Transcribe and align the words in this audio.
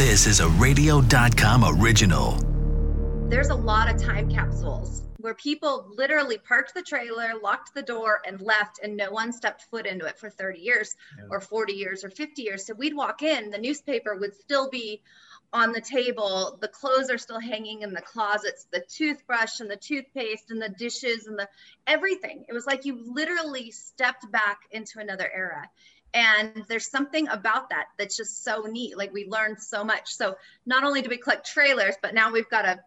This 0.00 0.26
is 0.26 0.40
a 0.40 0.48
radio.com 0.48 1.62
original. 1.78 2.38
There's 3.28 3.50
a 3.50 3.54
lot 3.54 3.94
of 3.94 4.02
time 4.02 4.30
capsules 4.30 5.02
where 5.18 5.34
people 5.34 5.92
literally 5.94 6.38
parked 6.38 6.72
the 6.72 6.80
trailer, 6.80 7.32
locked 7.42 7.74
the 7.74 7.82
door, 7.82 8.22
and 8.26 8.40
left, 8.40 8.80
and 8.82 8.96
no 8.96 9.10
one 9.10 9.30
stepped 9.30 9.64
foot 9.64 9.84
into 9.84 10.06
it 10.06 10.18
for 10.18 10.30
30 10.30 10.58
years 10.58 10.96
yeah. 11.18 11.24
or 11.30 11.38
40 11.38 11.74
years 11.74 12.02
or 12.02 12.08
50 12.08 12.40
years. 12.40 12.66
So 12.66 12.72
we'd 12.72 12.96
walk 12.96 13.20
in, 13.20 13.50
the 13.50 13.58
newspaper 13.58 14.16
would 14.16 14.34
still 14.36 14.70
be 14.70 15.02
on 15.52 15.72
the 15.72 15.82
table, 15.82 16.56
the 16.62 16.68
clothes 16.68 17.10
are 17.10 17.18
still 17.18 17.40
hanging 17.40 17.82
in 17.82 17.92
the 17.92 18.00
closets, 18.00 18.68
the 18.72 18.82
toothbrush 18.88 19.60
and 19.60 19.70
the 19.70 19.76
toothpaste 19.76 20.50
and 20.50 20.62
the 20.62 20.70
dishes 20.70 21.26
and 21.26 21.38
the 21.38 21.48
everything. 21.86 22.46
It 22.48 22.54
was 22.54 22.64
like 22.64 22.86
you 22.86 22.98
literally 23.12 23.70
stepped 23.70 24.30
back 24.32 24.60
into 24.70 24.98
another 24.98 25.30
era. 25.30 25.68
And 26.12 26.64
there's 26.68 26.90
something 26.90 27.28
about 27.28 27.70
that 27.70 27.86
that's 27.98 28.16
just 28.16 28.42
so 28.42 28.62
neat. 28.62 28.96
Like 28.96 29.12
we 29.12 29.26
learned 29.26 29.60
so 29.60 29.84
much. 29.84 30.12
So 30.14 30.36
not 30.66 30.84
only 30.84 31.02
do 31.02 31.08
we 31.08 31.16
collect 31.16 31.46
trailers, 31.46 31.94
but 32.02 32.14
now 32.14 32.32
we've 32.32 32.48
got 32.48 32.64
a, 32.64 32.80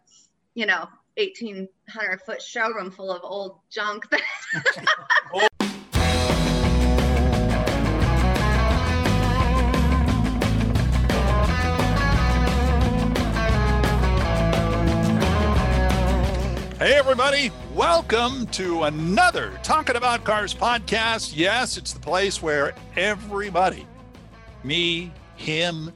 you 0.54 0.66
know, 0.66 0.88
1800 1.16 2.20
foot 2.22 2.42
showroom 2.42 2.90
full 2.90 3.10
of 3.10 3.20
old 3.22 3.58
junk. 3.70 4.06
Hey, 16.84 16.96
everybody, 16.96 17.50
welcome 17.74 18.46
to 18.48 18.82
another 18.82 19.58
Talking 19.62 19.96
About 19.96 20.22
Cars 20.22 20.52
podcast. 20.52 21.32
Yes, 21.34 21.78
it's 21.78 21.94
the 21.94 21.98
place 21.98 22.42
where 22.42 22.74
everybody, 22.94 23.86
me, 24.64 25.10
him, 25.34 25.90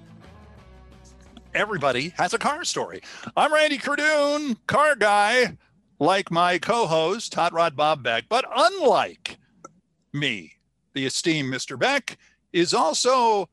everybody 1.52 2.14
has 2.16 2.32
a 2.32 2.38
car 2.38 2.64
story. 2.64 3.02
I'm 3.36 3.52
Randy 3.52 3.76
Kerdoon, 3.76 4.56
car 4.66 4.96
guy, 4.96 5.58
like 5.98 6.30
my 6.30 6.56
co 6.56 6.86
host, 6.86 7.34
Hot 7.34 7.52
Rod 7.52 7.76
Bob 7.76 8.02
Beck. 8.02 8.24
But 8.30 8.46
unlike 8.56 9.36
me, 10.14 10.54
the 10.94 11.04
esteemed 11.04 11.52
Mr. 11.52 11.78
Beck 11.78 12.16
is 12.54 12.72
also 12.72 13.50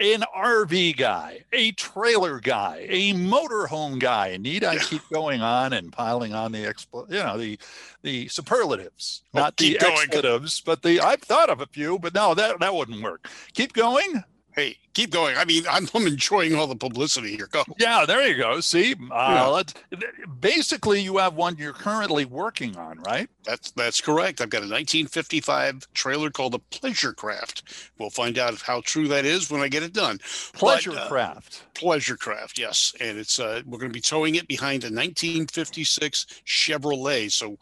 an 0.00 0.24
RV 0.36 0.96
guy, 0.96 1.44
a 1.52 1.72
trailer 1.72 2.40
guy, 2.40 2.86
a 2.88 3.12
motorhome 3.14 3.98
guy. 3.98 4.36
Need 4.36 4.64
I 4.64 4.78
keep 4.78 5.02
going 5.12 5.40
on 5.40 5.72
and 5.72 5.92
piling 5.92 6.34
on 6.34 6.52
the 6.52 6.64
expl- 6.64 7.10
you 7.10 7.18
know 7.18 7.36
the 7.36 7.58
the 8.02 8.28
superlatives, 8.28 9.22
oh, 9.34 9.40
not 9.40 9.56
the 9.56 9.76
going. 9.78 9.92
expletives, 9.94 10.60
but 10.60 10.82
the 10.82 11.00
I've 11.00 11.22
thought 11.22 11.50
of 11.50 11.60
a 11.60 11.66
few, 11.66 11.98
but 11.98 12.14
no, 12.14 12.34
that 12.34 12.60
that 12.60 12.74
wouldn't 12.74 13.02
work. 13.02 13.28
Keep 13.54 13.72
going 13.72 14.22
hey, 14.58 14.76
keep 14.92 15.10
going. 15.10 15.36
I 15.36 15.44
mean, 15.44 15.64
I'm, 15.70 15.88
I'm 15.94 16.06
enjoying 16.06 16.54
all 16.54 16.66
the 16.66 16.76
publicity 16.76 17.36
here. 17.36 17.48
Go. 17.50 17.62
Yeah, 17.78 18.04
there 18.04 18.26
you 18.26 18.36
go. 18.36 18.60
See, 18.60 18.94
uh, 19.10 19.62
yeah. 19.90 19.98
basically, 20.40 21.00
you 21.00 21.18
have 21.18 21.34
one 21.34 21.56
you're 21.56 21.72
currently 21.72 22.24
working 22.24 22.76
on, 22.76 22.98
right? 23.00 23.28
That's 23.44 23.70
that's 23.72 24.00
correct. 24.00 24.40
I've 24.40 24.50
got 24.50 24.58
a 24.58 24.68
1955 24.68 25.92
trailer 25.94 26.30
called 26.30 26.52
the 26.52 26.58
Pleasure 26.58 27.12
Craft. 27.12 27.90
We'll 27.98 28.10
find 28.10 28.38
out 28.38 28.60
how 28.60 28.80
true 28.84 29.08
that 29.08 29.24
is 29.24 29.50
when 29.50 29.60
I 29.60 29.68
get 29.68 29.82
it 29.82 29.92
done. 29.92 30.18
Pleasure 30.54 30.90
but, 30.90 31.02
uh, 31.02 31.08
Craft. 31.08 31.62
Pleasure 31.74 32.16
Craft, 32.16 32.58
yes, 32.58 32.92
and 33.00 33.18
it's 33.18 33.38
uh, 33.38 33.62
we're 33.64 33.78
going 33.78 33.92
to 33.92 33.96
be 33.96 34.00
towing 34.00 34.34
it 34.34 34.48
behind 34.48 34.82
a 34.82 34.90
1956 34.90 36.26
Chevrolet. 36.44 37.30
So 37.30 37.56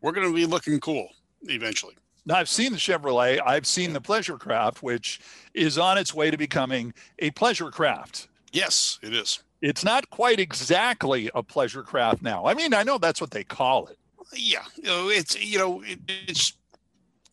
we're 0.00 0.12
going 0.12 0.26
to 0.26 0.34
be 0.34 0.46
looking 0.46 0.80
cool 0.80 1.08
eventually. 1.42 1.94
Now, 2.28 2.36
I've 2.36 2.48
seen 2.50 2.72
the 2.72 2.78
Chevrolet, 2.78 3.40
I've 3.44 3.66
seen 3.66 3.94
the 3.94 4.02
Pleasure 4.02 4.36
Craft, 4.36 4.82
which 4.82 5.18
is 5.54 5.78
on 5.78 5.96
its 5.96 6.12
way 6.12 6.30
to 6.30 6.36
becoming 6.36 6.92
a 7.20 7.30
pleasure 7.30 7.70
craft. 7.70 8.28
Yes, 8.52 8.98
it 9.02 9.14
is. 9.14 9.42
It's 9.62 9.82
not 9.82 10.10
quite 10.10 10.38
exactly 10.38 11.30
a 11.34 11.42
pleasure 11.42 11.82
craft 11.82 12.20
now. 12.20 12.44
I 12.44 12.52
mean, 12.52 12.74
I 12.74 12.82
know 12.82 12.98
that's 12.98 13.22
what 13.22 13.30
they 13.30 13.44
call 13.44 13.86
it. 13.86 13.98
Yeah, 14.34 14.62
you 14.76 14.82
know, 14.82 15.08
it's 15.08 15.42
you 15.42 15.58
know, 15.58 15.82
it, 15.82 16.00
it's 16.06 16.52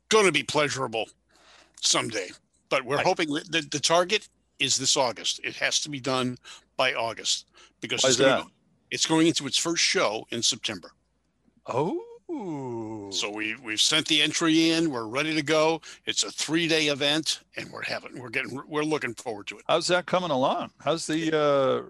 going 0.08 0.28
to 0.28 0.32
be 0.32 0.44
pleasurable 0.44 1.10
someday, 1.82 2.30
but 2.70 2.86
we're 2.86 3.04
hoping 3.04 3.34
that 3.34 3.68
the 3.70 3.80
target 3.82 4.30
is 4.60 4.78
this 4.78 4.96
August. 4.96 5.42
It 5.44 5.58
has 5.58 5.82
to 5.82 5.90
be 5.90 6.00
done 6.00 6.38
by 6.78 6.94
August 6.94 7.48
because 7.82 8.02
it's 8.06 8.16
going, 8.16 8.50
it's 8.92 9.06
going 9.06 9.28
into 9.28 9.46
its 9.46 9.58
first 9.58 9.84
show 9.84 10.26
in 10.32 10.42
September. 10.42 10.92
Oh. 11.68 12.02
Ooh. 12.36 13.08
So 13.12 13.30
we 13.30 13.56
we've 13.64 13.80
sent 13.80 14.08
the 14.08 14.22
entry 14.22 14.72
in. 14.72 14.92
We're 14.92 15.08
ready 15.08 15.34
to 15.36 15.42
go. 15.42 15.82
It's 16.06 16.24
a 16.24 16.32
three 16.32 16.68
day 16.68 16.88
event, 16.88 17.42
and 17.56 17.72
we're 17.72 17.84
having 17.84 18.20
we're 18.20 18.30
getting 18.30 18.62
we're 18.68 18.84
looking 18.84 19.14
forward 19.14 19.48
to 19.48 19.58
it. 19.58 19.64
How's 19.68 19.88
that 19.88 20.06
coming 20.06 20.32
along? 20.32 20.72
How's 20.80 21.08
the 21.08 21.38
uh, 21.38 21.84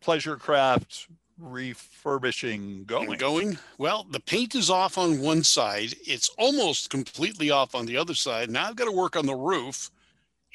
pleasure 0.00 0.36
craft 0.36 1.08
refurbishing 1.38 2.84
going? 2.84 3.10
And 3.10 3.18
going 3.18 3.58
well. 3.78 4.06
The 4.10 4.20
paint 4.20 4.54
is 4.54 4.68
off 4.68 4.98
on 4.98 5.20
one 5.20 5.42
side. 5.42 5.94
It's 6.06 6.28
almost 6.38 6.90
completely 6.90 7.50
off 7.50 7.74
on 7.74 7.86
the 7.86 7.96
other 7.96 8.14
side. 8.14 8.50
Now 8.50 8.68
I've 8.68 8.76
got 8.76 8.86
to 8.86 8.92
work 8.92 9.16
on 9.16 9.24
the 9.24 9.36
roof 9.36 9.90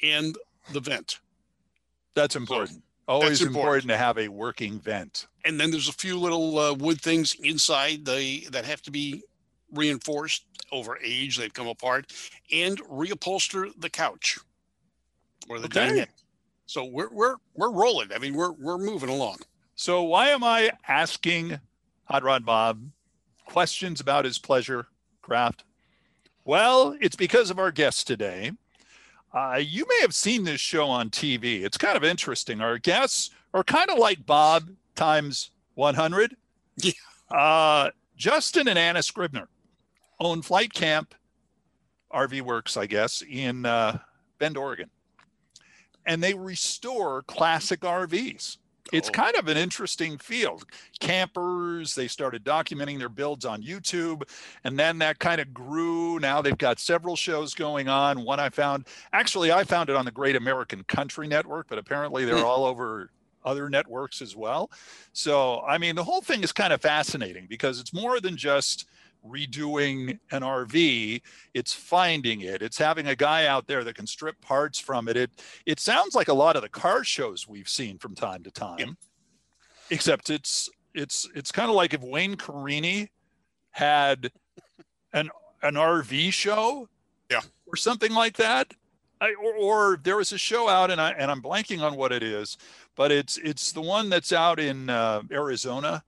and 0.02 0.36
the 0.72 0.80
vent. 0.80 1.18
That's 2.14 2.36
important. 2.36 2.78
So, 2.78 2.83
Always 3.06 3.42
important. 3.42 3.56
important. 3.56 3.88
to 3.88 3.96
have 3.96 4.18
a 4.18 4.28
working 4.28 4.78
vent. 4.80 5.26
And 5.44 5.60
then 5.60 5.70
there's 5.70 5.88
a 5.88 5.92
few 5.92 6.18
little 6.18 6.58
uh, 6.58 6.74
wood 6.74 7.00
things 7.00 7.34
inside 7.42 8.04
the 8.04 8.46
that 8.50 8.64
have 8.64 8.80
to 8.82 8.90
be 8.90 9.22
reinforced 9.72 10.44
over 10.72 10.98
age. 11.02 11.36
They've 11.36 11.52
come 11.52 11.66
apart, 11.66 12.12
and 12.50 12.78
reupholster 12.84 13.70
the 13.78 13.90
couch 13.90 14.38
or 15.48 15.58
the 15.58 15.66
okay. 15.66 15.88
dining. 15.88 16.06
So 16.66 16.84
we're 16.84 17.10
we're 17.10 17.36
we're 17.54 17.70
rolling. 17.70 18.12
I 18.12 18.18
mean, 18.18 18.34
we're 18.34 18.52
we're 18.52 18.78
moving 18.78 19.10
along. 19.10 19.38
So 19.74 20.02
why 20.02 20.28
am 20.28 20.42
I 20.42 20.72
asking 20.88 21.60
Hot 22.04 22.22
Rod 22.22 22.46
Bob 22.46 22.80
questions 23.46 24.00
about 24.00 24.24
his 24.24 24.38
pleasure 24.38 24.86
craft? 25.20 25.64
Well, 26.44 26.96
it's 27.00 27.16
because 27.16 27.50
of 27.50 27.58
our 27.58 27.70
guest 27.70 28.06
today. 28.06 28.52
Uh, 29.34 29.56
you 29.56 29.84
may 29.88 30.00
have 30.00 30.14
seen 30.14 30.44
this 30.44 30.60
show 30.60 30.86
on 30.86 31.10
TV. 31.10 31.64
It's 31.64 31.76
kind 31.76 31.96
of 31.96 32.04
interesting. 32.04 32.60
Our 32.60 32.78
guests 32.78 33.30
are 33.52 33.64
kind 33.64 33.90
of 33.90 33.98
like 33.98 34.24
Bob 34.24 34.70
times 34.94 35.50
100. 35.74 36.36
Yeah. 36.76 36.92
Uh, 37.30 37.90
Justin 38.16 38.68
and 38.68 38.78
Anna 38.78 39.02
Scribner 39.02 39.48
own 40.20 40.40
Flyte 40.40 40.72
Camp 40.72 41.14
RV 42.12 42.42
Works, 42.42 42.76
I 42.76 42.86
guess, 42.86 43.22
in 43.28 43.66
uh, 43.66 43.98
Bend, 44.38 44.56
Oregon. 44.56 44.88
And 46.06 46.22
they 46.22 46.34
restore 46.34 47.22
classic 47.22 47.80
RVs 47.80 48.58
it's 48.92 49.08
oh. 49.08 49.12
kind 49.12 49.36
of 49.36 49.48
an 49.48 49.56
interesting 49.56 50.18
field. 50.18 50.64
Campers, 51.00 51.94
they 51.94 52.08
started 52.08 52.44
documenting 52.44 52.98
their 52.98 53.08
builds 53.08 53.44
on 53.44 53.62
YouTube, 53.62 54.22
and 54.64 54.78
then 54.78 54.98
that 54.98 55.18
kind 55.18 55.40
of 55.40 55.52
grew. 55.54 56.18
Now 56.18 56.42
they've 56.42 56.56
got 56.56 56.78
several 56.78 57.16
shows 57.16 57.54
going 57.54 57.88
on. 57.88 58.24
One 58.24 58.40
I 58.40 58.50
found, 58.50 58.86
actually, 59.12 59.52
I 59.52 59.64
found 59.64 59.90
it 59.90 59.96
on 59.96 60.04
the 60.04 60.10
Great 60.10 60.36
American 60.36 60.84
Country 60.84 61.26
Network, 61.26 61.68
but 61.68 61.78
apparently 61.78 62.24
they're 62.24 62.38
hmm. 62.38 62.44
all 62.44 62.64
over 62.64 63.10
other 63.44 63.68
networks 63.68 64.22
as 64.22 64.34
well. 64.34 64.70
So, 65.12 65.60
I 65.60 65.78
mean, 65.78 65.94
the 65.96 66.04
whole 66.04 66.22
thing 66.22 66.42
is 66.42 66.52
kind 66.52 66.72
of 66.72 66.80
fascinating 66.80 67.46
because 67.48 67.78
it's 67.78 67.92
more 67.92 68.20
than 68.20 68.36
just 68.36 68.86
redoing 69.26 70.18
an 70.30 70.42
RV, 70.42 71.22
it's 71.54 71.72
finding 71.72 72.42
it. 72.42 72.62
It's 72.62 72.78
having 72.78 73.06
a 73.08 73.16
guy 73.16 73.46
out 73.46 73.66
there 73.66 73.84
that 73.84 73.96
can 73.96 74.06
strip 74.06 74.40
parts 74.40 74.78
from 74.78 75.08
it. 75.08 75.16
It 75.16 75.30
it 75.66 75.80
sounds 75.80 76.14
like 76.14 76.28
a 76.28 76.34
lot 76.34 76.56
of 76.56 76.62
the 76.62 76.68
car 76.68 77.04
shows 77.04 77.48
we've 77.48 77.68
seen 77.68 77.98
from 77.98 78.14
time 78.14 78.42
to 78.44 78.50
time. 78.50 78.96
Except 79.90 80.30
it's 80.30 80.70
it's 80.94 81.28
it's 81.34 81.52
kind 81.52 81.70
of 81.70 81.76
like 81.76 81.94
if 81.94 82.02
Wayne 82.02 82.36
Carini 82.36 83.10
had 83.70 84.30
an 85.12 85.30
an 85.62 85.74
RV 85.74 86.32
show, 86.32 86.88
yeah, 87.30 87.40
or 87.66 87.76
something 87.76 88.12
like 88.12 88.36
that. 88.36 88.72
I, 89.20 89.32
or, 89.34 89.54
or, 89.54 90.00
there 90.02 90.16
was 90.16 90.32
a 90.32 90.38
show 90.38 90.68
out, 90.68 90.90
and 90.90 91.00
I 91.00 91.12
and 91.12 91.30
I'm 91.30 91.40
blanking 91.40 91.80
on 91.80 91.96
what 91.96 92.12
it 92.12 92.22
is, 92.22 92.58
but 92.96 93.10
it's 93.10 93.38
it's 93.38 93.72
the 93.72 93.80
one 93.80 94.10
that's 94.10 94.32
out 94.32 94.58
in 94.58 94.90
uh, 94.90 95.22
Arizona, 95.30 96.02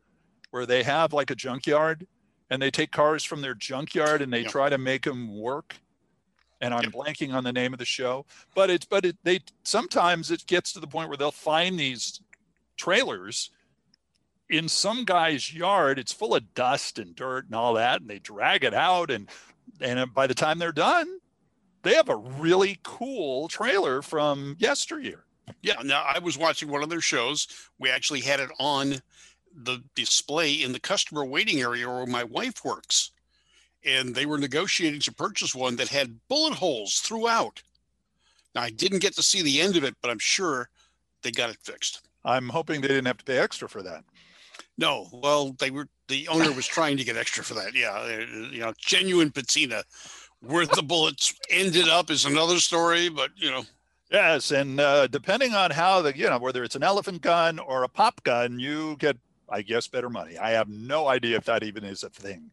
where 0.51 0.67
they 0.67 0.83
have 0.83 1.13
like 1.13 1.31
a 1.31 1.35
junkyard, 1.35 2.07
and 2.51 2.61
they 2.61 2.71
take 2.71 2.93
cars 2.93 3.25
from 3.25 3.43
their 3.43 3.55
junkyard 3.55 4.23
and 4.23 4.33
they 4.33 4.43
yep. 4.43 4.51
try 4.51 4.69
to 4.69 4.79
make 4.79 5.03
them 5.05 5.37
work. 5.37 5.77
And 6.63 6.73
i'm 6.73 6.85
yep. 6.85 6.93
blanking 6.93 7.35
on 7.35 7.45
the 7.45 7.53
name 7.53 7.75
of 7.75 7.79
the 7.79 7.85
show 7.85 8.25
but 8.55 8.71
it's 8.71 8.87
but 8.87 9.05
it 9.05 9.19
they 9.25 9.41
sometimes 9.63 10.31
it 10.31 10.47
gets 10.47 10.73
to 10.73 10.81
the 10.81 10.87
point 10.87 11.11
where 11.11 11.19
they'll 11.19 11.31
find 11.31 11.79
these 11.79 12.23
trailers 12.79 13.51
in 14.49 14.69
some 14.69 15.05
guy's 15.05 15.53
yard. 15.53 15.99
It's 15.99 16.13
full 16.13 16.35
of 16.35 16.55
dust 16.55 16.99
and 16.99 17.15
dirt 17.15 17.47
and 17.47 17.55
all 17.55 17.75
that 17.75 18.01
and 18.01 18.09
they 18.09 18.21
drag 18.21 18.65
it 18.65 18.75
out 18.75 19.11
and 19.11 19.29
and 19.81 20.13
by 20.15 20.27
the 20.27 20.35
time 20.35 20.59
they're 20.59 20.73
done 20.73 21.19
they 21.83 21.95
have 21.95 22.09
a 22.09 22.17
really 22.17 22.79
cool 22.83 23.49
trailer 23.49 24.03
from 24.03 24.57
yesteryear. 24.59 25.25
Yeah. 25.63 25.75
Now 25.85 26.05
i 26.09 26.19
was 26.19 26.37
watching 26.39 26.69
one 26.69 26.83
of 26.83 26.89
their 26.89 27.01
shows. 27.01 27.47
We 27.79 27.91
actually 27.91 28.21
had 28.21 28.41
it 28.41 28.51
on 28.59 28.95
the 29.57 29.83
display 29.95 30.53
in 30.53 30.73
the 30.73 30.81
customer 30.81 31.25
waiting 31.25 31.61
area 31.61 31.89
where 31.89 32.07
my 32.07 32.25
wife 32.25 32.65
works. 32.65 33.11
And 33.85 34.15
they 34.15 34.27
were 34.27 34.39
negotiating 34.39 35.01
to 35.01 35.15
purchase 35.15 35.55
one 35.55 35.77
that 35.77 35.89
had 35.89 36.19
bullet 36.29 36.55
holes 36.55 36.99
throughout. 36.99 37.63
Now, 38.55 38.63
I 38.63 38.71
didn't 38.71 39.01
get 39.01 39.15
to 39.17 39.23
see 39.23 39.43
the 39.43 39.61
end 39.61 39.77
of 39.77 39.85
it, 39.85 39.95
but 40.03 40.11
I'm 40.11 40.19
sure 40.19 40.69
they 41.23 41.31
got 41.31 41.51
it 41.51 41.59
fixed. 41.63 42.07
I'm 42.25 42.49
hoping 42.49 42.81
they 42.81 42.89
didn't 42.89 43.07
have 43.07 43.19
to 43.19 43.25
pay 43.25 43.39
extra 43.39 43.69
for 43.69 43.83
that. 43.83 44.05
No, 44.79 45.07
well, 45.13 45.55
they 45.59 45.71
were 45.71 45.89
the 46.09 46.29
owner 46.29 46.53
was 46.53 46.67
trying 46.67 46.97
to 46.99 47.05
get 47.05 47.17
extra 47.17 47.43
for 47.43 47.55
that. 47.55 47.75
Yeah, 47.75 47.93
uh, 47.93 48.49
you 48.51 48.61
know, 48.61 48.73
genuine 48.79 49.31
patina. 49.31 49.83
Where 50.41 50.67
the 50.67 50.83
bullets 50.83 51.35
ended 51.51 51.89
up 51.89 52.11
is 52.11 52.25
another 52.25 52.59
story, 52.59 53.09
but 53.09 53.31
you 53.37 53.51
know, 53.51 53.65
Yes, 54.11 54.53
and 54.53 54.79
uh, 54.79 55.09
depending 55.09 55.55
on 55.55 55.73
how 55.73 56.01
the 56.03 56.17
you 56.17 56.29
know 56.31 56.39
whether 56.39 56.63
it's 56.63 56.77
an 56.77 56.83
elephant 56.83 57.23
gun 57.23 57.59
or 57.59 57.83
a 57.83 57.89
pop 57.89 58.23
gun, 58.23 58.61
you 58.61 58.97
get 58.99 59.17
I 59.49 59.63
guess 59.63 59.87
better 59.87 60.11
money. 60.11 60.39
I 60.39 60.51
have 60.51 60.69
no 60.69 61.09
idea 61.09 61.37
if 61.37 61.45
that 61.45 61.63
even 61.63 61.85
is 61.85 62.03
a 62.03 62.11
thing. 62.11 62.51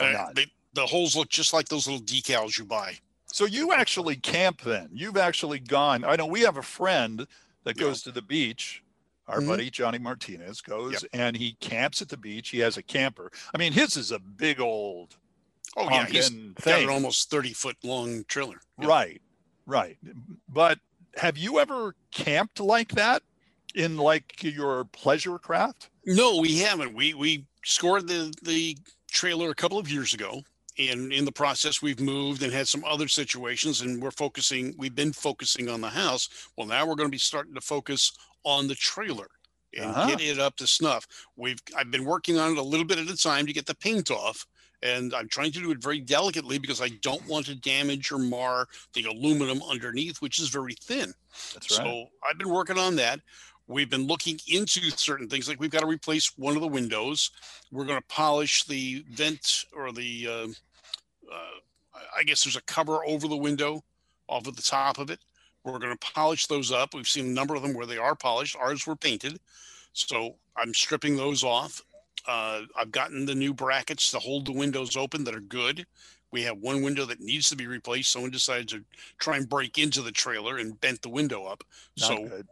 or 0.00 0.06
uh, 0.06 0.12
not. 0.12 0.34
they, 0.34 0.46
the 0.74 0.86
holes 0.86 1.16
look 1.16 1.28
just 1.28 1.52
like 1.52 1.68
those 1.68 1.86
little 1.86 2.02
decals 2.04 2.58
you 2.58 2.64
buy. 2.64 2.94
So 3.26 3.44
you 3.44 3.72
actually 3.72 4.16
camp 4.16 4.62
then? 4.62 4.88
You've 4.92 5.16
actually 5.16 5.58
gone. 5.58 6.04
I 6.04 6.16
know 6.16 6.26
we 6.26 6.40
have 6.42 6.56
a 6.56 6.62
friend 6.62 7.26
that 7.64 7.76
Yeah. 7.76 7.82
goes 7.84 8.02
to 8.02 8.12
the 8.12 8.22
beach. 8.22 8.82
Our 9.28 9.40
Mhm. 9.40 9.48
buddy 9.48 9.70
Johnny 9.70 9.98
Martinez 9.98 10.60
goes 10.60 11.04
and 11.12 11.36
he 11.36 11.54
camps 11.54 12.00
at 12.00 12.08
the 12.08 12.16
beach. 12.16 12.50
He 12.50 12.60
has 12.60 12.76
a 12.76 12.82
camper. 12.82 13.32
I 13.52 13.58
mean, 13.58 13.72
his 13.72 13.96
is 13.96 14.12
a 14.12 14.18
big 14.20 14.60
old 14.60 15.16
Oh 15.76 15.90
yeah, 15.90 16.06
he's 16.06 16.30
honkin' 16.30 16.54
got 16.62 16.82
an 16.82 16.88
almost 16.88 17.28
thirty 17.28 17.52
foot 17.52 17.76
long 17.82 18.24
trailer. 18.28 18.60
Yeah. 18.80 18.86
Right, 18.86 19.22
right. 19.66 19.98
But 20.48 20.78
have 21.16 21.36
you 21.36 21.58
ever 21.58 21.94
camped 22.12 22.60
like 22.60 22.90
that 22.92 23.22
in 23.74 23.96
like 23.96 24.42
your 24.44 24.84
pleasure 24.84 25.38
craft? 25.38 25.90
No, 26.06 26.36
we 26.38 26.58
haven't. 26.58 26.94
We 26.94 27.14
we 27.14 27.44
scored 27.64 28.06
the 28.08 28.32
the 28.42 28.76
trailer 29.10 29.50
a 29.50 29.54
couple 29.54 29.78
of 29.78 29.90
years 29.90 30.14
ago, 30.14 30.42
and 30.78 31.12
in 31.12 31.24
the 31.24 31.32
process, 31.32 31.82
we've 31.82 32.00
moved 32.00 32.42
and 32.42 32.52
had 32.52 32.68
some 32.68 32.84
other 32.84 33.08
situations, 33.08 33.80
and 33.80 34.00
we're 34.00 34.10
focusing. 34.12 34.74
We've 34.78 34.94
been 34.94 35.12
focusing 35.12 35.68
on 35.68 35.80
the 35.80 35.88
house. 35.88 36.28
Well, 36.56 36.66
now 36.66 36.86
we're 36.86 36.94
going 36.94 37.08
to 37.08 37.12
be 37.12 37.18
starting 37.18 37.54
to 37.54 37.60
focus 37.60 38.12
on 38.44 38.68
the 38.68 38.74
trailer 38.76 39.26
and 39.76 39.90
Uh-huh. 39.90 40.06
get 40.06 40.20
it 40.20 40.38
up 40.38 40.56
to 40.56 40.66
snuff. 40.66 41.06
We've 41.36 41.58
I've 41.76 41.90
been 41.90 42.04
working 42.04 42.38
on 42.38 42.52
it 42.52 42.58
a 42.58 42.62
little 42.62 42.86
bit 42.86 42.98
at 42.98 43.08
a 43.10 43.16
time 43.16 43.46
to 43.46 43.52
get 43.52 43.66
the 43.66 43.74
paint 43.74 44.10
off. 44.10 44.46
And 44.82 45.14
I'm 45.14 45.26
trying 45.28 45.52
to 45.52 45.60
do 45.60 45.70
it 45.70 45.82
very 45.82 46.00
delicately 46.00 46.58
because 46.58 46.82
I 46.82 46.90
don't 47.00 47.26
want 47.26 47.46
to 47.46 47.54
damage 47.54 48.12
or 48.12 48.18
mar 48.18 48.66
the 48.92 49.04
aluminum 49.04 49.62
underneath, 49.62 50.18
which 50.18 50.38
is 50.38 50.50
very 50.50 50.74
thin. 50.74 51.14
That's 51.54 51.78
right. 51.78 51.86
So 51.86 52.06
I've 52.28 52.36
been 52.38 52.50
working 52.50 52.78
on 52.78 52.94
that. 52.96 53.20
We've 53.68 53.90
been 53.90 54.06
looking 54.06 54.38
into 54.46 54.80
certain 54.90 55.28
things, 55.28 55.48
like 55.48 55.58
we've 55.60 55.70
got 55.70 55.80
to 55.80 55.86
replace 55.86 56.32
one 56.38 56.54
of 56.54 56.62
the 56.62 56.68
windows. 56.68 57.30
We're 57.72 57.84
going 57.84 58.00
to 58.00 58.06
polish 58.06 58.64
the 58.64 59.04
vent 59.10 59.64
or 59.74 59.90
the, 59.92 60.28
uh, 60.28 60.46
uh, 61.32 61.58
I- 61.94 62.18
I 62.18 62.22
guess 62.22 62.44
there's 62.44 62.56
a 62.56 62.62
cover 62.62 63.04
over 63.04 63.26
the 63.26 63.36
window 63.36 63.82
off 64.28 64.46
of 64.46 64.54
the 64.56 64.62
top 64.62 64.98
of 64.98 65.10
it. 65.10 65.20
We're 65.64 65.80
going 65.80 65.96
to 65.96 66.12
polish 66.12 66.46
those 66.46 66.70
up. 66.70 66.94
We've 66.94 67.08
seen 67.08 67.26
a 67.26 67.30
number 67.30 67.56
of 67.56 67.62
them 67.62 67.74
where 67.74 67.86
they 67.86 67.98
are 67.98 68.14
polished. 68.14 68.54
Ours 68.56 68.86
were 68.86 68.94
painted. 68.94 69.40
So 69.92 70.36
I'm 70.56 70.72
stripping 70.72 71.16
those 71.16 71.42
off. 71.42 71.82
Uh, 72.26 72.62
I've 72.76 72.92
gotten 72.92 73.26
the 73.26 73.34
new 73.34 73.52
brackets 73.52 74.10
to 74.12 74.18
hold 74.20 74.46
the 74.46 74.52
windows 74.52 74.96
open 74.96 75.24
that 75.24 75.34
are 75.34 75.40
good. 75.40 75.86
We 76.30 76.42
have 76.42 76.58
one 76.58 76.82
window 76.82 77.04
that 77.06 77.20
needs 77.20 77.48
to 77.50 77.56
be 77.56 77.66
replaced. 77.66 78.12
Someone 78.12 78.30
decided 78.30 78.68
to 78.68 78.84
try 79.18 79.36
and 79.36 79.48
break 79.48 79.78
into 79.78 80.02
the 80.02 80.12
trailer 80.12 80.56
and 80.58 80.80
bent 80.80 81.02
the 81.02 81.08
window 81.08 81.44
up. 81.46 81.64
Not 81.98 82.06
so 82.08 82.28
good. 82.28 82.46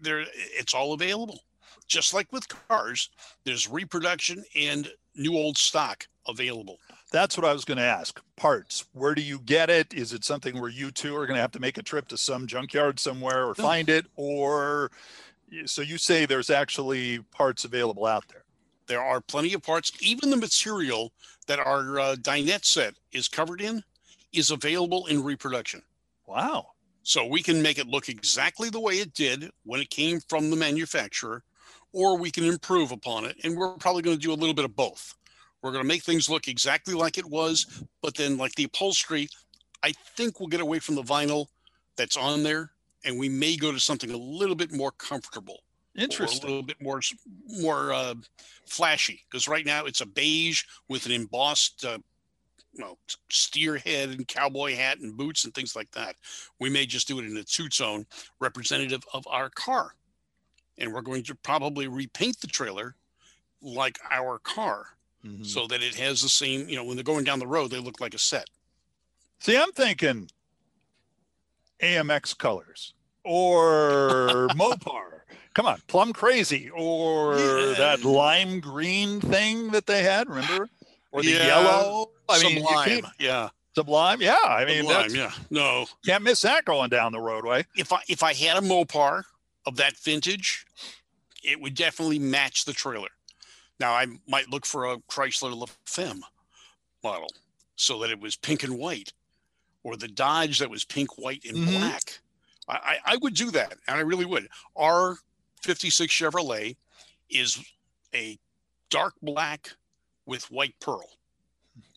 There, 0.00 0.24
it's 0.34 0.74
all 0.74 0.92
available. 0.92 1.40
Just 1.86 2.14
like 2.14 2.32
with 2.32 2.48
cars, 2.48 3.10
there's 3.44 3.68
reproduction 3.68 4.44
and 4.56 4.90
new 5.16 5.36
old 5.36 5.58
stock 5.58 6.06
available. 6.26 6.78
That's 7.10 7.36
what 7.36 7.46
I 7.46 7.52
was 7.52 7.64
going 7.64 7.78
to 7.78 7.84
ask. 7.84 8.20
Parts. 8.36 8.86
Where 8.92 9.14
do 9.14 9.20
you 9.20 9.38
get 9.40 9.68
it? 9.68 9.92
Is 9.92 10.12
it 10.12 10.24
something 10.24 10.58
where 10.58 10.70
you 10.70 10.90
two 10.90 11.14
are 11.16 11.26
going 11.26 11.36
to 11.36 11.42
have 11.42 11.52
to 11.52 11.60
make 11.60 11.76
a 11.76 11.82
trip 11.82 12.08
to 12.08 12.16
some 12.16 12.46
junkyard 12.46 12.98
somewhere 12.98 13.46
or 13.46 13.54
find 13.54 13.88
it? 13.88 14.06
Or 14.16 14.90
so 15.66 15.82
you 15.82 15.98
say 15.98 16.24
there's 16.24 16.50
actually 16.50 17.18
parts 17.30 17.64
available 17.64 18.06
out 18.06 18.26
there? 18.28 18.44
There 18.86 19.02
are 19.02 19.20
plenty 19.20 19.52
of 19.52 19.62
parts. 19.62 19.92
Even 20.00 20.30
the 20.30 20.36
material 20.36 21.12
that 21.46 21.58
our 21.58 21.98
uh, 21.98 22.16
dinette 22.16 22.64
set 22.64 22.94
is 23.12 23.28
covered 23.28 23.60
in 23.60 23.82
is 24.32 24.50
available 24.50 25.06
in 25.06 25.22
reproduction. 25.22 25.82
Wow. 26.26 26.68
So 27.02 27.26
we 27.26 27.42
can 27.42 27.60
make 27.60 27.78
it 27.78 27.88
look 27.88 28.08
exactly 28.08 28.70
the 28.70 28.80
way 28.80 28.94
it 28.94 29.12
did 29.14 29.50
when 29.64 29.80
it 29.80 29.90
came 29.90 30.20
from 30.28 30.50
the 30.50 30.56
manufacturer, 30.56 31.42
or 31.92 32.16
we 32.16 32.30
can 32.30 32.44
improve 32.44 32.92
upon 32.92 33.24
it. 33.24 33.36
And 33.44 33.56
we're 33.56 33.74
probably 33.74 34.02
going 34.02 34.16
to 34.16 34.22
do 34.22 34.32
a 34.32 34.34
little 34.34 34.54
bit 34.54 34.64
of 34.64 34.76
both. 34.76 35.14
We're 35.62 35.72
going 35.72 35.84
to 35.84 35.88
make 35.88 36.02
things 36.02 36.28
look 36.28 36.48
exactly 36.48 36.94
like 36.94 37.18
it 37.18 37.24
was, 37.24 37.84
but 38.02 38.14
then, 38.14 38.36
like 38.36 38.54
the 38.54 38.64
upholstery, 38.64 39.28
I 39.82 39.92
think 40.16 40.38
we'll 40.38 40.48
get 40.48 40.60
away 40.60 40.78
from 40.78 40.94
the 40.94 41.02
vinyl 41.02 41.46
that's 41.96 42.16
on 42.16 42.42
there, 42.42 42.70
and 43.04 43.18
we 43.18 43.28
may 43.28 43.56
go 43.56 43.72
to 43.72 43.80
something 43.80 44.10
a 44.10 44.16
little 44.16 44.56
bit 44.56 44.72
more 44.72 44.92
comfortable, 44.92 45.60
or 46.20 46.26
a 46.44 46.46
little 46.46 46.62
bit 46.62 46.80
more 46.80 47.00
more 47.48 47.92
uh, 47.92 48.14
flashy. 48.66 49.24
Because 49.30 49.46
right 49.46 49.66
now 49.66 49.84
it's 49.84 50.00
a 50.00 50.06
beige 50.06 50.64
with 50.88 51.06
an 51.06 51.12
embossed, 51.12 51.84
uh, 51.84 51.98
well, 52.78 52.98
steer 53.30 53.76
head 53.76 54.10
and 54.10 54.26
cowboy 54.26 54.74
hat 54.74 54.98
and 55.00 55.16
boots 55.16 55.44
and 55.44 55.54
things 55.54 55.76
like 55.76 55.90
that. 55.92 56.16
We 56.58 56.70
may 56.70 56.86
just 56.86 57.06
do 57.08 57.18
it 57.18 57.24
in 57.26 57.36
a 57.36 57.42
two 57.44 57.68
tone 57.68 58.06
representative 58.40 59.02
of 59.12 59.26
our 59.28 59.50
car. 59.50 59.94
And 60.78 60.92
we're 60.92 61.02
going 61.02 61.22
to 61.24 61.34
probably 61.34 61.86
repaint 61.86 62.40
the 62.40 62.46
trailer 62.46 62.94
like 63.60 63.98
our 64.10 64.38
car 64.38 64.86
Mhm. 65.24 65.46
so 65.46 65.66
that 65.68 65.82
it 65.82 65.94
has 65.96 66.20
the 66.22 66.28
same, 66.28 66.68
you 66.68 66.74
know, 66.76 66.82
when 66.84 66.96
they're 66.96 67.04
going 67.04 67.24
down 67.24 67.38
the 67.38 67.46
road, 67.46 67.70
they 67.70 67.78
look 67.78 68.00
like 68.00 68.14
a 68.14 68.18
set. 68.18 68.48
See, 69.38 69.56
I'm 69.56 69.70
thinking 69.72 70.30
AMX 71.80 72.36
colors 72.36 72.94
or 73.24 74.48
Mopar. 74.56 75.20
Come 75.54 75.66
on, 75.66 75.80
plum 75.86 76.12
crazy 76.12 76.70
or 76.70 77.36
Yeah. 77.38 77.74
that 77.78 78.04
lime 78.04 78.60
green 78.60 79.20
thing 79.20 79.70
that 79.72 79.86
they 79.86 80.02
had. 80.02 80.28
Remember? 80.28 80.68
Or 81.12 81.22
the 81.22 81.30
Yeah, 81.30 81.46
yellow. 81.46 82.10
I 82.28 82.42
mean, 82.42 82.56
Sublime. 82.58 83.06
yeah. 83.18 83.50
sublime. 83.74 84.20
Yeah, 84.22 84.36
I 84.42 84.64
mean, 84.64 84.82
Sublime. 84.86 85.14
Yeah. 85.14 85.32
No. 85.50 85.86
can't 86.04 86.24
miss 86.24 86.40
that 86.42 86.64
going 86.64 86.88
down 86.90 87.12
the 87.12 87.20
roadway. 87.20 87.64
If 87.76 87.92
I 87.92 88.00
if 88.08 88.22
I 88.22 88.32
had 88.32 88.56
a 88.56 88.60
Mopar 88.66 89.22
of 89.66 89.76
that 89.76 89.96
vintage, 89.98 90.66
it 91.44 91.60
would 91.60 91.74
definitely 91.74 92.18
match 92.18 92.64
the 92.64 92.72
trailer. 92.72 93.08
Now 93.78 93.92
I 93.92 94.06
might 94.28 94.48
look 94.48 94.64
for 94.66 94.86
a 94.92 94.98
Chrysler 95.10 95.52
LaFemme 95.54 96.20
model 97.04 97.28
so 97.76 97.98
that 98.00 98.10
it 98.10 98.20
was 98.20 98.36
pink 98.36 98.62
and 98.62 98.78
white, 98.78 99.12
or 99.82 99.96
the 99.96 100.08
Dodge 100.08 100.58
that 100.60 100.70
was 100.70 100.84
pink, 100.84 101.18
white, 101.18 101.44
and 101.44 101.56
Mhm. 101.58 101.78
black. 101.78 102.20
I, 102.68 102.74
I, 103.04 103.12
I 103.14 103.16
would 103.16 103.34
do 103.34 103.50
that, 103.50 103.72
and 103.88 103.96
I 103.96 104.00
really 104.00 104.24
would. 104.24 104.48
Our 104.76 105.16
56 105.62 106.12
Chevrolet 106.12 106.76
is 107.28 107.58
a 108.14 108.38
dark 108.90 109.14
black 109.22 109.72
with 110.26 110.44
white 110.50 110.74
pearl. 110.80 111.08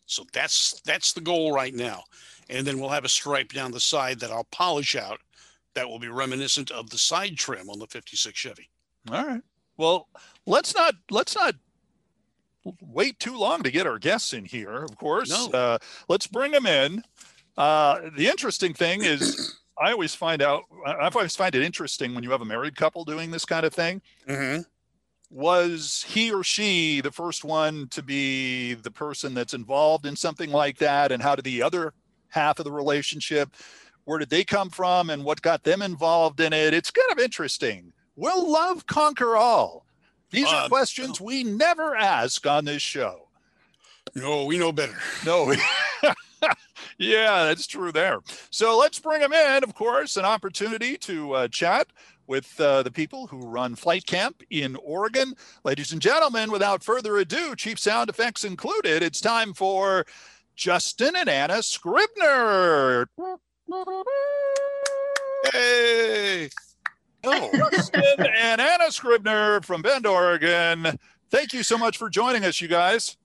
So 0.06 0.24
that's 0.32 0.80
that's 0.82 1.12
the 1.12 1.20
goal 1.20 1.52
right 1.52 1.74
now. 1.74 2.04
And 2.48 2.66
then 2.66 2.78
we'll 2.78 2.90
have 2.90 3.04
a 3.04 3.08
stripe 3.08 3.52
down 3.52 3.72
the 3.72 3.80
side 3.80 4.20
that 4.20 4.30
I'll 4.30 4.46
polish 4.52 4.94
out 4.94 5.18
that 5.74 5.88
will 5.88 5.98
be 5.98 6.08
reminiscent 6.08 6.70
of 6.70 6.90
the 6.90 6.98
side 6.98 7.36
trim 7.36 7.68
on 7.68 7.78
the 7.78 7.86
56 7.88 8.38
Chevy. 8.38 8.70
All 9.10 9.26
right. 9.26 9.42
Well, 9.76 10.08
let's 10.46 10.74
not 10.74 10.94
let's 11.10 11.34
not 11.34 11.54
wait 12.80 13.18
too 13.20 13.36
long 13.36 13.62
to 13.62 13.70
get 13.70 13.86
our 13.86 13.98
guests 13.98 14.32
in 14.32 14.44
here. 14.44 14.82
Of 14.82 14.96
course, 14.96 15.30
No. 15.30 15.58
uh, 15.58 15.78
let's 16.08 16.26
bring 16.26 16.52
them 16.52 16.66
in. 16.66 17.02
Uh, 17.56 18.10
the 18.16 18.26
interesting 18.26 18.74
thing 18.74 19.04
is, 19.04 19.56
I 19.80 19.92
always 19.92 20.14
find 20.14 20.40
out. 20.40 20.62
I 20.86 21.08
always 21.08 21.36
find 21.36 21.54
it 21.54 21.62
interesting 21.62 22.14
when 22.14 22.24
you 22.24 22.30
have 22.30 22.40
a 22.40 22.46
married 22.46 22.76
couple 22.76 23.04
doing 23.04 23.30
this 23.30 23.44
kind 23.44 23.66
of 23.66 23.74
thing. 23.74 24.00
Mm-hmm. 24.28 24.62
Was 25.36 26.02
he 26.08 26.32
or 26.32 26.42
she 26.42 27.02
the 27.02 27.12
first 27.12 27.44
one 27.44 27.88
to 27.88 28.02
be 28.02 28.72
the 28.72 28.90
person 28.90 29.34
that's 29.34 29.52
involved 29.52 30.06
in 30.06 30.16
something 30.16 30.50
like 30.50 30.78
that, 30.78 31.12
and 31.12 31.22
how 31.22 31.36
did 31.36 31.44
the 31.44 31.62
other 31.62 31.92
half 32.30 32.58
of 32.58 32.64
the 32.64 32.72
relationship? 32.72 33.54
Where 34.06 34.18
did 34.18 34.30
they 34.30 34.44
come 34.44 34.70
from, 34.70 35.10
and 35.10 35.24
what 35.24 35.42
got 35.42 35.62
them 35.62 35.82
involved 35.82 36.40
in 36.40 36.54
it? 36.54 36.72
It's 36.72 36.90
kind 36.90 37.12
of 37.12 37.18
interesting. 37.18 37.92
Will 38.16 38.50
love 38.50 38.86
conquer 38.86 39.36
all? 39.36 39.84
These 40.30 40.46
are 40.48 40.64
Uh, 40.64 40.68
questions 40.68 41.20
we 41.20 41.44
never 41.44 41.94
ask 41.94 42.46
on 42.46 42.64
this 42.64 42.80
show. 42.80 43.28
No, 44.14 44.46
we 44.46 44.56
know 44.56 44.72
better. 44.72 44.96
No. 45.26 45.52
yeah, 46.98 47.44
that's 47.44 47.66
true 47.66 47.92
there. 47.92 48.20
So 48.48 48.78
let's 48.78 48.98
bring 48.98 49.20
them 49.20 49.34
in, 49.34 49.64
of 49.64 49.74
course, 49.74 50.16
an 50.16 50.24
opportunity 50.24 50.96
to 50.98 51.32
uh, 51.34 51.48
chat 51.48 51.88
with 52.26 52.60
uh, 52.60 52.82
the 52.82 52.90
people 52.90 53.26
who 53.26 53.46
run 53.46 53.76
Flyte 53.76 54.06
Camp 54.06 54.42
in 54.50 54.76
Oregon. 54.76 55.34
Ladies 55.64 55.92
and 55.92 56.00
gentlemen, 56.00 56.50
without 56.50 56.82
further 56.82 57.16
ado, 57.18 57.54
chief 57.56 57.78
sound 57.78 58.10
effects 58.10 58.44
included, 58.44 59.02
it's 59.02 59.20
time 59.20 59.54
for 59.54 60.04
Justin 60.54 61.14
and 61.16 61.28
Anna 61.28 61.62
Scribner. 61.62 63.08
Hey. 65.52 66.48
Oh, 67.24 67.50
Justin 67.72 68.02
and 68.18 68.60
Anna 68.60 68.90
Scribner 68.90 69.60
from 69.62 69.82
Bend, 69.82 70.06
Oregon. 70.06 70.98
Thank 71.30 71.52
you 71.52 71.62
so 71.62 71.76
much 71.76 71.98
for 71.98 72.08
joining 72.08 72.44
us, 72.44 72.60
you 72.60 72.68
guys. 72.68 73.16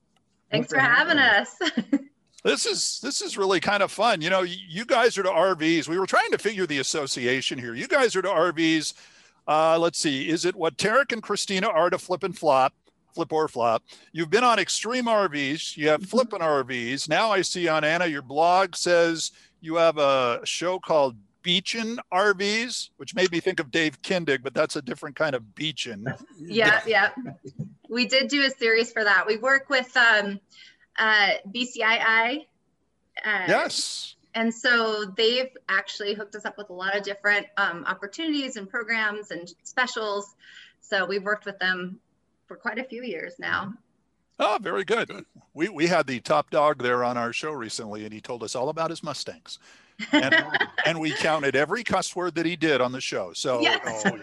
Thanks 0.50 0.70
for 0.70 0.78
having 0.78 1.18
us. 1.18 1.56
This 2.44 2.66
is 2.66 2.98
this 3.00 3.22
is 3.22 3.38
really 3.38 3.60
kind 3.60 3.82
of 3.82 3.92
fun. 3.92 4.20
You 4.20 4.30
know, 4.30 4.42
you 4.42 4.84
guys 4.84 5.16
are 5.16 5.22
to 5.22 5.30
RVs. 5.30 5.88
We 5.88 5.98
were 5.98 6.06
trying 6.06 6.30
to 6.32 6.38
figure 6.38 6.66
the 6.66 6.80
association 6.80 7.58
here. 7.58 7.74
You 7.74 7.86
guys 7.86 8.16
are 8.16 8.22
to 8.22 8.28
RVs. 8.28 8.94
Uh, 9.46 9.78
let's 9.78 9.98
see. 9.98 10.28
Is 10.28 10.44
it 10.44 10.56
what 10.56 10.76
Tarek 10.76 11.12
and 11.12 11.22
Christina 11.22 11.68
are 11.68 11.90
to 11.90 11.98
flip 11.98 12.24
and 12.24 12.36
flop? 12.36 12.74
Flip 13.14 13.32
or 13.32 13.46
flop. 13.46 13.82
You've 14.12 14.30
been 14.30 14.42
on 14.42 14.58
extreme 14.58 15.04
RVs. 15.04 15.76
You 15.76 15.88
have 15.88 16.02
flipping 16.04 16.40
RVs. 16.40 17.08
Now 17.08 17.30
I 17.30 17.42
see 17.42 17.68
on 17.68 17.84
Anna, 17.84 18.06
your 18.06 18.22
blog 18.22 18.74
says 18.74 19.32
you 19.60 19.76
have 19.76 19.98
a 19.98 20.40
show 20.44 20.78
called 20.78 21.16
Beachin 21.42 21.98
RVs, 22.12 22.90
which 22.96 23.14
made 23.14 23.30
me 23.30 23.40
think 23.40 23.60
of 23.60 23.70
Dave 23.70 24.00
Kindig, 24.02 24.42
but 24.42 24.54
that's 24.54 24.76
a 24.76 24.82
different 24.82 25.16
kind 25.16 25.34
of 25.34 25.42
beachin. 25.54 26.04
Yeah, 26.40 26.80
yeah. 26.86 27.10
We 27.88 28.06
did 28.06 28.28
do 28.28 28.44
a 28.44 28.50
series 28.50 28.92
for 28.92 29.04
that. 29.04 29.26
We 29.26 29.36
work 29.36 29.68
with 29.68 29.94
um, 29.96 30.40
uh, 30.98 31.30
BCII. 31.52 32.46
Uh, 33.24 33.44
Yes. 33.46 34.16
And 34.34 34.52
so 34.52 35.04
they've 35.16 35.54
actually 35.68 36.14
hooked 36.14 36.34
us 36.34 36.46
up 36.46 36.56
with 36.56 36.70
a 36.70 36.72
lot 36.72 36.96
of 36.96 37.02
different 37.02 37.46
um, 37.58 37.84
opportunities 37.86 38.56
and 38.56 38.68
programs 38.68 39.30
and 39.30 39.52
specials. 39.62 40.34
So 40.80 41.04
we've 41.04 41.22
worked 41.22 41.44
with 41.44 41.58
them 41.58 42.00
for 42.46 42.56
quite 42.56 42.78
a 42.78 42.84
few 42.84 43.02
years 43.02 43.34
now. 43.38 43.74
Oh, 44.38 44.58
very 44.60 44.84
good. 44.84 45.26
We 45.54 45.68
we 45.68 45.86
had 45.86 46.06
the 46.06 46.18
top 46.20 46.50
dog 46.50 46.82
there 46.82 47.04
on 47.04 47.16
our 47.16 47.32
show 47.32 47.52
recently, 47.52 48.04
and 48.04 48.12
he 48.12 48.20
told 48.20 48.42
us 48.42 48.56
all 48.56 48.70
about 48.70 48.90
his 48.90 49.02
Mustangs. 49.02 49.58
And, 50.12 50.34
and 50.86 51.00
we 51.00 51.12
counted 51.12 51.54
every 51.56 51.84
cuss 51.84 52.14
word 52.16 52.34
that 52.34 52.46
he 52.46 52.56
did 52.56 52.80
on 52.80 52.92
the 52.92 53.00
show. 53.00 53.32
So 53.34 53.60
Yes. 53.60 54.02
Oh, 54.06 54.16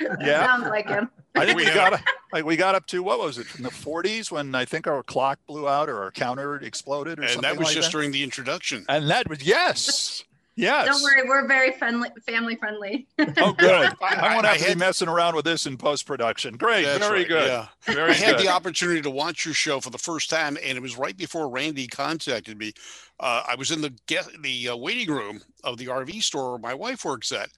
yeah. 0.00 0.16
yeah, 0.20 0.46
Sounds 0.46 0.68
like 0.68 0.88
him. 0.88 1.10
I 1.34 1.46
think 1.46 1.56
we 1.56 1.64
We 1.64 1.72
got 1.74 2.02
like 2.32 2.44
we 2.44 2.56
got 2.56 2.74
up 2.74 2.86
to 2.88 3.02
what 3.02 3.18
was 3.18 3.38
it 3.38 3.46
in 3.56 3.62
the 3.62 3.70
40s 3.70 4.30
when 4.30 4.54
I 4.54 4.64
think 4.64 4.86
our 4.86 5.02
clock 5.02 5.38
blew 5.46 5.68
out 5.68 5.88
or 5.88 6.02
our 6.02 6.10
counter 6.10 6.56
exploded 6.56 7.18
or 7.18 7.22
And 7.22 7.30
something 7.30 7.50
that 7.50 7.58
was 7.58 7.68
like 7.68 7.74
just 7.74 7.88
that. 7.88 7.92
during 7.92 8.12
the 8.12 8.22
introduction. 8.22 8.84
And 8.88 9.08
that 9.10 9.28
was 9.28 9.42
yes, 9.42 10.24
yes. 10.56 10.86
Don't 10.86 11.02
worry, 11.02 11.28
we're 11.28 11.46
very 11.48 11.72
friendly, 11.72 12.08
family 12.26 12.56
friendly. 12.56 13.06
Oh, 13.38 13.52
good. 13.58 13.70
I, 13.70 13.94
I- 14.00 14.34
won't 14.34 14.46
I 14.46 14.54
have 14.56 14.66
to 14.66 14.72
be 14.74 14.78
messing 14.78 15.08
around 15.08 15.34
with 15.36 15.44
this 15.44 15.66
in 15.66 15.76
post 15.76 16.06
production. 16.06 16.56
Great, 16.56 16.84
That's 16.84 16.98
very 17.06 17.20
right, 17.20 17.28
good, 17.28 17.46
Yeah. 17.48 17.66
very 17.82 18.12
good. 18.14 18.22
I 18.22 18.26
had 18.26 18.38
the 18.38 18.48
opportunity 18.48 19.00
to 19.02 19.10
watch 19.10 19.44
your 19.44 19.54
show 19.54 19.80
for 19.80 19.90
the 19.90 19.98
first 19.98 20.30
time, 20.30 20.56
and 20.64 20.76
it 20.76 20.80
was 20.82 20.96
right 20.96 21.16
before 21.16 21.48
Randy 21.48 21.86
contacted 21.86 22.58
me. 22.58 22.72
Uh, 23.20 23.42
I 23.48 23.54
was 23.54 23.70
in 23.70 23.80
the 23.80 23.94
get, 24.06 24.26
the 24.42 24.70
uh, 24.70 24.76
waiting 24.76 25.10
room 25.14 25.40
of 25.64 25.76
the 25.78 25.86
RV 25.86 26.22
store 26.22 26.50
where 26.52 26.58
my 26.58 26.74
wife 26.74 27.04
works 27.04 27.30
at, 27.32 27.48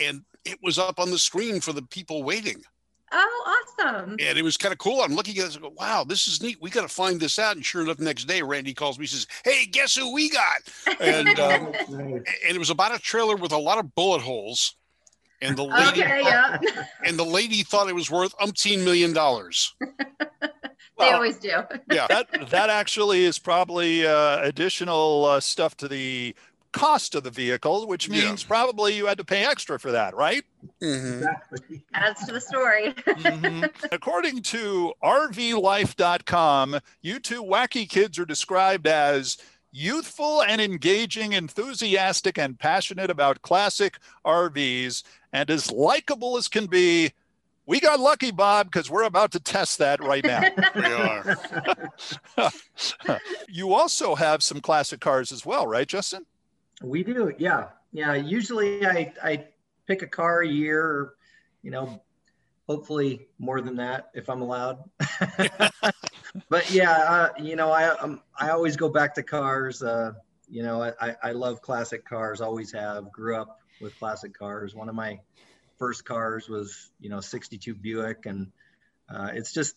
and 0.00 0.22
it 0.44 0.58
was 0.62 0.78
up 0.78 1.00
on 1.00 1.10
the 1.10 1.18
screen 1.18 1.60
for 1.60 1.72
the 1.72 1.82
people 1.82 2.22
waiting, 2.22 2.62
Oh, 3.16 3.64
awesome. 3.78 4.16
and 4.20 4.36
it 4.38 4.42
was 4.42 4.56
kind 4.56 4.72
of 4.72 4.78
cool. 4.78 5.00
I'm 5.02 5.14
looking 5.14 5.38
at 5.38 5.46
it, 5.46 5.56
I 5.56 5.60
go, 5.60 5.72
"Wow, 5.76 6.02
this 6.04 6.26
is 6.26 6.42
neat. 6.42 6.58
We 6.60 6.68
got 6.70 6.82
to 6.82 6.88
find 6.88 7.20
this 7.20 7.38
out." 7.38 7.54
And 7.56 7.64
sure 7.64 7.82
enough, 7.82 8.00
next 8.00 8.24
day, 8.24 8.42
Randy 8.42 8.74
calls 8.74 8.98
me, 8.98 9.04
and 9.04 9.10
says, 9.10 9.26
"Hey, 9.44 9.66
guess 9.66 9.94
who 9.94 10.12
we 10.12 10.30
got?" 10.30 10.62
And 11.00 11.38
um, 11.38 11.72
and 11.88 12.26
it 12.48 12.58
was 12.58 12.70
about 12.70 12.94
a 12.94 12.98
trailer 12.98 13.36
with 13.36 13.52
a 13.52 13.58
lot 13.58 13.78
of 13.78 13.94
bullet 13.94 14.20
holes. 14.20 14.74
And 15.40 15.56
the 15.56 15.64
lady 15.64 16.02
Okay, 16.02 16.22
yeah. 16.22 16.58
and 17.04 17.18
the 17.18 17.24
lady 17.24 17.62
thought 17.62 17.88
it 17.88 17.94
was 17.94 18.10
worth 18.10 18.36
umpteen 18.38 18.82
million 18.84 19.12
dollars. 19.12 19.74
they 19.80 20.48
Well, 20.96 21.14
always 21.14 21.38
do. 21.38 21.50
Yeah. 21.90 22.06
that 22.08 22.50
that 22.50 22.70
actually 22.70 23.24
is 23.24 23.38
probably 23.38 24.06
uh, 24.06 24.38
additional 24.42 25.24
uh, 25.26 25.40
stuff 25.40 25.76
to 25.78 25.88
the 25.88 26.34
cost 26.74 27.14
of 27.14 27.22
the 27.22 27.30
vehicle, 27.30 27.86
which 27.86 28.08
Yeah. 28.08 28.26
means 28.26 28.42
probably 28.44 28.94
you 28.96 29.06
had 29.06 29.16
to 29.18 29.24
pay 29.24 29.44
extra 29.44 29.78
for 29.78 29.92
that, 29.92 30.14
right? 30.14 30.44
Mhm. 30.82 31.18
Exactly. 31.18 31.84
Adds 31.94 32.26
to 32.26 32.32
the 32.32 32.40
story. 32.40 32.92
Mhm. 32.92 33.70
According 33.92 34.42
to 34.42 34.92
RVLife.com, 35.02 36.80
you 37.00 37.20
two 37.20 37.42
wacky 37.42 37.88
kids 37.88 38.18
are 38.18 38.26
described 38.26 38.86
as 38.88 39.38
youthful 39.70 40.42
and 40.42 40.60
engaging, 40.60 41.32
enthusiastic 41.32 42.38
and 42.38 42.58
passionate 42.58 43.10
about 43.10 43.42
classic 43.42 43.98
RVs, 44.24 45.02
and 45.32 45.50
as 45.50 45.70
likable 45.70 46.36
as 46.36 46.48
can 46.48 46.66
be. 46.66 47.12
We 47.66 47.80
got 47.80 47.98
lucky, 47.98 48.30
Bob, 48.30 48.66
because 48.70 48.90
we're 48.90 49.04
about 49.04 49.32
to 49.32 49.40
test 49.40 49.78
that 49.78 50.02
right 50.02 50.22
now. 50.24 50.42
We 50.74 50.84
are. 50.84 51.38
you 53.48 53.72
also 53.72 54.14
have 54.16 54.42
some 54.42 54.60
classic 54.60 55.00
cars 55.00 55.32
as 55.32 55.46
well, 55.46 55.66
right, 55.66 55.86
Justin? 55.88 56.26
We 56.82 57.02
do, 57.04 57.32
yeah, 57.38 57.68
yeah. 57.92 58.14
Usually, 58.14 58.86
I 58.86 59.12
I 59.22 59.46
pick 59.86 60.02
a 60.02 60.06
car 60.06 60.42
a 60.42 60.48
year, 60.48 61.12
you 61.62 61.70
know, 61.70 62.02
hopefully 62.68 63.28
more 63.38 63.60
than 63.60 63.76
that 63.76 64.10
if 64.14 64.28
I'm 64.28 64.42
allowed. 64.42 64.78
but 66.48 66.70
yeah, 66.70 66.90
uh, 66.90 67.28
you 67.38 67.56
know, 67.56 67.70
I 67.70 67.88
um, 67.98 68.22
I 68.38 68.50
always 68.50 68.76
go 68.76 68.88
back 68.88 69.14
to 69.14 69.22
cars. 69.22 69.82
Uh, 69.82 70.12
you 70.48 70.62
know, 70.62 70.82
I- 71.00 71.16
I 71.22 71.32
love 71.32 71.62
classic 71.62 72.04
cars. 72.04 72.40
Always 72.40 72.72
have. 72.72 73.10
Grew 73.12 73.36
up 73.36 73.60
with 73.80 73.98
classic 73.98 74.36
cars. 74.36 74.74
One 74.74 74.88
of 74.88 74.94
my 74.94 75.20
first 75.78 76.04
cars 76.04 76.48
was 76.48 76.90
you 77.00 77.08
know 77.08 77.20
62 77.20 77.74
Buick, 77.74 78.26
and 78.26 78.50
uh, 79.08 79.30
it's 79.32 79.52
just 79.52 79.76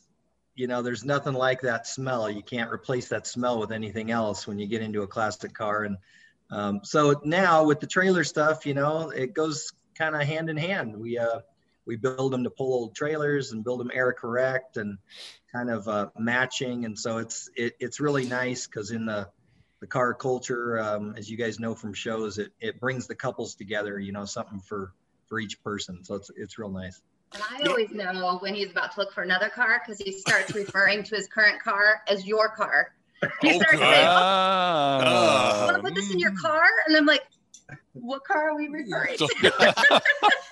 you 0.58 0.66
know, 0.66 0.82
there's 0.82 1.06
nothing 1.06 1.36
like 1.36 1.62
that 1.62 1.86
smell. 1.86 2.30
You 2.30 2.42
can't 2.42 2.72
replace 2.72 3.10
that 3.10 3.28
smell 3.28 3.60
with 3.60 3.72
anything 3.72 4.10
else 4.10 4.48
when 4.48 4.58
you 4.58 4.66
get 4.66 4.82
into 4.82 5.04
a 5.04 5.08
classic 5.08 5.54
car. 5.54 5.84
And 5.84 5.98
um, 6.50 6.82
so 6.84 7.20
now 7.24 7.66
with 7.66 7.80
the 7.80 7.88
trailer 7.88 8.24
stuff, 8.24 8.66
you 8.66 8.74
know, 8.74 9.10
it 9.10 9.34
goes 9.34 9.72
kind 9.96 10.16
of 10.16 10.22
hand 10.22 10.50
in 10.50 10.58
hand. 10.58 10.96
We 10.96 11.18
uh, 11.18 11.40
we 11.86 11.96
build 11.96 12.32
them 12.32 12.44
to 12.44 12.50
pull 12.50 12.74
old 12.74 12.96
trailers 12.96 13.52
and 13.52 13.64
build 13.64 13.80
them 13.80 13.92
air 13.94 14.14
correct 14.14 14.78
and 14.78 14.98
kind 15.52 15.70
of 15.70 15.88
uh, 15.88 16.10
matching. 16.18 16.86
And 16.86 16.98
so 16.98 17.18
it's 17.18 17.50
it, 17.56 17.74
it's 17.80 18.00
really 18.00 18.26
nice 18.26 18.68
because 18.68 18.92
in 18.92 19.06
the 19.06 19.28
the 19.80 19.88
car 19.88 20.14
culture, 20.14 20.80
um, 20.80 21.14
as 21.18 21.30
you 21.30 21.38
guys 21.38 21.60
know 21.60 21.76
from 21.76 21.94
shows, 21.94 22.38
it 22.38 22.52
it 22.60 22.80
brings 22.80 23.08
the 23.08 23.16
couples 23.16 23.56
together. 23.56 24.00
You 24.00 24.12
know, 24.12 24.26
something 24.26 24.60
for 24.60 24.94
for 25.28 25.40
each 25.40 25.62
person. 25.64 26.04
So 26.04 26.16
it's 26.16 26.32
it's 26.36 26.58
real 26.58 26.70
nice. 26.70 27.02
And 27.34 27.44
I 27.44 27.70
always 27.70 27.92
know 27.92 28.38
when 28.40 28.56
he's 28.56 28.72
about 28.72 28.94
to 28.94 29.02
look 29.02 29.14
for 29.14 29.22
another 29.22 29.50
car 29.50 29.82
because 29.84 30.00
he 30.00 30.14
starts 30.14 30.56
referring 30.56 31.04
to 31.04 31.16
his 31.16 31.28
current 31.28 31.62
car 31.62 32.02
as 32.08 32.26
your 32.26 32.50
car. 32.50 32.94
He 33.42 33.50
Oh, 33.50 33.54
starts 33.56 33.72
good. 33.72 33.80
saying, 33.80 34.08
oh. 34.08 34.12
I 34.12 35.64
want 35.66 35.76
to 35.78 35.82
put 35.84 35.96
this 35.96 36.12
in 36.12 36.20
your 36.20 36.34
car. 36.40 36.64
And 36.88 36.96
I'm 36.96 37.06
like, 37.06 37.24
what 37.94 38.24
car 38.24 38.50
are 38.52 38.56
we 38.56 38.68
referring 38.68 39.18
So- 39.18 39.28
to? 39.28 40.02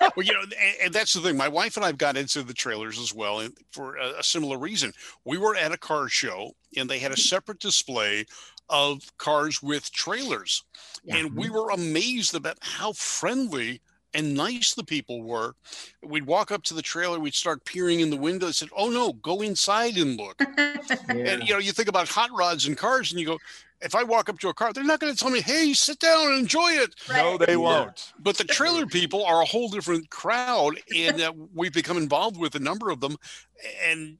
well, 0.00 0.26
you 0.26 0.32
know, 0.32 0.40
and, 0.42 0.52
and 0.84 0.92
that's 0.92 1.12
the 1.12 1.20
thing. 1.20 1.36
My 1.36 1.48
wife 1.48 1.76
and 1.76 1.86
I've 1.86 1.98
got 1.98 2.16
into 2.16 2.42
the 2.42 2.52
trailers 2.54 2.98
as 2.98 3.14
well, 3.14 3.40
and 3.40 3.54
for 3.72 3.96
a, 3.96 4.18
a 4.18 4.22
similar 4.22 4.58
reason. 4.58 4.92
We 5.24 5.38
were 5.38 5.54
at 5.56 5.72
a 5.72 5.78
car 5.78 6.08
show, 6.08 6.52
and 6.76 6.90
they 6.90 6.98
had 6.98 7.12
a 7.12 7.16
separate 7.16 7.60
display 7.60 8.26
of 8.68 9.00
cars 9.16 9.62
with 9.62 9.92
trailers, 9.92 10.64
Yeah. 11.04 11.18
and 11.18 11.36
we 11.36 11.48
were 11.50 11.70
amazed 11.70 12.34
about 12.34 12.58
how 12.60 12.92
friendly 12.94 13.80
and 14.16 14.34
nice 14.34 14.74
the 14.74 14.84
people 14.84 15.22
were. 15.22 15.54
We'd 16.02 16.26
walk 16.26 16.50
up 16.50 16.62
to 16.64 16.74
the 16.74 16.82
trailer, 16.82 17.20
we'd 17.20 17.34
start 17.34 17.64
peering 17.64 18.00
in 18.00 18.10
the 18.10 18.16
window, 18.16 18.46
and 18.46 18.54
said, 18.54 18.70
"Oh 18.76 18.88
no, 18.88 19.12
go 19.12 19.42
inside 19.42 19.96
and 19.96 20.16
look." 20.16 20.42
Yeah. 21.08 21.30
And 21.32 21.42
you 21.46 21.52
know, 21.52 21.58
you 21.58 21.72
think 21.72 21.88
about 21.88 22.08
hot 22.08 22.30
rods 22.32 22.66
and 22.66 22.76
cars, 22.76 23.10
and 23.12 23.20
you 23.20 23.26
go, 23.26 23.38
if 23.80 23.94
I 23.94 24.02
walk 24.02 24.28
up 24.28 24.38
to 24.40 24.48
a 24.48 24.54
car, 24.54 24.72
they're 24.72 24.84
not 24.84 25.00
going 25.00 25.12
to 25.12 25.18
tell 25.18 25.30
me, 25.30 25.40
"Hey, 25.40 25.72
sit 25.72 25.98
down 25.98 26.28
and 26.28 26.38
enjoy 26.38 26.70
it." 26.72 26.94
No, 27.08 27.36
they 27.38 27.52
Yeah. 27.52 27.56
won't. 27.56 28.12
But 28.18 28.36
the 28.36 28.44
trailer 28.44 28.86
people 28.86 29.24
are 29.24 29.42
a 29.42 29.44
whole 29.44 29.68
different 29.68 30.10
crowd, 30.10 30.80
and 30.94 31.20
uh, 31.20 31.32
we've 31.54 31.72
become 31.72 31.96
involved 31.96 32.36
with 32.36 32.54
a 32.54 32.60
number 32.60 32.90
of 32.90 33.00
them. 33.00 33.16
And 33.84 34.18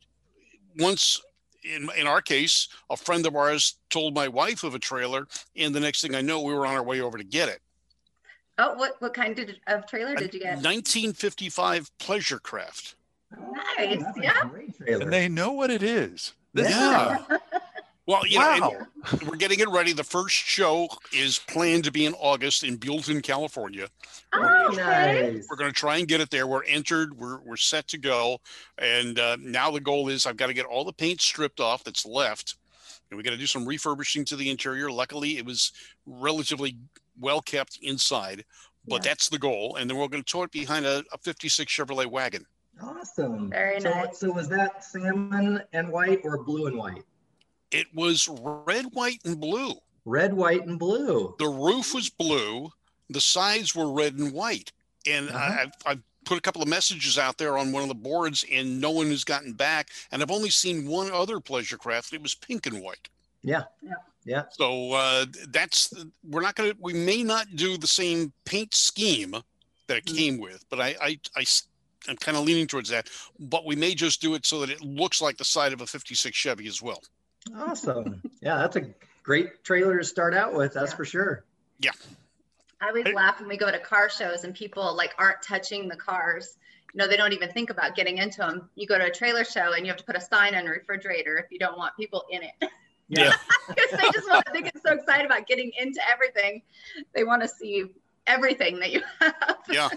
once, 0.78 1.20
in 1.64 1.88
in 1.96 2.06
our 2.06 2.20
case, 2.20 2.68
a 2.90 2.96
friend 2.96 3.26
of 3.26 3.34
ours 3.34 3.76
told 3.90 4.14
my 4.14 4.28
wife 4.28 4.62
of 4.64 4.74
a 4.74 4.78
trailer, 4.78 5.26
and 5.56 5.74
the 5.74 5.80
next 5.80 6.00
thing 6.02 6.14
I 6.14 6.20
know, 6.20 6.40
we 6.40 6.54
were 6.54 6.66
on 6.66 6.74
our 6.74 6.82
way 6.82 7.00
over 7.00 7.18
to 7.18 7.24
get 7.24 7.48
it. 7.48 7.60
Oh, 8.58 8.74
what, 8.74 9.00
what 9.00 9.12
kind 9.14 9.36
did, 9.36 9.60
of 9.66 9.86
trailer 9.86 10.14
did 10.14 10.32
you 10.32 10.40
get? 10.40 10.56
1955 10.56 11.90
pleasure 11.98 12.38
craft. 12.38 12.96
Nice, 13.78 14.02
That's 14.02 14.18
a 14.18 14.22
yeah. 14.22 14.48
great 14.48 14.76
trailer. 14.76 15.02
And 15.02 15.12
they 15.12 15.28
know 15.28 15.52
what 15.52 15.70
it 15.70 15.82
is. 15.82 16.32
This 16.54 16.70
Yeah. 16.70 17.18
Well, 18.06 18.24
you 18.24 18.38
know, 18.38 18.86
we're 19.26 19.36
getting 19.36 19.58
it 19.58 19.68
ready. 19.68 19.92
The 19.92 20.04
first 20.04 20.36
show 20.36 20.88
is 21.12 21.40
planned 21.48 21.82
to 21.84 21.90
be 21.90 22.06
in 22.06 22.14
August 22.14 22.62
in 22.62 22.78
Buellton, 22.78 23.20
California. 23.20 23.88
Oh, 24.32 24.68
okay. 24.68 25.32
nice. 25.32 25.46
We're 25.50 25.56
going 25.56 25.72
to 25.72 25.76
try 25.76 25.96
and 25.96 26.06
get 26.06 26.20
it 26.20 26.30
there. 26.30 26.46
We're 26.46 26.62
entered. 26.64 27.18
We're 27.18 27.40
we're 27.40 27.56
set 27.56 27.88
to 27.88 27.98
go. 27.98 28.38
And 28.78 29.18
uh, 29.18 29.38
now 29.40 29.72
the 29.72 29.80
goal 29.80 30.08
is 30.08 30.24
I've 30.24 30.36
got 30.36 30.46
to 30.46 30.54
get 30.54 30.66
all 30.66 30.84
the 30.84 30.92
paint 30.92 31.20
stripped 31.20 31.58
off 31.58 31.82
that's 31.82 32.06
left, 32.06 32.54
and 33.10 33.18
we 33.18 33.24
got 33.24 33.30
to 33.30 33.36
do 33.36 33.46
some 33.46 33.66
refurbishing 33.66 34.24
to 34.26 34.36
the 34.36 34.50
interior. 34.50 34.88
Luckily, 34.88 35.36
it 35.36 35.44
was 35.44 35.72
relatively 36.06 36.76
well 37.20 37.40
kept 37.40 37.78
inside, 37.82 38.44
but 38.86 39.04
Yeah. 39.04 39.10
that's 39.10 39.28
the 39.28 39.38
goal. 39.38 39.76
And 39.76 39.88
then 39.88 39.96
we're 39.96 40.08
going 40.08 40.22
to 40.22 40.30
tow 40.32 40.42
it 40.44 40.50
behind 40.52 40.86
a, 40.86 41.04
a 41.12 41.18
'56 41.18 41.72
Chevrolet 41.72 42.06
wagon. 42.06 42.46
Awesome. 42.82 43.50
Very 43.50 43.80
so, 43.80 43.90
nice. 43.90 44.18
so 44.20 44.30
was 44.30 44.48
that 44.48 44.84
salmon 44.84 45.62
and 45.72 45.88
white 45.90 46.20
or 46.24 46.42
blue 46.42 46.66
and 46.66 46.76
white? 46.76 47.02
It 47.70 47.86
was 47.94 48.28
red, 48.28 48.86
white, 48.92 49.20
and 49.24 49.40
blue. 49.40 49.74
Red, 50.04 50.34
white, 50.34 50.66
and 50.66 50.78
blue. 50.78 51.34
The 51.38 51.48
roof 51.48 51.94
was 51.94 52.10
blue. 52.10 52.70
The 53.10 53.20
sides 53.20 53.74
were 53.74 53.90
red 53.92 54.14
and 54.18 54.32
white. 54.32 54.72
And 55.08 55.30
Uh-huh. 55.30 55.38
I, 55.38 55.62
I've, 55.62 55.72
I've 55.86 56.02
put 56.24 56.38
a 56.38 56.40
couple 56.40 56.60
of 56.62 56.68
messages 56.68 57.18
out 57.18 57.38
there 57.38 57.56
on 57.56 57.72
one 57.72 57.82
of 57.82 57.88
the 57.88 57.94
boards, 57.94 58.44
and 58.52 58.80
no 58.80 58.90
one 58.90 59.08
has 59.08 59.24
gotten 59.24 59.52
back. 59.54 59.88
And 60.12 60.22
I've 60.22 60.30
only 60.30 60.50
seen 60.50 60.86
one 60.86 61.10
other 61.10 61.40
pleasure 61.40 61.78
craft. 61.78 62.12
It 62.12 62.22
was 62.22 62.34
pink 62.34 62.66
and 62.66 62.82
white. 62.82 63.08
Yeah. 63.42 63.64
Yeah. 63.82 63.94
Yeah. 64.26 64.42
So 64.50 64.92
uh, 64.92 65.24
that's 65.48 65.94
we're 66.28 66.42
not 66.42 66.54
going 66.56 66.72
to. 66.72 66.76
We 66.80 66.92
may 66.92 67.22
not 67.22 67.46
do 67.54 67.78
the 67.78 67.86
same 67.86 68.32
paint 68.44 68.74
scheme 68.74 69.30
that 69.86 69.96
it 69.96 70.04
Mm. 70.04 70.16
came 70.16 70.38
with, 70.38 70.64
but 70.68 70.80
I 70.80 70.96
I 71.36 71.44
I'm 72.08 72.16
kind 72.16 72.36
of 72.36 72.44
leaning 72.44 72.66
towards 72.66 72.88
that, 72.90 73.08
but 73.38 73.64
we 73.64 73.74
may 73.76 73.94
just 73.94 74.20
do 74.20 74.34
it 74.34 74.44
so 74.44 74.60
that 74.60 74.70
it 74.70 74.80
looks 74.82 75.22
like 75.22 75.36
the 75.38 75.44
side 75.44 75.72
of 75.72 75.80
a 75.80 75.86
56 75.86 76.36
Chevy 76.36 76.66
as 76.68 76.82
well. 76.82 77.00
Awesome. 77.56 78.20
Yeah, 78.42 78.58
that's 78.58 78.76
a 78.76 78.82
great 79.22 79.64
trailer 79.64 79.98
to 79.98 80.04
start 80.04 80.34
out 80.34 80.52
with. 80.54 80.74
That's 80.74 80.90
Yeah. 80.92 80.96
for 80.96 81.04
sure. 81.04 81.44
Yeah. 81.80 81.92
I 82.80 82.88
always 82.88 83.06
laugh 83.14 83.40
when 83.40 83.48
we 83.48 83.56
go 83.56 83.70
to 83.70 83.78
car 83.78 84.08
shows 84.10 84.44
and 84.44 84.54
people 84.54 84.94
like 84.94 85.14
aren't 85.18 85.40
touching 85.42 85.88
the 85.88 85.96
cars. 85.96 86.56
You 86.94 86.98
know, 86.98 87.08
they 87.08 87.16
don't 87.16 87.32
even 87.32 87.50
think 87.52 87.70
about 87.70 87.94
getting 87.96 88.18
into 88.18 88.38
them. 88.38 88.68
You 88.74 88.86
go 88.86 88.98
to 88.98 89.06
a 89.06 89.10
trailer 89.10 89.44
show 89.44 89.72
and 89.72 89.84
you 89.86 89.90
have 89.92 89.96
to 89.98 90.04
put 90.04 90.16
a 90.16 90.20
sign 90.20 90.54
on 90.54 90.66
a 90.66 90.70
refrigerator 90.70 91.38
if 91.38 91.50
you 91.50 91.58
don't 91.58 91.76
want 91.78 91.96
people 91.96 92.24
in 92.30 92.42
it. 92.42 92.52
Yeah. 93.08 93.32
Because 93.68 93.90
they 94.00 94.10
just 94.12 94.28
want 94.28 94.44
they 94.54 94.62
get 94.62 94.80
so 94.80 94.92
excited 94.92 95.26
about 95.26 95.48
getting 95.48 95.72
into 95.76 96.00
everything. 96.08 96.62
They 97.16 97.24
want 97.24 97.42
to 97.42 97.48
see 97.48 97.86
everything 98.28 98.78
that 98.78 98.92
you 98.92 99.02
have. 99.20 99.34
Yeah. 99.68 99.88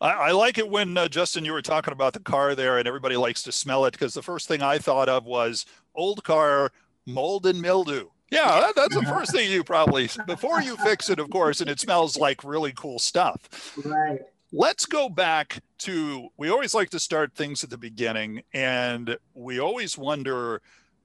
I, 0.00 0.12
I 0.12 0.30
like 0.30 0.56
it 0.56 0.70
when 0.70 0.96
uh, 0.96 1.08
Justin, 1.08 1.44
you 1.44 1.52
were 1.52 1.60
talking 1.60 1.92
about 1.92 2.12
the 2.12 2.20
car 2.20 2.54
there, 2.54 2.78
and 2.78 2.86
everybody 2.86 3.16
likes 3.16 3.42
to 3.42 3.50
smell 3.50 3.86
it 3.86 3.92
because 3.92 4.14
the 4.14 4.22
first 4.22 4.46
thing 4.46 4.62
I 4.62 4.78
thought 4.78 5.08
of 5.08 5.26
was 5.26 5.66
old 5.96 6.22
car 6.22 6.70
mold 7.06 7.46
and 7.46 7.60
mildew. 7.60 8.08
Yeah, 8.30 8.60
that, 8.60 8.76
that's 8.76 8.94
the 8.94 9.02
first 9.02 9.32
thing 9.32 9.50
you 9.50 9.64
probably 9.64 10.10
before 10.26 10.60
you 10.60 10.76
fix 10.76 11.08
it, 11.08 11.18
of 11.18 11.30
course, 11.30 11.60
and 11.60 11.70
it 11.70 11.80
smells 11.80 12.16
like 12.16 12.44
really 12.44 12.72
cool 12.72 12.98
stuff. 12.98 13.76
Right. 13.84 14.20
Let's 14.52 14.86
go 14.86 15.08
back 15.08 15.60
to 15.78 16.28
we 16.36 16.50
always 16.50 16.74
like 16.74 16.90
to 16.90 16.98
start 16.98 17.34
things 17.34 17.64
at 17.64 17.70
the 17.70 17.78
beginning, 17.78 18.42
and 18.52 19.16
we 19.34 19.58
always 19.58 19.96
wonder 19.96 20.60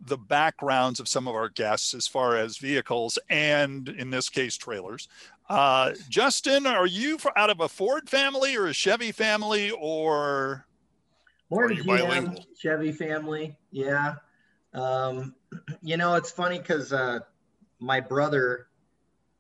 the 0.06 0.18
backgrounds 0.18 1.00
of 1.00 1.08
some 1.08 1.28
of 1.28 1.36
our 1.36 1.50
guests 1.50 1.94
as 1.94 2.08
far 2.08 2.36
as 2.36 2.58
vehicles 2.58 3.18
and 3.30 3.90
in 3.90 4.10
this 4.10 4.30
case 4.30 4.58
trailers. 4.58 5.08
Uh, 5.50 5.94
Justin, 6.10 6.66
are 6.66 6.88
you 6.88 7.18
out 7.36 7.50
of 7.50 7.60
a 7.60 7.70
Ford 7.70 8.10
family 8.10 8.56
or 8.56 8.68
a 8.68 8.74
Chevy 8.74 9.12
family 9.12 9.72
or 9.72 10.66
More 11.50 11.66
Are 11.66 11.72
you 11.72 11.84
GM, 11.84 11.88
bilingual? 11.88 12.46
Chevy 12.58 12.92
family. 12.92 13.56
Yeah. 13.72 14.16
Um, 14.74 15.36
you 15.82 15.98
know, 15.98 16.16
it's 16.16 16.32
funny 16.32 16.60
because 16.60 16.94
uh, 16.94 17.20
my 17.80 18.00
brother 18.00 18.68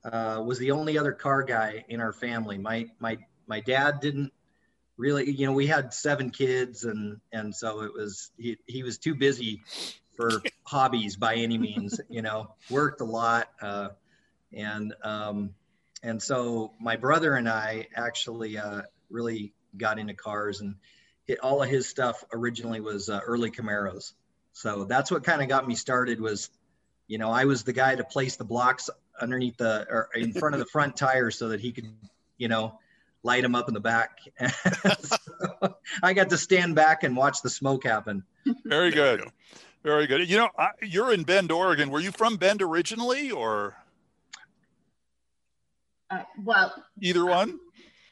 uh, 0.03 0.41
was 0.46 0.60
the 0.60 0.72
only 0.72 0.98
other 0.98 1.13
car 1.13 1.43
guy 1.43 1.86
in 1.89 2.01
our 2.01 2.13
family. 2.13 2.58
My 2.58 2.89
my 3.00 3.17
my 3.48 3.62
dad 3.62 4.01
didn't 4.01 4.32
really. 4.98 5.32
You 5.32 5.46
know, 5.48 5.53
we 5.53 5.65
had 5.65 5.93
seven 5.93 6.29
kids, 6.29 6.84
and 6.84 7.20
and 7.32 7.55
so 7.55 7.82
it 7.82 7.93
was 7.93 8.32
he 8.38 8.58
he 8.67 8.84
was 8.84 8.98
too 8.98 9.15
busy 9.15 9.62
for 10.15 10.41
hobbies 10.63 11.15
by 11.15 11.36
any 11.36 11.58
means. 11.58 12.00
You 12.10 12.22
know, 12.22 12.55
worked 12.70 13.01
a 13.01 13.05
lot, 13.05 13.50
uh, 13.62 13.89
and 14.51 14.93
um, 15.03 15.55
and 16.01 16.22
so 16.22 16.74
my 16.79 16.96
brother 16.96 17.36
and 17.36 17.48
I 17.48 17.88
actually 17.96 18.58
uh, 18.58 18.82
really 19.10 19.53
got 19.77 20.00
into 20.00 20.13
cars 20.13 20.62
and 20.62 20.75
it, 21.27 21.39
all 21.39 21.63
of 21.63 21.70
his 21.70 21.88
stuff 21.88 22.24
originally 22.34 22.82
was 22.82 23.10
uh, 23.10 23.20
early 23.25 23.51
Camaros. 23.51 24.13
So 24.51 24.84
that's 24.84 25.10
what 25.10 25.24
kind 25.24 25.41
of 25.41 25.48
got 25.48 25.67
me 25.67 25.75
started 25.75 26.20
was, 26.20 26.50
you 27.08 27.17
know, 27.17 27.32
I 27.32 27.46
was 27.46 27.63
the 27.63 27.74
guy 27.74 27.96
to 27.96 28.03
place 28.03 28.36
the 28.36 28.43
blocks 28.43 28.89
underneath 29.20 29.58
the, 29.58 29.88
or 29.89 30.10
in 30.15 30.34
front 30.34 30.55
of 30.55 30.60
the 30.60 30.65
front 30.65 30.96
tires 30.96 31.38
so 31.38 31.50
that 31.50 31.60
he 31.60 31.72
could, 31.72 31.88
you 32.38 32.48
know, 32.48 32.79
light 33.24 33.41
them 33.41 33.55
up 33.55 33.67
in 33.67 33.74
the 33.74 33.79
back. 33.79 34.20
So 35.63 35.75
I 36.01 36.13
got 36.13 36.29
to 36.29 36.38
stand 36.38 36.75
back 36.75 37.03
and 37.03 37.15
watch 37.15 37.41
the 37.41 37.50
smoke 37.50 37.86
happen. 37.86 38.24
very 38.65 38.91
good, 38.91 39.24
very 39.84 40.08
good. 40.08 40.30
You 40.30 40.38
know, 40.38 40.50
I, 40.58 40.70
you're 40.82 41.13
in 41.13 41.24
Bend, 41.24 41.52
Oregon. 41.52 41.90
Were 41.92 42.00
you 42.00 42.12
from 42.12 42.38
Bend 42.38 42.62
originally 42.62 43.32
or 43.32 43.75
Uh, 46.10 46.24
well, 46.44 46.74
either 47.02 47.25
one? 47.25 47.60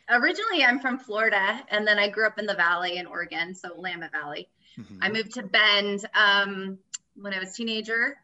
originally 0.10 0.64
I'm 0.64 0.80
from 0.80 1.00
Florida, 1.00 1.62
and 1.70 1.88
then 1.88 1.98
I 2.00 2.10
grew 2.10 2.28
up 2.28 2.40
in 2.40 2.46
the 2.46 2.56
Valley 2.56 2.98
in 2.98 3.06
Oregon, 3.06 3.56
so 3.56 3.70
Willamette 3.76 4.12
Valley. 4.12 4.50
Mhm. 4.78 4.98
I 5.02 5.10
moved 5.10 5.34
to 5.34 5.44
Bend 5.44 6.06
um, 6.14 6.78
when 7.16 7.34
I 7.34 7.40
was 7.40 7.50
a 7.52 7.54
teenager, 7.54 8.18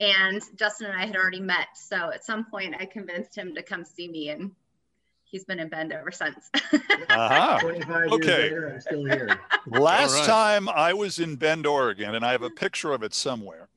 and 0.00 0.42
Justin 0.56 0.88
and 0.88 1.00
I 1.00 1.06
had 1.06 1.16
already 1.16 1.40
met. 1.40 1.68
So 1.76 2.10
at 2.10 2.24
some 2.24 2.44
point, 2.44 2.74
I 2.78 2.86
convinced 2.86 3.36
him 3.36 3.54
to 3.54 3.62
come 3.62 3.84
see 3.84 4.08
me, 4.08 4.30
and 4.30 4.50
he's 5.32 5.44
been 5.44 5.58
in 5.58 5.68
Bend 5.68 5.92
ever 5.92 6.12
since. 6.12 6.50
Uh-huh. 7.10 7.58
25 7.60 8.12
Okay. 8.12 8.26
years 8.26 8.52
later, 8.52 8.68
I'm 8.74 8.80
still 8.80 9.04
here. 9.04 9.40
Last 9.66 10.14
right. 10.14 10.26
time 10.26 10.68
I 10.68 10.92
was 10.92 11.18
in 11.18 11.34
Bend, 11.36 11.66
Oregon, 11.66 12.14
and 12.14 12.24
I 12.24 12.30
have 12.30 12.42
a 12.42 12.50
picture 12.50 12.92
of 12.92 13.02
it 13.02 13.14
somewhere. 13.14 13.68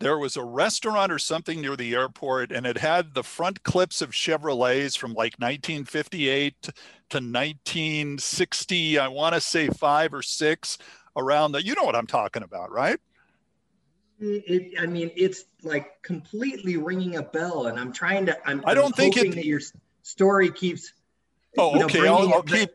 There 0.00 0.16
was 0.18 0.36
a 0.36 0.44
restaurant 0.44 1.10
or 1.10 1.18
something 1.18 1.60
near 1.60 1.74
the 1.74 1.92
airport, 1.94 2.52
and 2.52 2.64
it 2.66 2.78
had 2.78 3.14
the 3.14 3.24
front 3.24 3.64
clips 3.64 4.00
of 4.00 4.10
Chevrolets 4.12 4.96
from 4.96 5.10
like 5.10 5.34
1958 5.38 6.62
to 6.62 7.16
1960. 7.16 8.98
I 8.98 9.08
want 9.08 9.34
to 9.34 9.40
say 9.40 9.66
five 9.68 10.14
or 10.14 10.22
six 10.22 10.78
around 11.16 11.52
that. 11.52 11.64
You 11.64 11.74
know 11.74 11.82
what 11.82 11.96
I'm 11.96 12.06
talking 12.06 12.44
about, 12.44 12.70
right? 12.70 13.00
It, 14.20 14.80
I 14.80 14.86
mean, 14.86 15.10
it's 15.16 15.44
like 15.64 16.00
completely 16.02 16.76
ringing 16.76 17.16
a 17.16 17.22
bell, 17.22 17.66
and 17.66 17.78
I'm 17.78 17.92
trying 17.92 18.26
to. 18.26 18.36
I'm, 18.48 18.62
I 18.66 18.74
don't 18.74 18.86
I'm 18.86 18.92
think 18.92 19.16
it- 19.16 19.20
hoping 19.20 19.32
that 19.36 19.46
your 19.46 19.60
story 20.02 20.50
keeps. 20.50 20.92
Oh, 21.56 21.72
you 21.74 21.78
know, 21.80 21.86
okay. 21.86 22.06
I'll, 22.06 22.32
I'll 22.34 22.42
keep 22.42 22.70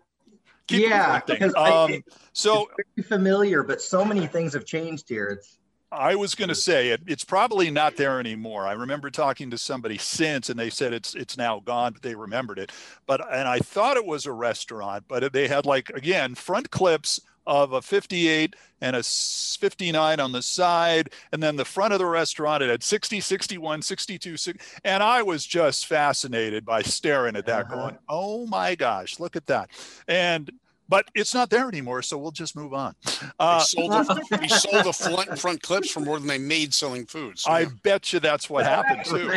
keep 0.67 0.81
yeah, 0.89 1.21
because 1.25 1.53
I, 1.55 1.71
Um, 1.71 1.91
it- 1.93 2.05
so 2.33 2.67
it's 2.77 2.89
very 2.97 3.07
familiar, 3.07 3.63
but 3.63 3.81
so 3.81 4.03
many 4.03 4.25
things 4.27 4.53
have 4.53 4.65
changed 4.65 5.07
here. 5.09 5.27
It's 5.27 5.57
I 5.91 6.15
was 6.15 6.33
going 6.33 6.49
to 6.49 6.55
say 6.55 6.89
it. 6.89 7.01
It's 7.05 7.23
probably 7.23 7.69
not 7.69 7.97
there 7.97 8.19
anymore. 8.19 8.65
I 8.65 8.71
remember 8.71 9.12
talking 9.12 9.51
to 9.51 9.59
somebody 9.59 9.99
since, 9.99 10.49
and 10.49 10.59
they 10.59 10.71
said 10.71 10.91
it's 10.91 11.13
it's 11.13 11.38
now 11.38 11.59
gone, 11.59 11.93
but 11.93 12.01
they 12.01 12.15
remembered 12.15 12.57
it. 12.57 12.71
But 13.05 13.21
and 13.31 13.47
I 13.47 13.59
thought 13.59 13.95
it 13.97 14.05
was 14.05 14.25
a 14.25 14.31
restaurant, 14.31 15.03
but 15.07 15.31
they 15.33 15.47
had 15.47 15.67
like 15.67 15.91
again 15.91 16.33
front 16.33 16.71
clips 16.71 17.19
of 17.45 17.73
a 17.73 17.82
58 17.82 18.56
and 18.82 18.95
a 18.95 19.03
59 19.03 20.19
on 20.19 20.32
the 20.32 20.41
side 20.41 21.10
and 21.32 21.41
then 21.43 21.56
the 21.56 21.65
front 21.65 21.93
of 21.93 21.99
the 21.99 22.06
restaurant 22.06 22.63
it 22.63 22.69
had 22.69 22.84
60 22.84 23.19
61 23.19 23.82
62 23.82 24.38
six- 24.38 24.65
and 24.84 25.03
i 25.03 25.21
was 25.21 25.45
just 25.45 25.88
fascinated 25.88 26.65
by 26.65 26.82
staring 26.82 27.36
at 27.36 27.45
that 27.45 27.65
Uh-huh. 27.65 27.75
going 27.75 27.97
oh 28.10 28.45
my 28.47 28.75
gosh 28.75 29.19
look 29.19 29.36
at 29.36 29.45
that 29.47 29.69
and 30.08 30.51
but 30.89 31.06
it's 31.15 31.34
not 31.34 31.49
there 31.49 31.67
anymore 31.67 32.01
so 32.01 32.17
we'll 32.17 32.32
just 32.32 32.56
move 32.56 32.73
on 32.73 32.93
They 33.19 33.27
uh, 33.39 33.60
sold 33.62 33.91
the, 33.91 34.38
we 34.41 34.47
sold 34.49 34.86
the 34.86 34.93
front, 34.93 35.39
front 35.39 35.62
clips 35.62 35.89
for 35.89 36.01
more 36.01 36.19
than 36.19 36.27
they 36.27 36.38
made 36.38 36.73
selling 36.73 37.06
food. 37.06 37.39
So 37.39 37.51
I 37.51 37.62
yeah. 37.62 37.69
bet 37.84 38.12
you 38.13 38.19
that's 38.19 38.49
what 38.49 38.65
happened 38.65 39.06
too. 39.06 39.32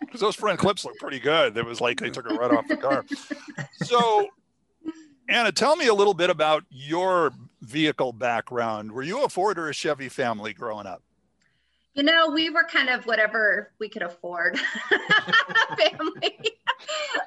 Because 0.00 0.20
those 0.20 0.34
front 0.34 0.58
clips 0.58 0.84
look 0.84 0.96
pretty 0.98 1.20
good. 1.20 1.56
It 1.56 1.64
was 1.64 1.80
like 1.80 2.00
they 2.00 2.10
took 2.10 2.28
it 2.28 2.34
right 2.34 2.50
off 2.50 2.66
the 2.68 2.76
car. 2.76 3.04
So, 3.84 4.26
Anna, 5.28 5.52
tell 5.52 5.76
me 5.76 5.86
a 5.86 5.94
little 5.94 6.14
bit 6.14 6.30
about 6.30 6.64
your 6.70 7.32
vehicle 7.62 8.12
background. 8.12 8.92
Were 8.92 9.02
you 9.02 9.24
a 9.24 9.28
Ford 9.28 9.58
or 9.58 9.68
a 9.68 9.74
Chevy 9.74 10.08
family 10.08 10.52
growing 10.52 10.86
up? 10.86 11.02
You 11.94 12.02
know, 12.02 12.30
we 12.30 12.50
were 12.50 12.64
kind 12.64 12.90
of 12.90 13.06
whatever 13.06 13.72
we 13.78 13.88
could 13.88 14.02
afford 14.02 14.58
family. 15.78 16.36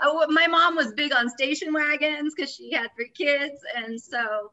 Uh, 0.02 0.26
My 0.30 0.48
mom 0.48 0.76
was 0.76 0.94
big 0.94 1.14
on 1.14 1.30
station 1.30 1.74
wagons 1.74 2.34
because 2.34 2.54
she 2.54 2.72
had 2.72 2.88
three 2.96 3.10
kids. 3.10 3.60
And 3.76 4.00
so 4.00 4.52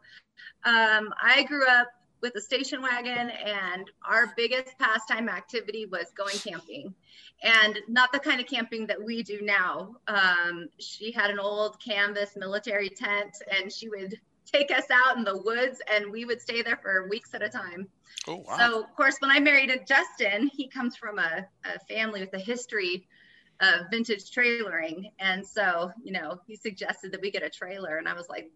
um, 0.65 1.15
I 1.23 1.45
grew 1.47 1.65
up 1.69 1.89
with 2.23 2.35
a 2.35 2.41
station 2.41 2.83
wagon, 2.83 3.31
and 3.31 3.89
our 4.09 4.33
biggest 4.37 4.77
pastime 4.79 5.29
activity 5.29 5.87
was 5.87 6.07
going 6.17 6.37
camping. 6.39 6.93
And 7.43 7.79
not 7.87 8.13
the 8.13 8.19
kind 8.19 8.41
of 8.41 8.47
camping 8.47 8.87
that 8.87 9.03
we 9.03 9.23
do 9.23 9.41
now. 9.43 9.97
Um, 10.09 10.69
she 10.79 11.13
had 11.13 11.31
an 11.31 11.39
old 11.39 11.79
canvas 11.83 12.31
military 12.37 12.89
tent, 12.89 13.37
and 13.55 13.71
she 13.71 13.89
would 13.89 14.19
take 14.51 14.71
us 14.71 14.87
out 14.91 15.17
in 15.17 15.25
the 15.25 15.37
woods, 15.43 15.81
and 15.93 16.11
we 16.11 16.25
would 16.25 16.41
stay 16.41 16.63
there 16.63 16.79
for 16.83 17.09
weeks 17.09 17.35
at 17.35 17.43
a 17.43 17.49
time. 17.49 17.89
Oh, 18.27 18.37
wow. 18.37 18.57
So, 18.59 18.81
of 18.83 18.97
course, 18.97 19.17
when 19.21 19.31
I 19.31 19.39
married 19.39 19.71
Justin, 19.87 20.49
he 20.49 20.69
comes 20.69 20.97
from 20.97 21.19
a, 21.19 21.47
a 21.65 21.79
family 21.81 22.21
with 22.21 22.33
a 22.33 22.39
history 22.39 23.07
of 23.61 23.87
vintage 23.91 24.31
trailering. 24.31 25.11
And 25.19 25.47
so, 25.47 25.91
you 26.03 26.13
know, 26.13 26.41
he 26.47 26.57
suggested 26.57 27.13
that 27.13 27.21
we 27.21 27.31
get 27.31 27.43
a 27.43 27.51
trailer. 27.51 27.99
And 27.99 28.09
I 28.09 28.15
was 28.15 28.29
like, 28.29 28.51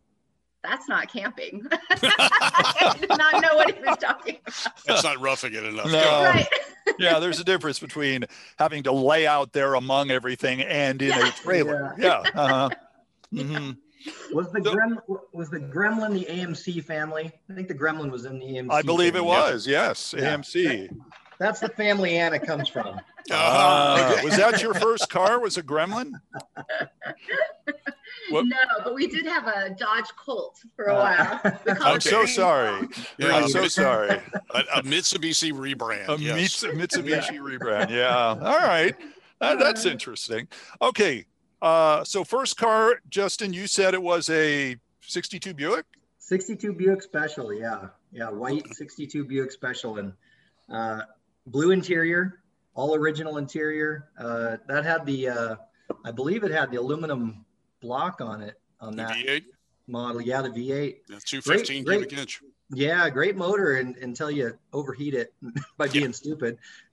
that's 0.63 0.89
not 0.89 1.13
camping. 1.13 1.67
I 1.91 2.97
did 3.01 3.09
not 3.11 3.43
know 3.43 3.55
what 3.57 3.75
he 3.75 3.81
was 3.83 3.97
talking 3.99 4.37
about. 4.47 4.85
That's 4.87 5.05
not 5.05 5.21
roughing 5.21 5.55
it 5.55 5.65
enough. 5.65 5.87
No. 5.87 6.23
Right. 6.25 6.47
yeah, 6.99 7.19
there's 7.19 7.41
a 7.41 7.45
difference 7.45 7.79
between 7.79 8.25
having 8.59 8.83
to 8.85 8.93
lay 8.93 9.27
out 9.27 9.53
there 9.53 9.75
among 9.75 10.11
everything 10.11 10.61
and 10.63 11.01
in 11.01 11.13
a 11.13 11.31
trailer. 11.33 11.95
Yeah. 11.99 12.23
Uh-huh. 12.35 12.69
Mm-hmm. 13.33 13.71
Was 14.35 14.51
the 14.53 14.63
So- 14.65 14.75
grem 14.75 14.97
was 15.35 15.51
the 15.51 15.59
gremlin 15.61 16.13
the 16.15 16.25
AMC 16.25 16.83
family? 16.85 17.31
I 17.51 17.55
think 17.55 17.69
the 17.69 17.75
gremlin 17.75 18.11
was 18.11 18.25
in 18.25 18.39
the 18.39 18.47
AMC. 18.47 18.73
I 18.73 18.81
believe 18.83 19.15
it 19.15 19.19
family. 19.19 19.29
was. 19.29 19.67
Yes. 19.67 20.15
Yeah. 20.17 20.37
AMC. 20.37 20.89
That's 21.41 21.59
the 21.59 21.71
family 21.71 22.17
Anna 22.19 22.39
comes 22.39 22.69
from. 22.69 23.01
Ah, 23.33 24.19
Uh, 24.19 24.23
was 24.25 24.37
that 24.39 24.61
your 24.63 24.75
first 24.75 25.09
car? 25.09 25.39
Was 25.41 25.57
a 25.57 25.63
Gremlin? 25.63 26.13
What- 28.31 28.47
No, 28.47 28.57
but 28.83 28.95
we 28.95 29.07
did 29.07 29.25
have 29.27 29.47
a 29.47 29.71
Dodge 29.71 30.11
Colt 30.17 30.59
for 30.75 30.87
a 30.87 30.95
Uh, 30.95 31.39
while. 31.43 31.59
We 31.67 31.73
I'm 31.73 32.01
so 32.01 32.27
sorry. 32.27 32.89
Yeah, 33.19 33.37
I'm 33.37 33.49
so 33.49 33.69
sorry. 33.69 34.11
a, 34.55 34.59
a 34.77 34.83
Mitsubishi 34.83 35.53
rebrand. 35.53 36.09
A 36.09 36.21
yes. 36.21 36.37
Mitsu- 36.65 36.73
Mitsubishi 36.73 37.39
rebrand. 37.39 37.91
Yeah. 37.91 38.17
All 38.17 38.59
right. 38.59 38.97
That- 39.41 39.59
that's 39.61 39.85
interesting. 39.87 40.49
Okay. 40.83 41.27
Uh, 41.63 42.03
so 42.05 42.25
first 42.25 42.57
car, 42.57 43.01
Justin, 43.11 43.53
you 43.53 43.67
said 43.67 43.95
it 43.95 44.03
was 44.03 44.29
a 44.31 44.77
62 45.03 45.55
Buick. 45.55 45.85
62 46.19 46.73
Buick 46.73 47.03
Special, 47.03 47.53
yeah, 47.53 47.89
yeah, 48.13 48.31
white 48.31 48.67
62 48.75 49.25
Buick 49.25 49.53
Special 49.53 49.99
and 49.99 50.13
uh, 50.73 51.03
blue 51.47 51.71
interior, 51.71 52.43
all 52.75 52.95
original 52.95 53.39
interior. 53.39 54.09
Uh, 54.19 54.57
that 54.69 54.85
had 54.85 55.05
the, 55.07 55.29
uh, 55.29 55.57
I 56.05 56.11
believe 56.13 56.45
it 56.45 56.51
had 56.53 56.71
the 56.71 56.79
aluminum 56.79 57.45
block 57.81 58.21
on 58.21 58.43
it 58.43 58.61
on 58.81 58.97
The 58.97 59.03
that 59.05 59.17
V8, 59.17 59.45
model. 59.87 60.21
Yeah, 60.21 60.43
the 60.43 60.51
V8. 60.51 60.97
yeah, 61.09 61.19
215 61.25 61.85
great. 61.85 61.99
cubic 62.09 62.19
inch. 62.19 62.43
Yeah, 62.73 63.11
great 63.11 63.37
motor 63.37 63.77
and, 63.77 63.97
until 63.97 64.31
you 64.31 64.57
overheat 64.73 65.15
it 65.15 65.33
by 65.77 65.89
being 65.89 66.13
stupid. 66.13 66.59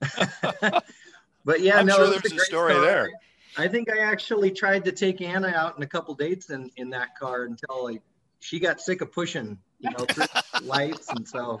but 1.44 1.60
yeah, 1.60 1.78
I'm 1.78 1.86
no, 1.86 1.96
sure 1.96 2.06
there's 2.10 2.24
a 2.24 2.28
great 2.30 2.40
story 2.40 2.72
car. 2.74 2.82
there. 2.82 3.08
I 3.56 3.68
think 3.68 3.90
I 3.90 3.98
actually 4.00 4.50
tried 4.50 4.84
to 4.84 4.92
take 4.92 5.20
Anna 5.20 5.48
out 5.48 5.76
in 5.76 5.82
a 5.82 5.86
couple 5.86 6.14
dates 6.14 6.50
in, 6.50 6.70
in 6.76 6.90
that 6.90 7.16
car 7.18 7.44
until 7.44 7.84
like 7.84 8.02
she 8.40 8.58
got 8.60 8.80
sick 8.80 9.00
of 9.00 9.12
pushing, 9.12 9.58
you 9.80 9.90
know, 9.90 10.04
through 10.04 10.26
lights. 10.66 11.08
And 11.10 11.26
so, 11.26 11.60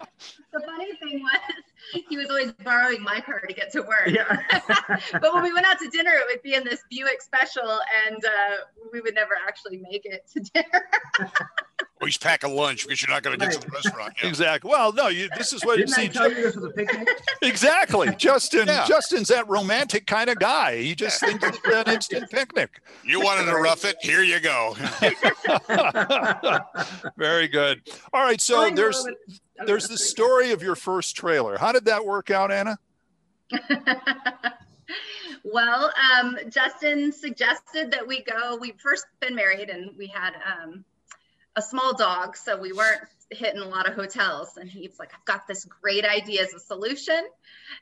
The 0.52 0.60
funny 0.60 0.92
thing 0.96 1.20
was, 1.20 1.40
he 1.92 2.16
was 2.16 2.28
always 2.28 2.52
borrowing 2.64 3.02
my 3.02 3.20
car 3.20 3.40
to 3.40 3.54
get 3.54 3.72
to 3.72 3.80
work. 3.82 4.06
yeah. 4.06 4.42
but 5.12 5.34
when 5.34 5.42
we 5.42 5.52
went 5.52 5.66
out 5.66 5.78
to 5.78 5.88
dinner, 5.88 6.12
it 6.12 6.26
would 6.28 6.42
be 6.42 6.54
in 6.54 6.64
this 6.64 6.82
Buick 6.90 7.22
special, 7.22 7.80
and 8.06 8.24
uh, 8.24 8.56
we 8.92 9.00
would 9.00 9.14
never 9.14 9.36
actually 9.46 9.78
make 9.78 10.04
it 10.04 10.28
to 10.32 10.40
dinner. 10.40 10.84
Or 12.00 12.06
he's 12.06 12.16
packing 12.16 12.54
lunch 12.54 12.84
because 12.84 13.02
you're 13.02 13.10
not 13.10 13.24
going 13.24 13.36
to 13.38 13.44
get 13.44 13.60
to 13.60 13.62
the 13.66 13.72
restaurant. 13.72 14.14
Yeah. 14.22 14.28
Exactly. 14.28 14.70
Well, 14.70 14.92
no, 14.92 15.08
you, 15.08 15.28
this 15.36 15.52
is 15.52 15.64
what 15.64 15.78
you 15.78 15.86
Didn't 15.86 15.98
I 15.98 16.02
see. 16.02 16.08
tell 16.08 16.28
you 16.28 16.34
this 16.36 16.54
was 16.54 16.64
a 16.66 16.70
picnic? 16.70 17.08
Exactly. 17.42 18.14
Justin. 18.16 18.68
Yeah. 18.68 18.84
Justin's 18.86 19.28
that 19.28 19.48
romantic 19.48 20.06
kind 20.06 20.30
of 20.30 20.38
guy. 20.38 20.76
He 20.76 20.94
just 20.94 21.20
thinks 21.20 21.44
it's 21.44 21.58
an 21.64 21.92
instant 21.92 22.30
picnic. 22.30 22.80
You 23.04 23.20
wanted 23.20 23.46
to 23.46 23.56
rough 23.56 23.84
it? 23.84 23.96
Here 24.00 24.22
you 24.22 24.38
go. 24.40 24.76
Very 27.16 27.48
good. 27.48 27.82
All 28.12 28.22
right. 28.22 28.40
So 28.40 28.62
I 28.62 28.70
know, 28.70 28.76
there's 28.76 29.06
there's 29.66 29.88
the 29.88 29.98
story 29.98 30.52
of 30.52 30.62
your 30.62 30.76
first 30.76 31.16
trailer. 31.16 31.58
How 31.58 31.72
did 31.72 31.84
that 31.86 32.04
work 32.04 32.30
out, 32.30 32.52
Anna? 32.52 32.78
well, 35.44 35.92
um, 36.20 36.38
Justin 36.48 37.12
suggested 37.12 37.90
that 37.90 38.06
we 38.06 38.22
go. 38.22 38.56
We'd 38.56 38.80
first 38.80 39.06
been 39.20 39.34
married 39.34 39.70
and 39.70 39.96
we 39.96 40.06
had 40.06 40.34
um, 40.34 40.84
a 41.58 41.62
small 41.62 41.92
dog, 41.94 42.36
so 42.36 42.56
we 42.56 42.72
weren't 42.72 43.00
hitting 43.30 43.60
a 43.60 43.68
lot 43.68 43.88
of 43.88 43.94
hotels. 43.94 44.56
And 44.56 44.70
he's 44.70 44.98
like, 44.98 45.10
I've 45.12 45.24
got 45.24 45.46
this 45.46 45.64
great 45.64 46.04
idea 46.04 46.42
as 46.42 46.54
a 46.54 46.60
solution. 46.60 47.20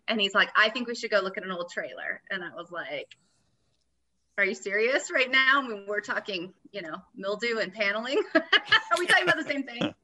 And 0.08 0.20
he's 0.20 0.34
like, 0.34 0.48
I 0.56 0.70
think 0.70 0.88
we 0.88 0.94
should 0.94 1.10
go 1.10 1.20
look 1.20 1.36
at 1.36 1.44
an 1.44 1.52
old 1.52 1.70
trailer. 1.70 2.22
And 2.30 2.42
I 2.42 2.48
was 2.56 2.70
like, 2.70 3.16
Are 4.38 4.44
you 4.44 4.54
serious 4.54 5.10
right 5.12 5.30
now? 5.30 5.62
I 5.62 5.68
mean, 5.68 5.84
we're 5.86 6.00
talking, 6.00 6.54
you 6.72 6.82
know, 6.82 6.96
mildew 7.14 7.58
and 7.58 7.72
paneling. 7.72 8.20
Are 8.34 8.98
we 8.98 9.06
talking 9.06 9.24
about 9.24 9.36
the 9.36 9.44
same 9.44 9.64
thing? 9.64 9.94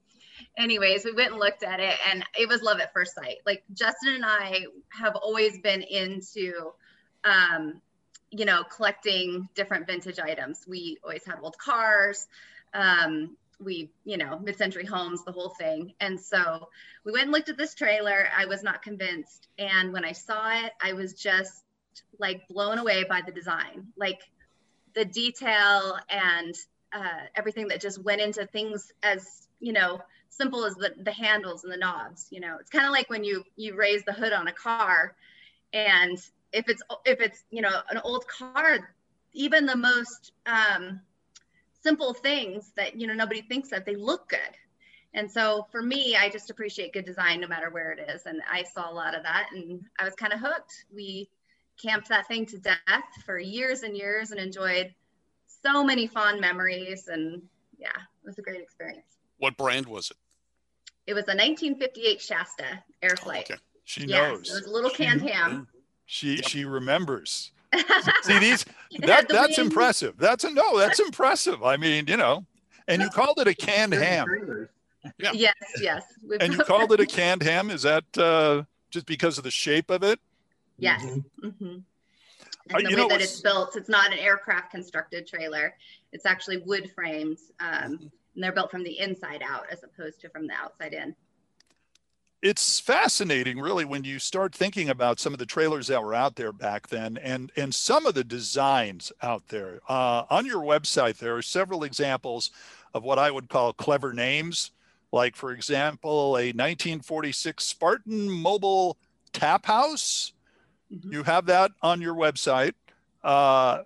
anyways, 0.57 1.05
we 1.05 1.13
went 1.13 1.31
and 1.31 1.41
looked 1.41 1.63
at 1.63 1.81
it 1.81 1.95
and 2.11 2.25
it 2.39 2.49
was 2.49 2.63
love 2.63 2.81
at 2.81 2.93
first 2.93 3.15
sight. 3.15 3.39
Like 3.47 3.63
Justin 3.73 4.15
and 4.15 4.25
I 4.25 4.67
have 4.91 5.17
always 5.17 5.59
been 5.61 5.83
into, 5.83 6.73
um, 7.25 7.81
you 8.31 8.45
know, 8.45 8.65
collecting 8.65 9.49
different 9.55 9.87
vintage 9.87 10.19
items. 10.19 10.65
We 10.67 10.99
always 11.03 11.25
had 11.25 11.37
old 11.41 11.57
cars. 11.59 12.27
Um, 12.75 13.37
we, 13.65 13.91
you 14.05 14.17
know, 14.17 14.39
mid-century 14.39 14.85
homes, 14.85 15.25
the 15.25 15.33
whole 15.33 15.51
thing. 15.51 15.95
And 16.01 16.19
so 16.21 16.69
we 17.05 17.13
went 17.13 17.25
and 17.25 17.33
looked 17.33 17.49
at 17.49 17.57
this 17.57 17.75
trailer. 17.75 18.29
I 18.37 18.47
was 18.47 18.63
not 18.63 18.83
convinced. 18.83 19.49
And 19.59 19.93
when 19.93 20.05
I 20.05 20.13
saw 20.13 20.51
it, 20.65 20.73
I 20.83 20.93
was 20.93 21.15
just 21.15 21.65
like 22.19 22.47
blown 22.49 22.79
away 22.79 23.05
by 23.05 23.23
the 23.25 23.33
design, 23.33 23.89
like 23.97 24.21
the 24.95 25.05
detail 25.05 25.97
and 26.09 26.55
uh, 26.93 27.27
everything 27.35 27.69
that 27.69 27.81
just 27.81 28.03
went 28.03 28.21
into 28.21 28.47
things 28.47 28.93
as, 29.03 29.49
you 29.61 29.73
know, 29.73 30.01
simple 30.29 30.65
as 30.65 30.75
the, 30.77 30.95
the 31.03 31.13
handles 31.13 31.63
and 31.65 31.73
the 31.73 31.77
knobs 31.77 32.27
you 32.31 32.41
know 32.41 32.57
it's 32.59 32.71
kind 32.71 32.87
of 32.87 32.91
like 32.91 33.09
when 33.11 33.23
you 33.23 33.45
you 33.57 33.75
raise 33.77 34.03
the 34.05 34.13
hood 34.15 34.33
on 34.33 34.49
a 34.49 34.53
car 34.53 35.15
and 35.75 36.19
if 36.53 36.69
it's 36.69 36.83
if 37.05 37.21
it's 37.21 37.45
you 37.51 37.61
know 37.61 37.81
an 37.91 37.99
old 38.03 38.27
car 38.27 38.95
even 39.35 39.67
the 39.67 39.77
most 39.77 40.33
um, 40.47 41.01
simple 41.83 42.15
things 42.15 42.73
that 42.77 42.99
you 42.99 43.07
know 43.07 43.15
nobody 43.15 43.43
thinks 43.43 43.73
of 43.73 43.85
they 43.85 43.97
look 43.97 44.29
good 44.29 44.39
and 45.15 45.31
so 45.31 45.67
for 45.71 45.83
me 45.83 46.17
i 46.17 46.29
just 46.29 46.51
appreciate 46.51 46.93
good 46.93 47.05
design 47.05 47.41
no 47.41 47.49
matter 47.49 47.71
where 47.71 47.93
it 47.93 48.11
is 48.11 48.27
and 48.27 48.41
i 48.51 48.63
saw 48.63 48.91
a 48.91 48.95
lot 48.95 49.15
of 49.15 49.23
that 49.23 49.49
and 49.53 49.83
i 49.99 50.05
was 50.05 50.15
kind 50.15 50.33
of 50.33 50.41
hooked 50.41 50.85
we 50.95 51.29
camped 51.81 52.09
that 52.09 52.27
thing 52.29 52.47
to 52.47 52.59
death 52.59 52.79
for 53.25 53.39
years 53.39 53.83
and 53.83 53.97
years 53.97 54.31
and 54.31 54.41
enjoyed 54.41 54.95
so 55.63 55.83
many 55.83 56.07
fond 56.07 56.41
memories 56.41 57.09
and 57.09 57.43
yeah 57.79 57.89
it 57.89 58.27
was 58.27 58.39
a 58.39 58.43
great 58.43 58.61
experience 58.61 59.19
What 59.39 59.57
brand 59.57 59.87
was 59.87 60.11
it? 60.11 60.17
it 61.07 61.15
was 61.15 61.25
a 61.25 61.35
1958 61.35 62.21
Shasta 62.21 62.65
Air 63.03 63.11
oh, 63.13 63.25
Flyte. 63.25 63.51
Okay. 63.51 63.55
She 63.85 64.07
yes, 64.07 64.09
knows. 64.11 64.51
it 64.51 64.55
was 64.55 64.67
a 64.67 64.71
little 64.71 64.91
canned 64.91 65.23
ham. 65.23 65.67
She 66.07 66.37
she 66.39 66.65
remembers. 66.65 67.52
See 68.23 68.39
these 68.39 68.65
that 69.01 69.29
the 69.29 69.35
that's 69.35 69.59
wings. 69.59 69.59
impressive. 69.59 70.17
That's 70.19 70.45
a 70.45 70.51
no, 70.51 70.79
that's 70.79 71.01
impressive. 71.01 71.63
I 71.63 71.77
mean, 71.77 72.07
you 72.07 72.17
know, 72.17 72.45
and 72.89 73.01
you 73.03 73.09
called 73.11 73.39
it 73.39 73.47
a 73.49 73.55
canned 73.55 73.93
ham. 73.95 74.27
Yeah. 75.19 75.31
Yes, 75.33 75.55
yes. 75.81 76.05
We- 76.29 76.39
And 76.39 76.53
you 76.53 76.63
called 76.65 76.93
it 76.93 77.01
a 77.01 77.07
canned 77.19 77.43
ham. 77.43 77.71
Is 77.71 77.83
that 77.83 78.05
uh, 78.19 78.63
just 78.91 79.07
because 79.07 79.39
of 79.39 79.45
the 79.45 79.51
shape 79.51 79.91
of 79.91 80.03
it? 80.03 80.21
yes. 80.79 81.03
Mhm. 81.03 81.25
hmm 81.43 81.77
Uh, 82.71 82.77
And 82.77 82.87
the 82.87 82.91
you 82.91 82.97
way 82.97 83.03
know 83.03 83.09
that 83.09 83.21
it's 83.21 83.41
built, 83.41 83.75
it's 83.77 83.89
not 83.89 84.13
an 84.13 84.19
aircraft 84.19 84.71
constructed 84.71 85.27
trailer. 85.27 85.75
It's 86.13 86.27
actually 86.27 86.59
wood 86.59 86.91
framed, 86.95 87.39
um, 87.61 88.11
and 88.35 88.45
they're 88.45 88.53
built 88.53 88.71
from 88.71 88.85
the 88.85 88.99
inside 88.99 89.43
out 89.43 89.65
as 89.73 89.83
opposed 89.83 90.21
to 90.21 90.29
from 90.29 90.47
the 90.47 90.55
outside 90.55 90.93
in. 90.95 91.15
It's 92.43 92.81
fascinating, 92.81 93.61
really, 93.61 93.85
when 93.85 94.03
you 94.03 94.19
start 94.19 94.53
thinking 94.53 94.89
about 94.89 95.21
some 95.21 95.33
of 95.33 95.39
the 95.39 95.47
trailers 95.47 95.87
that 95.87 96.03
were 96.03 96.13
out 96.13 96.35
there 96.35 96.53
back 96.53 96.89
then, 96.89 97.17
and 97.19 97.53
and 97.57 97.73
some 97.73 98.05
of 98.05 98.15
the 98.15 98.25
designs 98.25 99.13
out 99.23 99.47
there. 99.49 99.81
Uh, 99.89 100.25
on 100.29 100.45
your 100.45 100.61
website, 100.63 101.19
there 101.19 101.37
are 101.37 101.43
several 101.43 101.85
examples 101.85 102.51
of 102.95 103.05
what 103.05 103.19
I 103.19 103.31
would 103.31 103.49
call 103.49 103.73
clever 103.73 104.13
names, 104.13 104.73
like 105.13 105.37
for 105.37 105.53
example, 105.53 106.37
a 106.37 106.51
1946 106.53 107.63
Spartan 107.65 108.29
Mobile 108.29 108.97
Tap 109.33 109.65
House. 109.67 110.33
Mhm. 110.93 111.13
You 111.13 111.23
have 111.23 111.47
that 111.47 111.71
on 111.81 112.01
your 112.01 112.15
website. 112.15 112.75
Uh, 113.23 113.85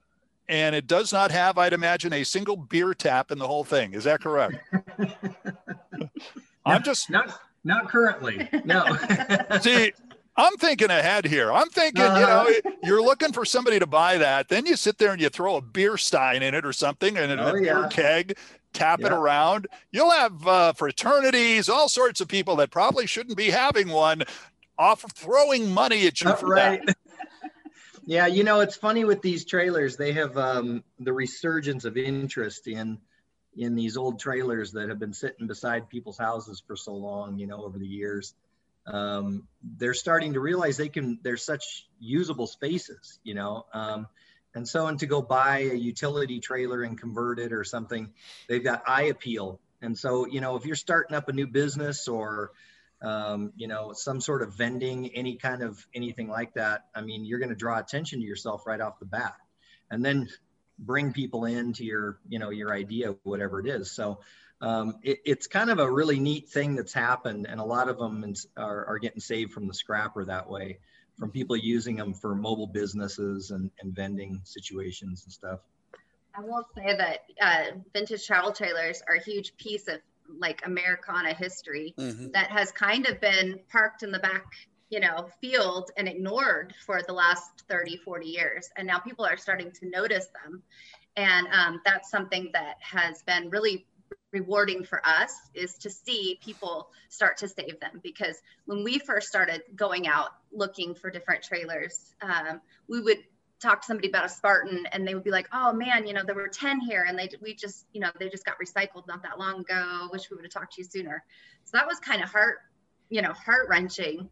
and 0.49 0.75
it 0.75 0.87
does 0.87 1.13
not 1.13 1.31
have, 1.31 1.59
I'd 1.59 1.73
imagine, 1.75 2.13
a 2.15 2.25
single 2.25 2.57
beer 2.57 2.95
tap 2.95 3.31
in 3.31 3.39
the 3.39 3.47
whole 3.47 3.65
thing. 3.65 3.93
Is 3.93 4.05
that 4.05 4.21
correct? 4.23 4.57
I'm 6.65 6.83
just 6.83 7.11
Not 7.11 7.39
not 7.67 7.89
currently. 7.89 8.49
No. 8.65 8.97
see, 9.61 9.93
I'm 10.37 10.57
thinking 10.57 10.91
ahead 10.91 11.25
here. 11.27 11.53
I'm 11.53 11.69
thinking, 11.69 12.03
you 12.05 12.09
know, 12.09 12.47
Uh-huh. 12.49 12.71
you're 12.83 13.03
looking 13.03 13.33
for 13.33 13.45
somebody 13.45 13.79
to 13.79 13.87
buy 13.87 14.19
that. 14.19 14.49
Then 14.49 14.67
you 14.67 14.77
sit 14.77 14.99
there 14.99 15.13
and 15.13 15.21
you 15.21 15.29
throw 15.29 15.57
a 15.57 15.61
beer 15.61 15.97
stein 15.97 16.43
in 16.43 16.55
it 16.55 16.65
or 16.65 16.73
something 16.73 17.17
and 17.17 17.33
a 17.33 17.49
Oh, 17.49 17.53
beer 17.53 17.65
yeah. 17.65 17.89
keg, 17.91 18.39
tap 18.73 19.01
it 19.01 19.13
around. 19.13 19.67
You'll 19.91 20.11
have 20.11 20.47
uh, 20.47 20.73
fraternities, 20.75 21.69
all 21.69 21.89
sorts 21.89 22.21
of 22.21 22.29
people 22.29 22.57
that 22.57 22.71
probably 22.71 23.07
shouldn't 23.07 23.37
be 23.37 23.51
having 23.51 23.89
one 23.89 24.23
off 24.79 25.05
throwing 25.15 25.73
money 25.73 26.07
at 26.07 26.21
you 26.21 26.35
for 26.37 26.47
right. 26.49 26.85
that. 26.87 26.97
Yeah, 28.09 28.29
you 28.29 28.45
know, 28.45 28.61
it's 28.61 28.77
funny 28.77 29.05
with 29.05 29.21
these 29.21 29.45
trailers. 29.45 29.97
They 29.97 30.13
have 30.13 30.39
um, 30.39 30.85
the 31.01 31.13
resurgence 31.13 31.85
of 31.85 31.97
interest 31.97 32.69
in 32.69 32.99
in 33.57 33.75
these 33.75 33.97
old 33.97 34.19
trailers 34.19 34.73
that 34.73 34.89
have 34.89 34.99
been 34.99 35.13
sitting 35.13 35.47
beside 35.47 35.89
people's 35.89 36.19
houses 36.19 36.63
for 36.67 36.77
so 36.77 36.95
long. 36.95 37.39
You 37.39 37.47
know, 37.47 37.65
over 37.65 37.79
the 37.79 37.87
years, 37.87 38.35
um, 38.87 39.47
they're 39.63 39.95
starting 39.95 40.35
to 40.35 40.41
realize 40.41 40.77
they 40.77 40.89
can. 40.89 41.19
They're 41.23 41.37
such 41.37 41.87
usable 41.99 42.47
spaces. 42.47 43.19
You 43.25 43.35
know, 43.35 43.67
um, 43.73 44.07
and 44.55 44.67
so 44.67 44.87
and 44.87 44.99
to 45.01 45.07
go 45.07 45.23
buy 45.23 45.59
a 45.59 45.75
utility 45.75 46.41
trailer 46.41 46.83
and 46.83 46.99
convert 46.99 47.39
it 47.39 47.53
or 47.53 47.65
something, 47.65 48.13
they've 48.49 48.65
got 48.65 48.83
eye 48.87 49.05
appeal. 49.05 49.61
And 49.83 49.97
so, 49.97 50.27
you 50.27 50.41
know, 50.41 50.57
if 50.57 50.65
you're 50.65 50.75
starting 50.75 51.15
up 51.15 51.29
a 51.29 51.33
new 51.33 51.47
business 51.47 52.09
or 52.09 52.53
um, 53.03 53.53
you 53.57 53.69
know, 53.69 53.93
some 53.93 54.21
sort 54.21 54.43
of 54.43 54.55
vending, 54.55 55.15
any 55.15 55.37
kind 55.37 55.63
of 55.63 55.87
anything 55.95 56.29
like 56.29 56.55
that, 56.55 56.87
I 56.95 57.03
mean, 57.03 57.25
you're 57.25 57.39
going 57.39 57.51
to 57.51 57.57
draw 57.57 57.79
attention 57.79 58.21
to 58.21 58.27
yourself 58.27 58.67
right 58.67 58.81
off 58.81 58.99
the 58.99 59.07
bat, 59.07 59.37
and 59.91 60.05
then 60.05 60.29
bring 60.79 61.13
people 61.13 61.45
into 61.45 61.85
your, 61.85 62.19
you 62.29 62.39
know, 62.39 62.51
your 62.51 62.73
idea, 62.73 63.15
whatever 63.23 63.61
it 63.61 63.67
is. 63.67 63.93
So 63.93 64.21
um, 64.61 64.99
it, 65.03 65.19
it's 65.25 65.47
kind 65.47 65.71
of 65.71 65.79
a 65.79 65.91
really 65.91 66.19
neat 66.19 66.49
thing 66.49 66.77
that's 66.77 66.93
happened, 66.93 67.47
and 67.49 67.61
a 67.61 67.65
lot 67.65 67.89
of 67.89 67.99
them 67.99 68.35
are, 68.57 68.87
are 68.87 68.99
getting 68.99 69.21
saved 69.21 69.53
from 69.53 69.67
the 69.69 69.75
scrapper 69.75 70.25
that 70.25 70.49
way, 70.49 70.79
from 71.19 71.31
people 71.31 71.57
using 71.57 71.97
them 71.97 72.15
for 72.15 72.35
mobile 72.35 72.67
businesses 72.67 73.51
and, 73.51 73.71
and 73.81 73.95
vending 73.95 74.41
situations 74.45 75.25
and 75.25 75.33
stuff. 75.33 75.61
I 76.35 76.41
will 76.41 76.65
say 76.77 76.97
that 76.97 77.21
uh, 77.41 77.79
vintage 77.95 78.27
travel 78.27 78.53
trailers 78.53 79.03
are 79.09 79.15
a 79.15 79.23
huge 79.23 79.57
piece 79.57 79.89
of 79.89 80.01
like 80.39 80.67
Americana 80.67 81.33
history 81.35 81.95
Mhm. 81.99 82.33
that 82.33 82.51
has 82.51 82.73
kind 82.73 83.07
of 83.07 83.21
been 83.21 83.61
parked 83.71 84.03
in 84.03 84.11
the 84.11 84.19
back, 84.19 84.45
you 84.89 85.01
know, 85.01 85.29
field 85.41 85.91
and 85.97 86.09
ignored 86.09 86.75
for 86.85 87.01
the 87.07 87.13
last 87.13 87.65
30, 87.69 87.97
40 87.99 88.27
years. 88.27 88.71
And 88.77 88.87
now 88.87 88.99
people 88.99 89.25
are 89.25 89.37
starting 89.37 89.73
to 89.73 89.89
notice 89.89 90.27
them. 90.45 90.63
And 91.17 91.49
um, 91.53 91.81
that's 91.85 92.11
something 92.11 92.51
that 92.53 92.77
has 92.81 93.23
been 93.23 93.51
really 93.51 93.87
rewarding 94.33 94.85
for 94.85 95.01
us 95.07 95.33
is 95.55 95.79
to 95.79 95.91
see 95.91 96.39
people 96.45 96.91
start 97.09 97.39
to 97.39 97.49
save 97.49 97.81
them 97.81 98.01
because 98.03 98.37
when 98.67 98.85
we 98.85 98.99
first 98.99 99.29
started 99.29 99.63
going 99.75 100.07
out 100.07 100.31
looking 100.53 100.95
for 100.95 101.11
different 101.11 101.43
trailers 101.43 102.15
um, 102.23 102.61
we 102.89 103.01
would 103.01 103.19
talk 103.61 103.81
to 103.81 103.87
somebody 103.87 104.09
about 104.09 104.25
a 104.25 104.29
spartan 104.29 104.85
and 104.93 105.07
they 105.07 105.15
would 105.15 105.25
be 105.25 105.31
like 105.31 105.49
oh 105.53 105.73
man 105.73 106.07
you 106.07 106.13
know 106.13 106.23
there 106.25 106.35
were 106.35 106.49
10 106.49 106.81
here 106.81 107.05
and 107.09 107.19
they 107.19 107.29
we 107.41 107.55
just 107.55 107.87
you 107.93 108.01
know 108.01 108.11
they 108.19 108.29
just 108.29 108.45
got 108.45 108.57
recycled 108.59 109.07
not 109.07 109.23
that 109.23 109.39
long 109.39 109.61
ago 109.61 110.09
wish 110.13 110.31
we 110.31 110.37
would 110.37 110.45
have 110.45 110.53
talked 110.53 110.75
to 110.75 110.83
you 110.83 110.89
sooner 110.89 111.25
so 111.65 111.77
that 111.77 111.87
was 111.87 111.99
kind 112.01 112.23
of 112.23 112.29
heart 112.29 112.59
you 113.09 113.23
know 113.23 113.33
heart 113.33 113.69
wrenching 113.69 114.29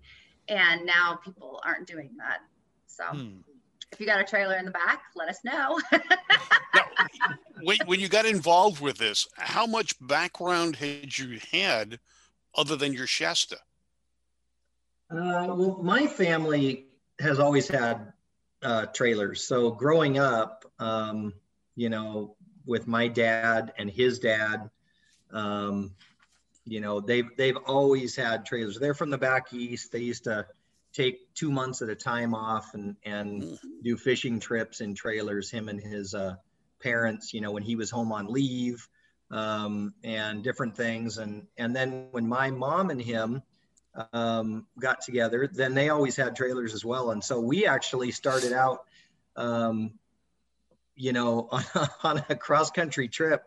and 0.48 0.84
now 0.84 1.18
people 1.24 1.60
aren't 1.64 1.86
doing 1.86 2.10
that 2.18 2.38
so 2.86 3.04
hmm. 3.04 3.38
if 3.92 4.00
you 4.00 4.06
got 4.06 4.20
a 4.20 4.24
trailer 4.24 4.56
in 4.56 4.64
the 4.64 4.70
back 4.70 5.02
let 5.16 5.28
us 5.28 5.38
know 5.44 5.80
when, 7.62 7.78
when 7.86 8.00
you 8.00 8.08
got 8.08 8.26
involved 8.26 8.80
with 8.80 8.98
this, 8.98 9.26
how 9.36 9.66
much 9.66 9.94
background 10.00 10.76
had 10.76 11.16
you 11.16 11.40
had 11.52 11.98
other 12.54 12.76
than 12.76 12.92
your 12.92 13.06
Shasta? 13.06 13.56
Uh, 15.10 15.46
well, 15.48 15.78
my 15.82 16.06
family 16.06 16.86
has 17.20 17.38
always 17.38 17.68
had 17.68 18.12
uh, 18.62 18.86
trailers. 18.86 19.44
So 19.44 19.70
growing 19.70 20.18
up, 20.18 20.64
um, 20.78 21.32
you 21.76 21.88
know, 21.88 22.36
with 22.66 22.86
my 22.86 23.08
dad 23.08 23.72
and 23.78 23.90
his 23.90 24.18
dad, 24.18 24.70
um, 25.32 25.94
you 26.64 26.80
know, 26.80 27.00
they've 27.00 27.28
they've 27.36 27.56
always 27.66 28.16
had 28.16 28.46
trailers. 28.46 28.78
They're 28.78 28.94
from 28.94 29.10
the 29.10 29.18
back 29.18 29.52
east. 29.52 29.92
They 29.92 30.00
used 30.00 30.24
to 30.24 30.46
take 30.92 31.34
two 31.34 31.50
months 31.50 31.82
at 31.82 31.88
a 31.88 31.94
time 31.94 32.34
off 32.34 32.74
and 32.74 32.96
and 33.04 33.58
do 33.82 33.96
fishing 33.96 34.40
trips 34.40 34.80
in 34.80 34.94
trailers. 34.94 35.50
Him 35.50 35.68
and 35.68 35.80
his 35.80 36.14
uh, 36.14 36.36
parents, 36.80 37.32
you 37.34 37.40
know, 37.40 37.50
when 37.50 37.62
he 37.62 37.74
was 37.74 37.90
home 37.90 38.12
on 38.12 38.26
leave 38.28 38.88
um, 39.30 39.94
and 40.04 40.44
different 40.44 40.76
things. 40.76 41.18
And, 41.18 41.46
and 41.58 41.74
then 41.74 42.08
when 42.12 42.28
my 42.28 42.50
mom 42.50 42.90
and 42.90 43.00
him 43.00 43.42
um, 44.12 44.66
got 44.78 45.00
together, 45.00 45.48
then 45.52 45.74
they 45.74 45.88
always 45.88 46.16
had 46.16 46.36
trailers 46.36 46.74
as 46.74 46.84
well. 46.84 47.10
And 47.10 47.24
so 47.24 47.40
we 47.40 47.66
actually 47.66 48.10
started 48.12 48.52
out, 48.52 48.84
um, 49.36 49.92
you 50.94 51.12
know, 51.12 51.48
on, 51.50 51.64
on 52.02 52.24
a 52.28 52.36
cross 52.36 52.70
country 52.70 53.08
trip 53.08 53.42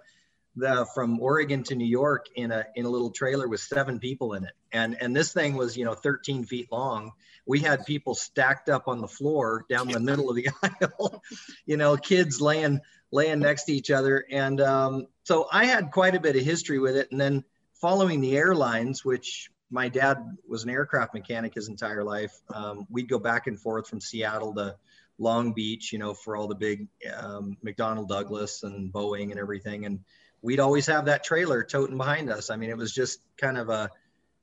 the, 0.58 0.88
from 0.93 1.20
Oregon 1.20 1.63
to 1.63 1.76
New 1.76 1.88
York 1.88 2.26
in 2.36 2.52
a 2.52 2.65
in 2.76 2.86
a 2.86 2.89
little 2.89 3.12
trailer 3.12 3.48
with 3.48 3.62
seven 3.62 4.00
people 4.00 4.34
in 4.34 4.43
it, 4.43 4.54
and 4.72 4.98
and 5.00 5.15
this 5.15 5.32
thing 5.32 5.56
was 5.56 5.78
you 5.78 5.86
know 5.86 5.93
13 5.93 6.46
feet 6.46 6.72
long. 6.72 7.13
We 7.46 7.60
had 7.60 7.86
people 7.86 8.13
stacked 8.13 8.67
up 8.67 8.89
on 8.89 9.00
the 9.00 9.08
floor 9.08 9.65
down 9.70 9.88
the 9.88 10.02
middle 10.02 10.30
of 10.30 10.36
the 10.36 10.50
aisle, 10.63 11.24
you 11.65 11.78
know, 11.78 11.96
kids 11.96 12.41
laying 12.41 12.82
laying 13.12 13.39
next 13.39 13.65
to 13.65 13.74
each 13.74 13.91
other. 13.91 14.26
And 14.30 14.60
um, 14.62 15.08
so 15.24 15.48
I 15.52 15.65
had 15.65 15.91
quite 15.91 16.15
a 16.15 16.20
bit 16.20 16.36
of 16.36 16.43
history 16.43 16.80
with 16.80 16.96
it. 16.96 17.10
And 17.12 17.20
then 17.20 17.43
following 17.76 18.22
the 18.22 18.36
airlines, 18.36 19.06
which 19.06 19.50
my 19.70 19.89
dad 19.89 20.17
was 20.48 20.63
an 20.63 20.70
aircraft 20.70 21.13
mechanic 21.13 21.54
his 21.54 21.70
entire 21.70 22.04
life, 22.04 22.34
um, 22.54 22.88
we'd 22.89 23.10
go 23.10 23.20
back 23.20 23.48
and 23.48 23.60
forth 23.60 23.88
from 23.88 24.02
Seattle 24.02 24.54
to 24.56 24.76
Long 25.20 25.54
Beach, 25.54 25.91
you 25.91 26.00
know, 26.00 26.13
for 26.13 26.36
all 26.36 26.48
the 26.48 26.56
big 26.56 26.88
um, 27.15 27.58
McDonnell 27.65 28.08
Douglas 28.08 28.63
and 28.63 28.93
Boeing 28.93 29.32
and 29.32 29.39
everything. 29.39 29.86
And 29.86 30.00
we'd 30.41 30.60
always 30.60 30.88
have 30.88 31.06
that 31.06 31.23
trailer 31.23 31.63
toting 31.63 31.97
behind 31.97 32.30
us. 32.30 32.50
I 32.50 32.56
mean, 32.56 32.69
it 32.69 32.78
was 32.78 32.93
just 32.93 33.19
kind 33.38 33.58
of 33.58 33.69
a, 33.69 33.89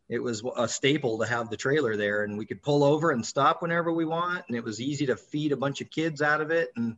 it 0.08 0.18
was 0.18 0.42
a 0.56 0.68
staple 0.68 1.18
to 1.18 1.26
have 1.26 1.48
the 1.50 1.56
trailer 1.56 1.96
there 1.96 2.24
and 2.24 2.36
we 2.36 2.46
could 2.46 2.62
pull 2.62 2.84
over 2.84 3.10
and 3.10 3.24
stop 3.24 3.62
whenever 3.62 3.92
we 3.92 4.04
want. 4.04 4.44
And 4.48 4.56
it 4.56 4.64
was 4.64 4.80
easy 4.80 5.06
to 5.06 5.16
feed 5.16 5.52
a 5.52 5.56
bunch 5.56 5.80
of 5.80 5.90
kids 5.90 6.20
out 6.20 6.40
of 6.40 6.50
it. 6.50 6.70
And 6.76 6.96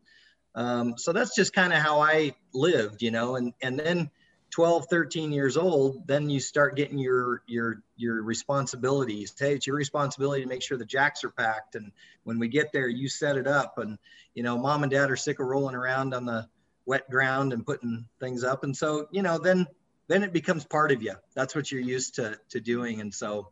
um, 0.55 0.99
so 0.99 1.13
that's 1.13 1.35
just 1.35 1.53
kind 1.53 1.73
of 1.73 1.79
how 1.79 2.01
I 2.01 2.35
lived, 2.53 3.03
you 3.03 3.11
know, 3.11 3.37
and, 3.37 3.53
and 3.63 3.79
then 3.79 4.11
12, 4.51 4.87
13 4.89 5.33
years 5.33 5.57
old, 5.57 6.07
then 6.07 6.31
you 6.31 6.41
start 6.41 6.77
getting 6.77 6.99
your, 6.99 7.43
your, 7.47 7.83
your 7.97 8.23
responsibilities. 8.23 9.35
Hey, 9.39 9.55
it's 9.55 9.67
your 9.67 9.77
responsibility 9.77 10.43
to 10.43 10.49
make 10.49 10.63
sure 10.63 10.79
the 10.79 10.85
jacks 10.85 11.25
are 11.25 11.31
packed. 11.31 11.75
And 11.75 11.93
when 12.25 12.39
we 12.39 12.49
get 12.49 12.73
there, 12.73 12.89
you 12.89 13.09
set 13.09 13.37
it 13.37 13.47
up 13.47 13.79
and, 13.79 13.99
you 14.35 14.43
know, 14.43 14.57
mom 14.57 14.83
and 14.83 14.91
dad 14.91 15.11
are 15.11 15.17
sick 15.17 15.41
of 15.41 15.47
rolling 15.47 15.75
around 15.75 16.15
on 16.15 16.25
the 16.25 16.49
wet 16.87 17.09
ground 17.11 17.53
and 17.53 17.67
putting 17.67 18.07
things 18.21 18.45
up. 18.45 18.65
And 18.65 18.75
so, 18.75 19.09
you 19.11 19.23
know, 19.23 19.39
then, 19.39 19.67
then 20.09 20.23
it 20.23 20.33
becomes 20.33 20.65
part 20.65 20.93
of 20.93 21.03
you. 21.03 21.15
That's 21.35 21.55
what 21.55 21.71
you're 21.71 21.81
used 21.81 22.15
to, 22.15 22.39
to 22.51 22.61
doing. 22.61 23.01
And 23.01 23.13
so, 23.13 23.51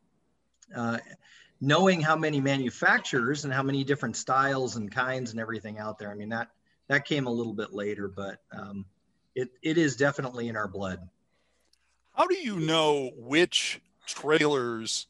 uh, 0.75 0.99
knowing 1.61 2.01
how 2.01 2.17
many 2.17 2.41
manufacturers 2.41 3.45
and 3.45 3.53
how 3.53 3.63
many 3.63 3.85
different 3.85 4.17
styles 4.17 4.77
and 4.77 4.91
kinds 4.91 5.31
and 5.33 5.41
everything 5.41 5.79
out 5.79 5.99
there, 5.99 6.11
I 6.11 6.15
mean, 6.15 6.29
that, 6.31 6.49
that 6.89 7.05
came 7.05 7.27
a 7.27 7.31
little 7.31 7.55
bit 7.55 7.73
later, 7.73 8.09
but 8.09 8.39
um, 8.53 8.85
it, 9.35 9.51
it 9.63 9.79
is 9.79 9.97
definitely 9.97 10.49
in 10.49 10.57
our 10.57 10.69
blood. 10.69 11.01
How 12.13 12.27
do 12.27 12.37
you 12.37 12.61
know 12.61 13.11
which 13.17 13.81
trailers 14.07 15.07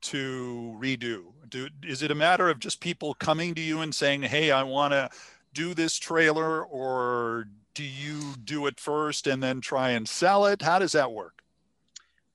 to 0.00 0.76
redo? 0.80 1.24
Do, 1.48 1.68
is 1.82 2.02
it 2.02 2.10
a 2.10 2.14
matter 2.14 2.48
of 2.48 2.58
just 2.58 2.80
people 2.80 3.14
coming 3.14 3.54
to 3.54 3.60
you 3.60 3.80
and 3.80 3.94
saying, 3.94 4.22
hey, 4.22 4.50
I 4.50 4.62
want 4.64 4.92
to 4.92 5.10
do 5.52 5.74
this 5.74 5.96
trailer, 5.96 6.62
or 6.64 7.48
do 7.74 7.84
you 7.84 8.34
do 8.42 8.66
it 8.66 8.80
first 8.80 9.26
and 9.26 9.42
then 9.42 9.60
try 9.60 9.90
and 9.90 10.08
sell 10.08 10.46
it? 10.46 10.62
How 10.62 10.78
does 10.78 10.92
that 10.92 11.12
work? 11.12 11.42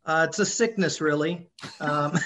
Uh, 0.06 0.26
it's 0.28 0.39
a 0.39 0.45
sickness, 0.45 0.99
really. 0.99 1.47
Um, 1.80 2.17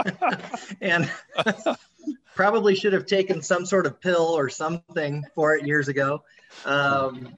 and 0.80 1.10
probably 2.34 2.74
should 2.74 2.92
have 2.92 3.06
taken 3.06 3.42
some 3.42 3.66
sort 3.66 3.86
of 3.86 4.00
pill 4.00 4.22
or 4.22 4.48
something 4.48 5.24
for 5.34 5.56
it 5.56 5.66
years 5.66 5.88
ago. 5.88 6.22
Um, 6.64 7.36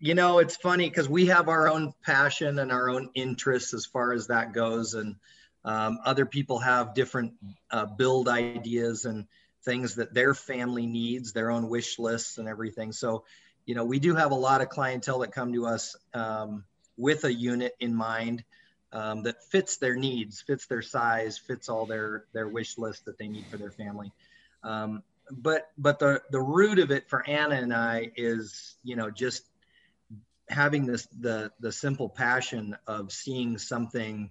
you 0.00 0.14
know, 0.14 0.38
it's 0.38 0.56
funny 0.56 0.88
because 0.88 1.08
we 1.08 1.26
have 1.26 1.48
our 1.48 1.68
own 1.68 1.94
passion 2.04 2.58
and 2.58 2.72
our 2.72 2.90
own 2.90 3.10
interests 3.14 3.74
as 3.74 3.86
far 3.86 4.12
as 4.12 4.26
that 4.26 4.52
goes, 4.52 4.94
and 4.94 5.16
um, 5.64 5.98
other 6.04 6.26
people 6.26 6.58
have 6.58 6.94
different 6.94 7.34
uh, 7.70 7.86
build 7.86 8.28
ideas 8.28 9.04
and 9.04 9.26
things 9.64 9.96
that 9.96 10.14
their 10.14 10.34
family 10.34 10.86
needs, 10.86 11.32
their 11.32 11.50
own 11.50 11.68
wish 11.68 11.98
lists 11.98 12.38
and 12.38 12.48
everything. 12.48 12.92
So, 12.92 13.24
you 13.66 13.74
know, 13.74 13.84
we 13.84 13.98
do 13.98 14.14
have 14.14 14.30
a 14.30 14.36
lot 14.36 14.60
of 14.60 14.68
clientele 14.68 15.20
that 15.20 15.32
come 15.32 15.52
to 15.52 15.66
us 15.66 15.96
um, 16.14 16.64
with 16.96 17.24
a 17.24 17.32
unit 17.32 17.74
in 17.80 17.94
mind 17.94 18.44
um, 18.92 19.24
that 19.24 19.42
fits 19.44 19.76
their 19.76 19.96
needs, 19.96 20.40
fits 20.40 20.66
their 20.66 20.82
size, 20.82 21.38
fits 21.38 21.68
all 21.68 21.86
their 21.86 22.24
their 22.32 22.48
wish 22.48 22.78
list 22.78 23.04
that 23.04 23.18
they 23.18 23.28
need 23.28 23.44
for 23.46 23.58
their 23.58 23.70
family. 23.70 24.12
Um, 24.62 25.02
but 25.30 25.70
but 25.76 25.98
the 25.98 26.22
the 26.30 26.40
root 26.40 26.78
of 26.78 26.90
it 26.90 27.08
for 27.08 27.26
Anna 27.28 27.56
and 27.56 27.74
I 27.74 28.10
is 28.16 28.76
you 28.82 28.96
know 28.96 29.10
just 29.10 29.44
having 30.48 30.86
this 30.86 31.06
the 31.20 31.52
the 31.60 31.72
simple 31.72 32.08
passion 32.08 32.76
of 32.86 33.12
seeing 33.12 33.58
something 33.58 34.30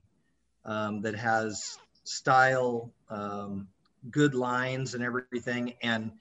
um, 0.65 1.01
that 1.01 1.15
has 1.15 1.77
style, 2.03 2.91
um, 3.09 3.67
good 4.09 4.35
lines, 4.35 4.93
and 4.93 5.03
everything, 5.03 5.73
and 5.81 6.11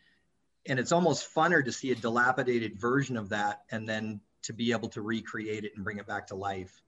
and 0.68 0.78
it's 0.78 0.92
almost 0.92 1.32
funner 1.34 1.64
to 1.64 1.72
see 1.72 1.92
a 1.92 1.94
dilapidated 1.94 2.78
version 2.80 3.16
of 3.16 3.30
that 3.30 3.62
and 3.70 3.88
then 3.88 4.20
to 4.42 4.52
be 4.52 4.72
able 4.72 4.88
to 4.90 5.02
recreate 5.02 5.64
it 5.64 5.72
and 5.76 5.84
bring 5.84 5.98
it 5.98 6.06
back 6.06 6.28
to 6.28 6.34
life. 6.34 6.82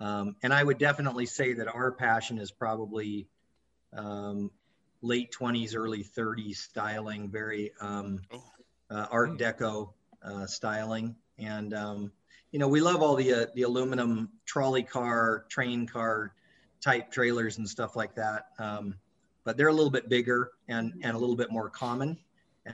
Um, 0.00 0.36
and 0.42 0.52
I 0.52 0.62
would 0.62 0.78
definitely 0.78 1.26
say 1.26 1.54
that 1.54 1.68
our 1.68 1.92
passion 1.92 2.38
is 2.38 2.50
probably 2.50 3.28
um, 3.92 4.50
late 5.02 5.32
20s, 5.32 5.76
early 5.76 6.02
30s 6.02 6.56
styling, 6.56 7.30
very 7.30 7.72
um, 7.80 8.20
oh. 8.32 8.42
uh, 8.90 9.06
Art 9.10 9.30
hmm. 9.30 9.36
Deco 9.36 9.90
uh, 10.22 10.46
styling. 10.46 11.14
And, 11.38 11.74
um, 11.74 12.12
you 12.50 12.58
know, 12.58 12.68
we 12.68 12.80
love 12.80 13.02
all 13.02 13.16
the, 13.16 13.32
uh, 13.32 13.46
the 13.54 13.62
aluminum 13.62 14.30
trolley 14.46 14.82
car, 14.82 15.44
train 15.48 15.86
car 15.86 16.34
type 16.80 17.10
trailers 17.10 17.58
and 17.58 17.68
stuff 17.68 17.96
like 17.96 18.14
that. 18.16 18.46
Um, 18.58 18.94
but 19.44 19.56
they're 19.56 19.68
a 19.68 19.72
little 19.72 19.90
bit 19.90 20.08
bigger 20.08 20.50
and, 20.68 20.92
and 21.02 21.14
a 21.16 21.18
little 21.18 21.36
bit 21.36 21.50
more 21.50 21.70
common. 21.70 22.18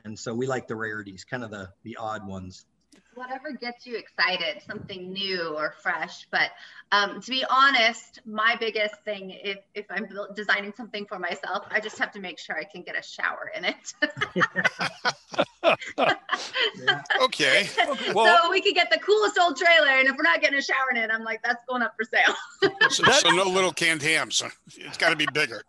And 0.04 0.18
so 0.18 0.32
we 0.34 0.46
like 0.46 0.68
the 0.68 0.76
rarities, 0.76 1.24
kind 1.24 1.42
of 1.42 1.50
the, 1.50 1.70
the 1.82 1.96
odd 1.96 2.26
ones 2.26 2.66
whatever 3.14 3.52
gets 3.52 3.86
you 3.86 3.96
excited, 3.96 4.62
something 4.66 5.12
new 5.12 5.54
or 5.56 5.74
fresh. 5.82 6.26
But 6.30 6.50
um, 6.92 7.20
to 7.20 7.30
be 7.30 7.44
honest, 7.48 8.20
my 8.24 8.56
biggest 8.58 8.94
thing, 9.04 9.30
if, 9.30 9.58
if 9.74 9.86
I'm 9.90 10.08
designing 10.34 10.72
something 10.76 11.06
for 11.06 11.18
myself, 11.18 11.66
I 11.70 11.80
just 11.80 11.98
have 11.98 12.12
to 12.12 12.20
make 12.20 12.38
sure 12.38 12.56
I 12.56 12.64
can 12.64 12.82
get 12.82 12.98
a 12.98 13.02
shower 13.02 13.52
in 13.56 13.64
it. 13.64 13.94
okay. 17.22 17.68
Well, 18.14 18.42
so 18.42 18.50
we 18.50 18.60
could 18.60 18.74
get 18.74 18.90
the 18.90 18.98
coolest 18.98 19.38
old 19.38 19.56
trailer, 19.56 19.88
and 19.88 20.08
if 20.08 20.16
we're 20.16 20.22
not 20.22 20.40
getting 20.40 20.58
a 20.58 20.62
shower 20.62 20.90
in 20.90 20.96
it, 20.96 21.10
I'm 21.12 21.22
like, 21.22 21.42
that's 21.42 21.64
going 21.68 21.82
up 21.82 21.94
for 21.96 22.04
sale. 22.04 22.34
so, 22.90 23.04
so, 23.04 23.30
no 23.30 23.44
little 23.44 23.72
canned 23.72 24.02
hams. 24.02 24.42
It's 24.76 24.96
got 24.96 25.10
to 25.10 25.16
be 25.16 25.26
bigger. 25.32 25.62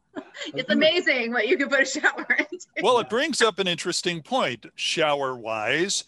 It's 0.54 0.70
amazing 0.70 1.34
what 1.34 1.48
you 1.48 1.58
can 1.58 1.70
put 1.70 1.82
a 1.82 1.86
shower 1.86 2.26
into. 2.30 2.66
Well, 2.82 3.00
it 3.00 3.10
brings 3.10 3.42
up 3.42 3.60
an 3.60 3.68
interesting 3.68 4.22
point, 4.22 4.66
shower 4.76 5.36
wise 5.36 6.06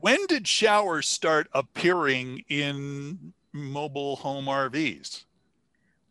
when 0.00 0.26
did 0.26 0.46
showers 0.46 1.08
start 1.08 1.48
appearing 1.52 2.44
in 2.48 3.32
mobile 3.52 4.16
home 4.16 4.46
RVs? 4.46 5.24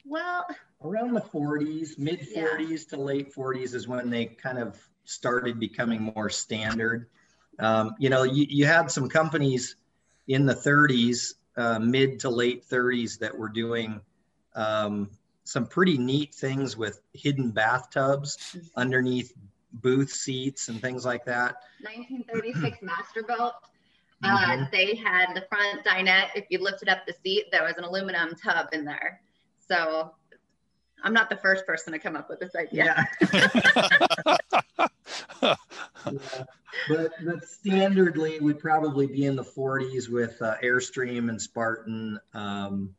Well, 0.06 0.45
around 0.84 1.13
the 1.13 1.22
40s, 1.22 1.98
mid 1.98 2.22
40s 2.22 2.69
yeah. 2.69 2.78
to 2.89 3.02
late 3.02 3.34
40s 3.34 3.74
is 3.74 3.88
when 3.88 4.10
they 4.10 4.26
kind 4.26 4.58
of 4.58 4.80
started 5.04 5.60
becoming 5.60 6.13
more 6.15 6.30
standard. 6.30 7.08
Um, 7.60 7.95
you 8.00 8.10
know, 8.10 8.24
you, 8.24 8.45
you, 8.50 8.65
had 8.65 8.89
some 8.89 9.10
companies 9.10 9.76
in 10.28 10.45
the 10.45 10.56
30s 10.56 11.34
uh, 11.58 11.80
mid 11.80 12.19
to 12.22 12.30
late 12.30 12.67
30s 12.69 13.19
that 13.19 13.38
were 13.38 13.50
doing 13.50 14.00
um, 14.56 15.10
some 15.43 15.65
pretty 15.65 15.98
neat 15.98 16.34
things 16.34 16.78
with 16.78 17.02
hidden 17.13 17.52
bathtubs 17.52 18.56
underneath 18.76 19.34
booth 19.74 20.12
seats 20.12 20.70
and 20.70 20.82
things 20.82 21.06
like 21.06 21.26
that. 21.26 21.56
1936 21.82 22.78
Masterbuilt. 22.84 23.54
Uh, 24.22 24.28
mm-hmm. 24.28 24.64
They 24.72 24.96
had 24.96 25.34
the 25.34 25.46
front 25.48 25.86
dinette. 25.86 26.30
If 26.36 26.46
you 26.50 26.60
lifted 26.62 26.90
up 26.90 27.06
the 27.08 27.14
seat, 27.24 27.46
there 27.52 27.64
was 27.64 27.76
an 27.78 27.86
aluminum 27.86 28.36
tub 28.36 28.68
in 28.74 28.84
there. 28.84 29.22
So 29.68 30.12
I'm 31.04 31.14
not 31.14 31.30
the 31.30 31.38
first 31.38 31.66
person 31.66 31.94
to 31.94 32.00
come 32.00 32.16
up 32.16 32.30
with 32.30 32.40
this 32.40 32.56
idea. 32.56 33.08
Yeah. 33.32 34.38
yeah. 36.12 36.44
But, 36.88 37.12
but 37.24 37.44
standardly 37.44 38.42
we'd 38.42 38.60
probably 38.60 39.08
be 39.08 39.26
in 39.26 39.36
the 39.36 39.44
40s 39.44 40.10
with 40.10 40.42
uh, 40.42 40.56
Airstream 40.64 41.30
and 41.30 41.42
Spartan 41.42 42.20
um, 42.34 42.94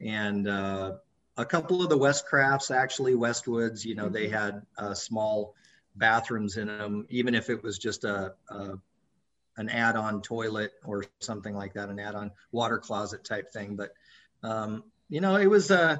and 0.00 0.48
uh, 0.48 0.94
a 1.36 1.44
couple 1.44 1.82
of 1.82 1.88
the 1.88 1.98
Westcrafts, 1.98 2.74
actually 2.74 3.14
Westwoods, 3.14 3.84
you 3.84 3.94
know, 3.94 4.04
mm-hmm. 4.04 4.14
they 4.14 4.28
had 4.28 4.62
uh, 4.76 4.94
small 4.94 5.54
bathrooms 5.98 6.56
in 6.56 6.68
them, 6.68 7.06
even 7.10 7.34
if 7.34 7.50
it 7.50 7.62
was 7.62 7.78
just 7.78 8.04
a, 8.04 8.34
a 8.50 8.74
an 9.56 9.68
add-on 9.68 10.22
toilet 10.22 10.72
or 10.84 11.04
something 11.18 11.54
like 11.54 11.74
that, 11.74 11.88
an 11.88 11.98
add-on 11.98 12.30
water 12.52 12.78
closet 12.78 13.24
type 13.24 13.52
thing. 13.52 13.76
But 13.76 13.92
um, 14.42 14.84
you 15.08 15.20
know, 15.20 15.36
it 15.36 15.46
was 15.46 15.70
uh, 15.70 15.96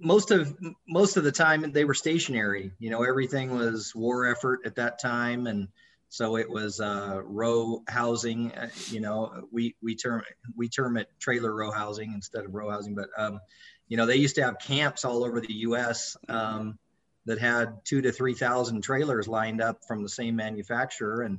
most 0.00 0.30
of 0.30 0.56
most 0.88 1.16
of 1.16 1.24
the 1.24 1.32
time 1.32 1.72
they 1.72 1.84
were 1.84 1.94
stationary. 1.94 2.72
You 2.78 2.90
know, 2.90 3.02
everything 3.02 3.56
was 3.56 3.94
war 3.94 4.26
effort 4.26 4.60
at 4.64 4.76
that 4.76 5.00
time, 5.00 5.46
and 5.46 5.68
so 6.08 6.36
it 6.36 6.50
was 6.50 6.80
uh, 6.80 7.20
row 7.24 7.82
housing. 7.88 8.52
Uh, 8.52 8.68
you 8.88 9.00
know, 9.00 9.46
we 9.52 9.76
we 9.82 9.94
term 9.94 10.22
we 10.56 10.68
term 10.68 10.96
it 10.96 11.08
trailer 11.18 11.54
row 11.54 11.70
housing 11.70 12.12
instead 12.12 12.44
of 12.44 12.54
row 12.54 12.70
housing. 12.70 12.94
But 12.94 13.08
um, 13.16 13.40
you 13.88 13.96
know, 13.96 14.06
they 14.06 14.16
used 14.16 14.34
to 14.36 14.44
have 14.44 14.58
camps 14.58 15.04
all 15.04 15.24
over 15.24 15.40
the 15.40 15.52
U.S. 15.52 16.16
Um, 16.28 16.78
that 17.26 17.38
had 17.38 17.84
two 17.84 18.02
to 18.02 18.12
three 18.12 18.34
thousand 18.34 18.82
trailers 18.82 19.28
lined 19.28 19.60
up 19.60 19.84
from 19.86 20.02
the 20.02 20.08
same 20.08 20.36
manufacturer, 20.36 21.22
and 21.22 21.38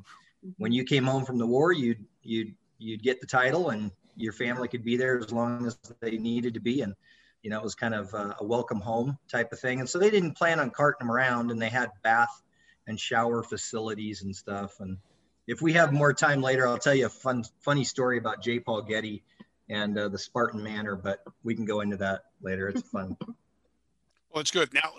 when 0.57 0.71
you 0.71 0.83
came 0.83 1.05
home 1.05 1.25
from 1.25 1.37
the 1.37 1.47
war, 1.47 1.71
you'd 1.71 2.05
you'd 2.23 2.55
you'd 2.77 3.03
get 3.03 3.21
the 3.21 3.27
title, 3.27 3.69
and 3.69 3.91
your 4.15 4.33
family 4.33 4.67
could 4.67 4.83
be 4.83 4.97
there 4.97 5.17
as 5.17 5.31
long 5.31 5.65
as 5.65 5.77
they 5.99 6.17
needed 6.17 6.55
to 6.55 6.59
be, 6.59 6.81
and 6.81 6.95
you 7.41 7.49
know, 7.49 7.57
it 7.57 7.63
was 7.63 7.75
kind 7.75 7.95
of 7.95 8.13
a, 8.13 8.35
a 8.39 8.43
welcome 8.43 8.79
home 8.79 9.17
type 9.27 9.51
of 9.51 9.59
thing. 9.59 9.79
And 9.79 9.89
so 9.89 9.97
they 9.97 10.09
didn't 10.09 10.33
plan 10.33 10.59
on 10.59 10.69
carting 10.69 11.07
them 11.07 11.15
around, 11.15 11.51
and 11.51 11.61
they 11.61 11.69
had 11.69 11.89
bath 12.03 12.41
and 12.87 12.99
shower 12.99 13.43
facilities 13.43 14.21
and 14.21 14.35
stuff. 14.35 14.79
And 14.79 14.97
if 15.47 15.61
we 15.61 15.73
have 15.73 15.91
more 15.91 16.13
time 16.13 16.41
later, 16.41 16.67
I'll 16.67 16.77
tell 16.77 16.93
you 16.93 17.07
a 17.07 17.09
fun, 17.09 17.43
funny 17.61 17.83
story 17.83 18.17
about 18.17 18.43
J. 18.43 18.59
Paul 18.59 18.83
Getty 18.83 19.23
and 19.69 19.97
uh, 19.97 20.09
the 20.09 20.19
Spartan 20.19 20.63
Manor, 20.63 20.95
but 20.95 21.23
we 21.43 21.55
can 21.55 21.65
go 21.65 21.81
into 21.81 21.97
that 21.97 22.25
later. 22.41 22.67
It's 22.67 22.81
fun. 22.81 23.17
well, 24.33 24.41
it's 24.41 24.51
good. 24.51 24.73
Now, 24.73 24.91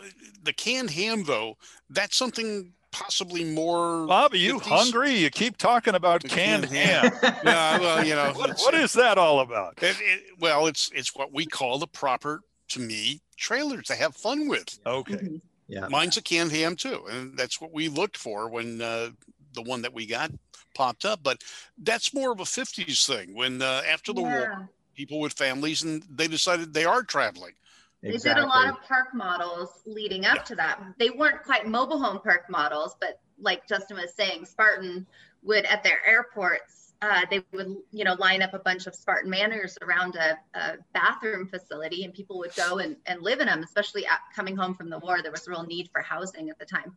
the 0.43 0.53
canned 0.53 0.91
ham, 0.91 1.25
though, 1.25 1.57
that's 1.91 2.17
something 2.17 2.73
possibly 2.91 3.45
more. 3.45 4.07
Bob, 4.07 4.33
are 4.33 4.37
you 4.37 4.61
50s? 4.61 4.63
hungry? 4.63 5.15
You 5.15 5.31
keep 5.31 5.57
talking 5.57 5.95
about 5.95 6.23
canned, 6.23 6.69
canned 6.69 6.75
ham. 6.75 7.13
ham. 7.13 7.37
yeah, 7.45 7.79
well, 7.79 8.05
you 8.05 8.15
know, 8.15 8.33
what, 8.35 8.59
what 8.59 8.75
is 8.75 8.93
that 8.93 9.19
all 9.19 9.41
about? 9.41 9.83
It, 9.83 9.97
it, 10.01 10.23
well, 10.39 10.67
it's 10.67 10.91
it's 10.95 11.15
what 11.15 11.33
we 11.33 11.47
call 11.47 11.79
the 11.79 11.87
proper, 11.87 12.43
to 12.69 12.81
me, 12.81 13.21
trailers 13.37 13.87
to 13.87 13.95
have 13.95 14.15
fun 14.15 14.49
with. 14.49 14.79
Okay. 14.87 15.15
Mm-hmm. 15.15 15.37
Yeah. 15.69 15.89
Mine's 15.89 16.19
a 16.19 16.23
canned 16.23 16.53
ham 16.53 16.77
too, 16.77 17.05
and 17.11 17.37
that's 17.37 17.61
what 17.61 17.73
we 17.73 17.89
looked 17.89 18.17
for 18.17 18.51
when 18.51 18.81
uh, 18.83 19.11
the 19.55 19.63
one 19.63 19.83
that 19.83 19.95
we 19.95 20.07
got 20.07 20.31
popped 20.75 21.05
up. 21.05 21.21
But 21.23 21.43
that's 21.79 22.13
more 22.13 22.33
of 22.33 22.41
a 22.41 22.45
'50s 22.45 23.07
thing. 23.07 23.35
When 23.35 23.63
uh, 23.63 23.83
after 23.89 24.13
the 24.13 24.23
yeah. 24.23 24.39
war, 24.39 24.69
people 24.95 25.21
with 25.21 25.33
families 25.33 25.83
and 25.83 26.03
they 26.11 26.29
decided 26.29 26.73
they 26.73 26.85
are 26.85 27.03
traveling. 27.03 27.55
Exactly. 28.03 28.31
They 28.31 28.35
did 28.35 28.45
a 28.45 28.47
lot 28.47 28.69
of 28.69 28.83
park 28.83 29.15
models 29.15 29.83
leading 29.87 30.25
up 30.27 30.45
to 30.47 30.57
that. 30.57 30.81
They 30.99 31.11
weren't 31.11 31.43
quite 31.45 31.67
mobile 31.69 32.03
home 32.03 32.21
park 32.21 32.51
models, 32.51 32.97
but 33.01 33.21
like 33.39 33.67
Justin 33.69 33.97
was 33.97 34.13
saying, 34.15 34.45
Spartan 34.45 35.07
would 35.43 35.65
at 35.67 35.85
their 35.85 36.05
airports, 36.07 36.95
uh, 37.01 37.23
they 37.31 37.43
would 37.53 37.77
you 37.93 38.05
know 38.05 38.15
line 38.15 38.43
up 38.43 38.55
a 38.55 38.59
bunch 38.59 38.87
of 38.87 38.95
Spartan 38.95 39.31
manors 39.31 39.79
around 39.83 40.17
a, 40.17 40.37
a 40.55 40.77
bathroom 40.93 41.47
facility, 41.47 42.05
and 42.05 42.13
people 42.13 42.39
would 42.39 42.55
go 42.57 42.79
and, 42.79 42.97
and 43.07 43.23
live 43.23 43.41
in 43.41 43.47
them. 43.47 43.63
Especially 43.63 44.05
coming 44.35 44.57
home 44.57 44.75
from 44.75 44.91
the 44.91 44.99
war, 44.99 45.23
there 45.23 45.33
was 45.33 45.47
a 45.47 45.51
real 45.51 45.65
need 45.65 45.89
for 45.93 46.01
housing 46.01 46.51
at 46.51 46.59
the 46.59 46.65
time. 46.65 46.97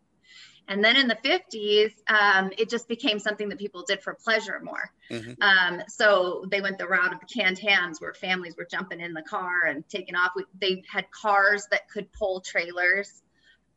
And 0.67 0.83
then 0.83 0.95
in 0.95 1.07
the 1.07 1.15
50s, 1.15 1.93
um, 2.07 2.51
it 2.57 2.69
just 2.69 2.87
became 2.87 3.19
something 3.19 3.49
that 3.49 3.59
people 3.59 3.83
did 3.83 4.01
for 4.01 4.13
pleasure 4.15 4.59
more. 4.63 4.91
Mm-hmm. 5.11 5.41
Um, 5.41 5.83
so 5.87 6.45
they 6.49 6.61
went 6.61 6.77
the 6.77 6.87
route 6.87 7.13
of 7.13 7.19
the 7.19 7.27
canned 7.27 7.59
hams 7.59 8.01
where 8.01 8.13
families 8.13 8.55
were 8.57 8.67
jumping 8.69 8.99
in 8.99 9.13
the 9.13 9.21
car 9.21 9.65
and 9.67 9.87
taking 9.87 10.15
off. 10.15 10.31
They 10.59 10.83
had 10.89 11.09
cars 11.11 11.67
that 11.71 11.89
could 11.89 12.11
pull 12.13 12.41
trailers. 12.41 13.21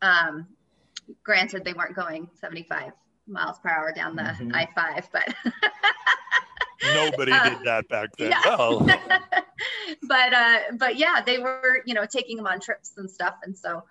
Um, 0.00 0.46
granted, 1.22 1.64
they 1.64 1.74
weren't 1.74 1.94
going 1.94 2.30
75 2.40 2.92
miles 3.26 3.58
per 3.58 3.68
hour 3.68 3.92
down 3.92 4.16
the 4.16 4.22
mm-hmm. 4.22 4.54
I 4.54 4.68
5, 4.74 5.08
but. 5.12 5.34
Nobody 6.94 7.32
uh, 7.32 7.48
did 7.50 7.58
that 7.64 7.88
back 7.88 8.10
then. 8.16 8.30
Yeah. 8.30 8.40
Well. 8.44 8.80
but 10.02 10.32
uh, 10.32 10.58
but 10.74 10.96
yeah, 10.96 11.20
they 11.24 11.38
were 11.38 11.82
you 11.86 11.94
know 11.94 12.06
taking 12.06 12.36
them 12.36 12.46
on 12.46 12.60
trips 12.60 12.92
and 12.96 13.10
stuff, 13.10 13.34
and 13.42 13.58
so 13.58 13.82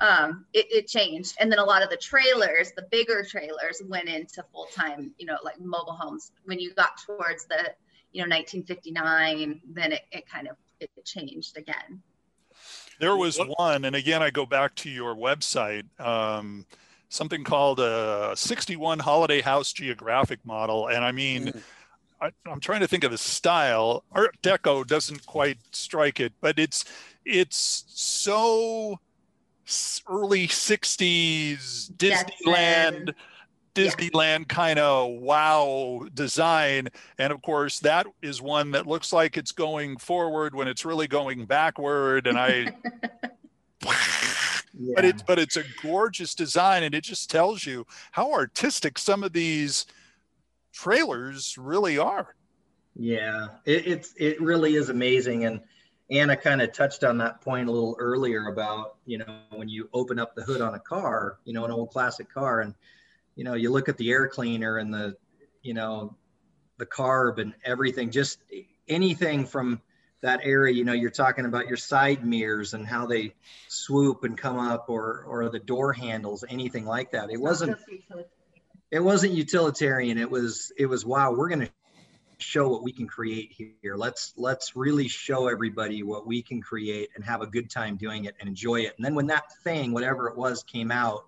um, 0.00 0.44
it, 0.52 0.66
it, 0.70 0.88
changed. 0.88 1.36
And 1.40 1.50
then 1.50 1.58
a 1.58 1.64
lot 1.64 1.82
of 1.82 1.90
the 1.90 1.96
trailers, 1.96 2.72
the 2.76 2.86
bigger 2.90 3.24
trailers, 3.28 3.82
went 3.86 4.08
into 4.08 4.44
full 4.52 4.66
time, 4.74 5.12
you 5.18 5.26
know, 5.26 5.38
like 5.44 5.58
mobile 5.60 5.92
homes. 5.92 6.32
When 6.44 6.58
you 6.58 6.74
got 6.74 7.00
towards 7.04 7.46
the, 7.46 7.72
you 8.12 8.22
know, 8.22 8.34
1959, 8.34 9.60
then 9.72 9.92
it, 9.92 10.02
it 10.12 10.28
kind 10.28 10.48
of 10.48 10.56
it 10.80 10.90
changed 11.04 11.56
again. 11.56 12.02
There 12.98 13.16
was 13.16 13.38
one, 13.38 13.84
and 13.84 13.94
again, 13.94 14.22
I 14.22 14.30
go 14.30 14.46
back 14.46 14.74
to 14.76 14.90
your 14.90 15.14
website. 15.14 15.84
Um, 16.00 16.66
something 17.08 17.44
called 17.44 17.80
a 17.80 18.32
61 18.36 18.98
holiday 18.98 19.40
house 19.40 19.72
geographic 19.72 20.44
model 20.44 20.88
and 20.88 21.04
i 21.04 21.12
mean 21.12 21.46
mm. 21.46 21.62
I, 22.20 22.30
am 22.50 22.60
trying 22.60 22.80
to 22.80 22.88
think 22.88 23.04
of 23.04 23.10
the 23.10 23.18
style 23.18 24.04
art 24.12 24.36
deco 24.42 24.86
doesn't 24.86 25.24
quite 25.26 25.58
strike 25.70 26.20
it 26.20 26.32
but 26.40 26.58
it's 26.58 26.84
it's 27.24 27.84
so 27.88 28.98
early 30.08 30.46
60s 30.46 31.90
Disneyland 31.92 33.12
Disneyland 33.74 34.38
yeah. 34.38 34.44
kind 34.48 34.78
of 34.78 35.10
wow 35.20 36.06
design 36.14 36.88
and 37.18 37.32
of 37.32 37.42
course 37.42 37.80
that 37.80 38.06
is 38.22 38.40
one 38.40 38.70
that 38.70 38.86
looks 38.86 39.12
like 39.12 39.36
it's 39.36 39.52
going 39.52 39.96
forward 39.98 40.54
when 40.54 40.68
it's 40.68 40.84
really 40.84 41.06
going 41.06 41.44
backward 41.46 42.26
and 42.26 42.38
I 42.38 42.74
Yeah. 44.78 44.92
but 44.94 45.04
it's 45.04 45.22
but 45.22 45.38
it's 45.38 45.56
a 45.56 45.64
gorgeous 45.82 46.34
design 46.34 46.82
and 46.82 46.94
it 46.94 47.02
just 47.02 47.30
tells 47.30 47.66
you 47.66 47.86
how 48.12 48.32
artistic 48.32 48.98
some 48.98 49.24
of 49.24 49.32
these 49.32 49.86
trailers 50.72 51.56
really 51.58 51.98
are 51.98 52.34
yeah 52.94 53.48
it, 53.64 53.86
it's 53.86 54.14
it 54.16 54.40
really 54.40 54.74
is 54.74 54.90
amazing 54.90 55.44
and 55.44 55.60
Anna 56.10 56.36
kind 56.36 56.62
of 56.62 56.72
touched 56.72 57.02
on 57.02 57.18
that 57.18 57.40
point 57.40 57.68
a 57.68 57.72
little 57.72 57.96
earlier 57.98 58.46
about, 58.46 58.96
you 59.06 59.18
know, 59.18 59.40
when 59.50 59.68
you 59.68 59.88
open 59.92 60.18
up 60.18 60.34
the 60.34 60.42
hood 60.42 60.60
on 60.60 60.74
a 60.74 60.78
car, 60.78 61.38
you 61.44 61.52
know, 61.52 61.64
an 61.64 61.72
old 61.72 61.90
classic 61.90 62.32
car, 62.32 62.60
and, 62.60 62.74
you 63.34 63.42
know, 63.44 63.54
you 63.54 63.70
look 63.72 63.88
at 63.88 63.96
the 63.96 64.10
air 64.10 64.28
cleaner 64.28 64.78
and 64.78 64.94
the, 64.94 65.16
you 65.62 65.74
know, 65.74 66.16
the 66.78 66.86
carb 66.86 67.38
and 67.38 67.54
everything, 67.64 68.10
just 68.10 68.38
anything 68.86 69.46
from 69.46 69.80
that 70.20 70.40
area, 70.44 70.72
you 70.72 70.84
know, 70.84 70.92
you're 70.92 71.10
talking 71.10 71.44
about 71.44 71.66
your 71.66 71.76
side 71.76 72.24
mirrors 72.24 72.72
and 72.72 72.86
how 72.86 73.06
they 73.06 73.34
swoop 73.68 74.24
and 74.24 74.38
come 74.38 74.58
up 74.58 74.86
or, 74.88 75.24
or 75.26 75.48
the 75.48 75.58
door 75.58 75.92
handles, 75.92 76.44
anything 76.48 76.84
like 76.84 77.10
that. 77.12 77.30
It 77.30 77.40
wasn't, 77.40 77.78
it 78.90 79.00
wasn't 79.00 79.32
utilitarian. 79.32 80.18
It 80.18 80.30
was, 80.30 80.72
it 80.78 80.86
was, 80.86 81.04
wow, 81.04 81.32
we're 81.32 81.48
going 81.48 81.60
to 81.62 81.70
show 82.38 82.68
what 82.68 82.82
we 82.82 82.92
can 82.92 83.06
create 83.06 83.52
here. 83.56 83.96
Let's 83.96 84.32
let's 84.36 84.76
really 84.76 85.08
show 85.08 85.48
everybody 85.48 86.02
what 86.02 86.26
we 86.26 86.42
can 86.42 86.60
create 86.60 87.10
and 87.14 87.24
have 87.24 87.40
a 87.40 87.46
good 87.46 87.70
time 87.70 87.96
doing 87.96 88.26
it 88.26 88.34
and 88.40 88.48
enjoy 88.48 88.80
it. 88.80 88.94
And 88.96 89.04
then 89.04 89.14
when 89.14 89.28
that 89.28 89.44
thing, 89.64 89.92
whatever 89.92 90.28
it 90.28 90.36
was, 90.36 90.62
came 90.62 90.90
out, 90.90 91.24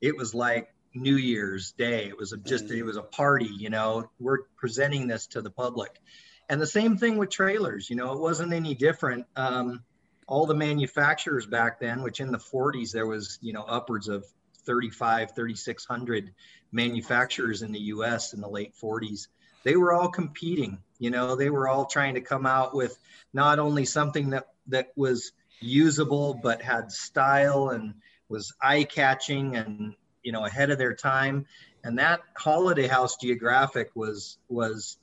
it 0.00 0.16
was 0.16 0.34
like 0.34 0.72
New 0.94 1.16
Year's 1.16 1.72
Day. 1.72 2.06
It 2.06 2.18
was 2.18 2.32
a, 2.32 2.36
just 2.36 2.70
it 2.70 2.82
was 2.82 2.96
a 2.96 3.02
party. 3.02 3.50
You 3.58 3.70
know, 3.70 4.10
we're 4.18 4.42
presenting 4.56 5.06
this 5.06 5.28
to 5.28 5.42
the 5.42 5.50
public, 5.50 6.00
and 6.48 6.60
the 6.60 6.66
same 6.66 6.96
thing 6.96 7.16
with 7.18 7.30
trailers. 7.30 7.88
You 7.88 7.96
know, 7.96 8.12
it 8.12 8.20
wasn't 8.20 8.52
any 8.52 8.74
different. 8.74 9.26
Um, 9.36 9.84
all 10.26 10.44
the 10.44 10.54
manufacturers 10.54 11.46
back 11.46 11.80
then, 11.80 12.02
which 12.02 12.20
in 12.20 12.30
the 12.32 12.38
40s 12.38 12.92
there 12.92 13.06
was 13.06 13.38
you 13.40 13.52
know 13.52 13.62
upwards 13.62 14.08
of 14.08 14.24
35, 14.64 15.34
3600 15.34 16.34
manufacturers 16.70 17.62
in 17.62 17.72
the 17.72 17.80
U.S. 17.80 18.34
in 18.34 18.40
the 18.40 18.48
late 18.48 18.74
40s 18.82 19.28
they 19.68 19.76
were 19.76 19.92
all 19.92 20.08
competing. 20.08 20.78
You 20.98 21.10
know, 21.10 21.36
they 21.36 21.50
were 21.50 21.68
all 21.68 21.84
trying 21.84 22.14
to 22.14 22.22
come 22.22 22.46
out 22.46 22.74
with 22.74 22.98
not 23.34 23.58
only 23.58 23.84
something 23.84 24.30
that 24.30 24.48
that 24.68 24.92
was 24.96 25.32
usable 25.60 26.40
but 26.42 26.62
had 26.62 26.90
style 26.90 27.68
and 27.68 27.92
was 28.30 28.54
eye 28.62 28.84
catching 28.84 29.56
and 29.56 29.94
you 30.22 30.32
know 30.32 30.46
ahead 30.46 30.70
of 30.70 30.78
their 30.78 30.94
time. 30.94 31.44
And 31.84 31.98
that 31.98 32.20
Holiday 32.34 32.86
House 32.86 33.18
Geographic 33.18 33.90
was 33.94 34.38
was 34.48 34.96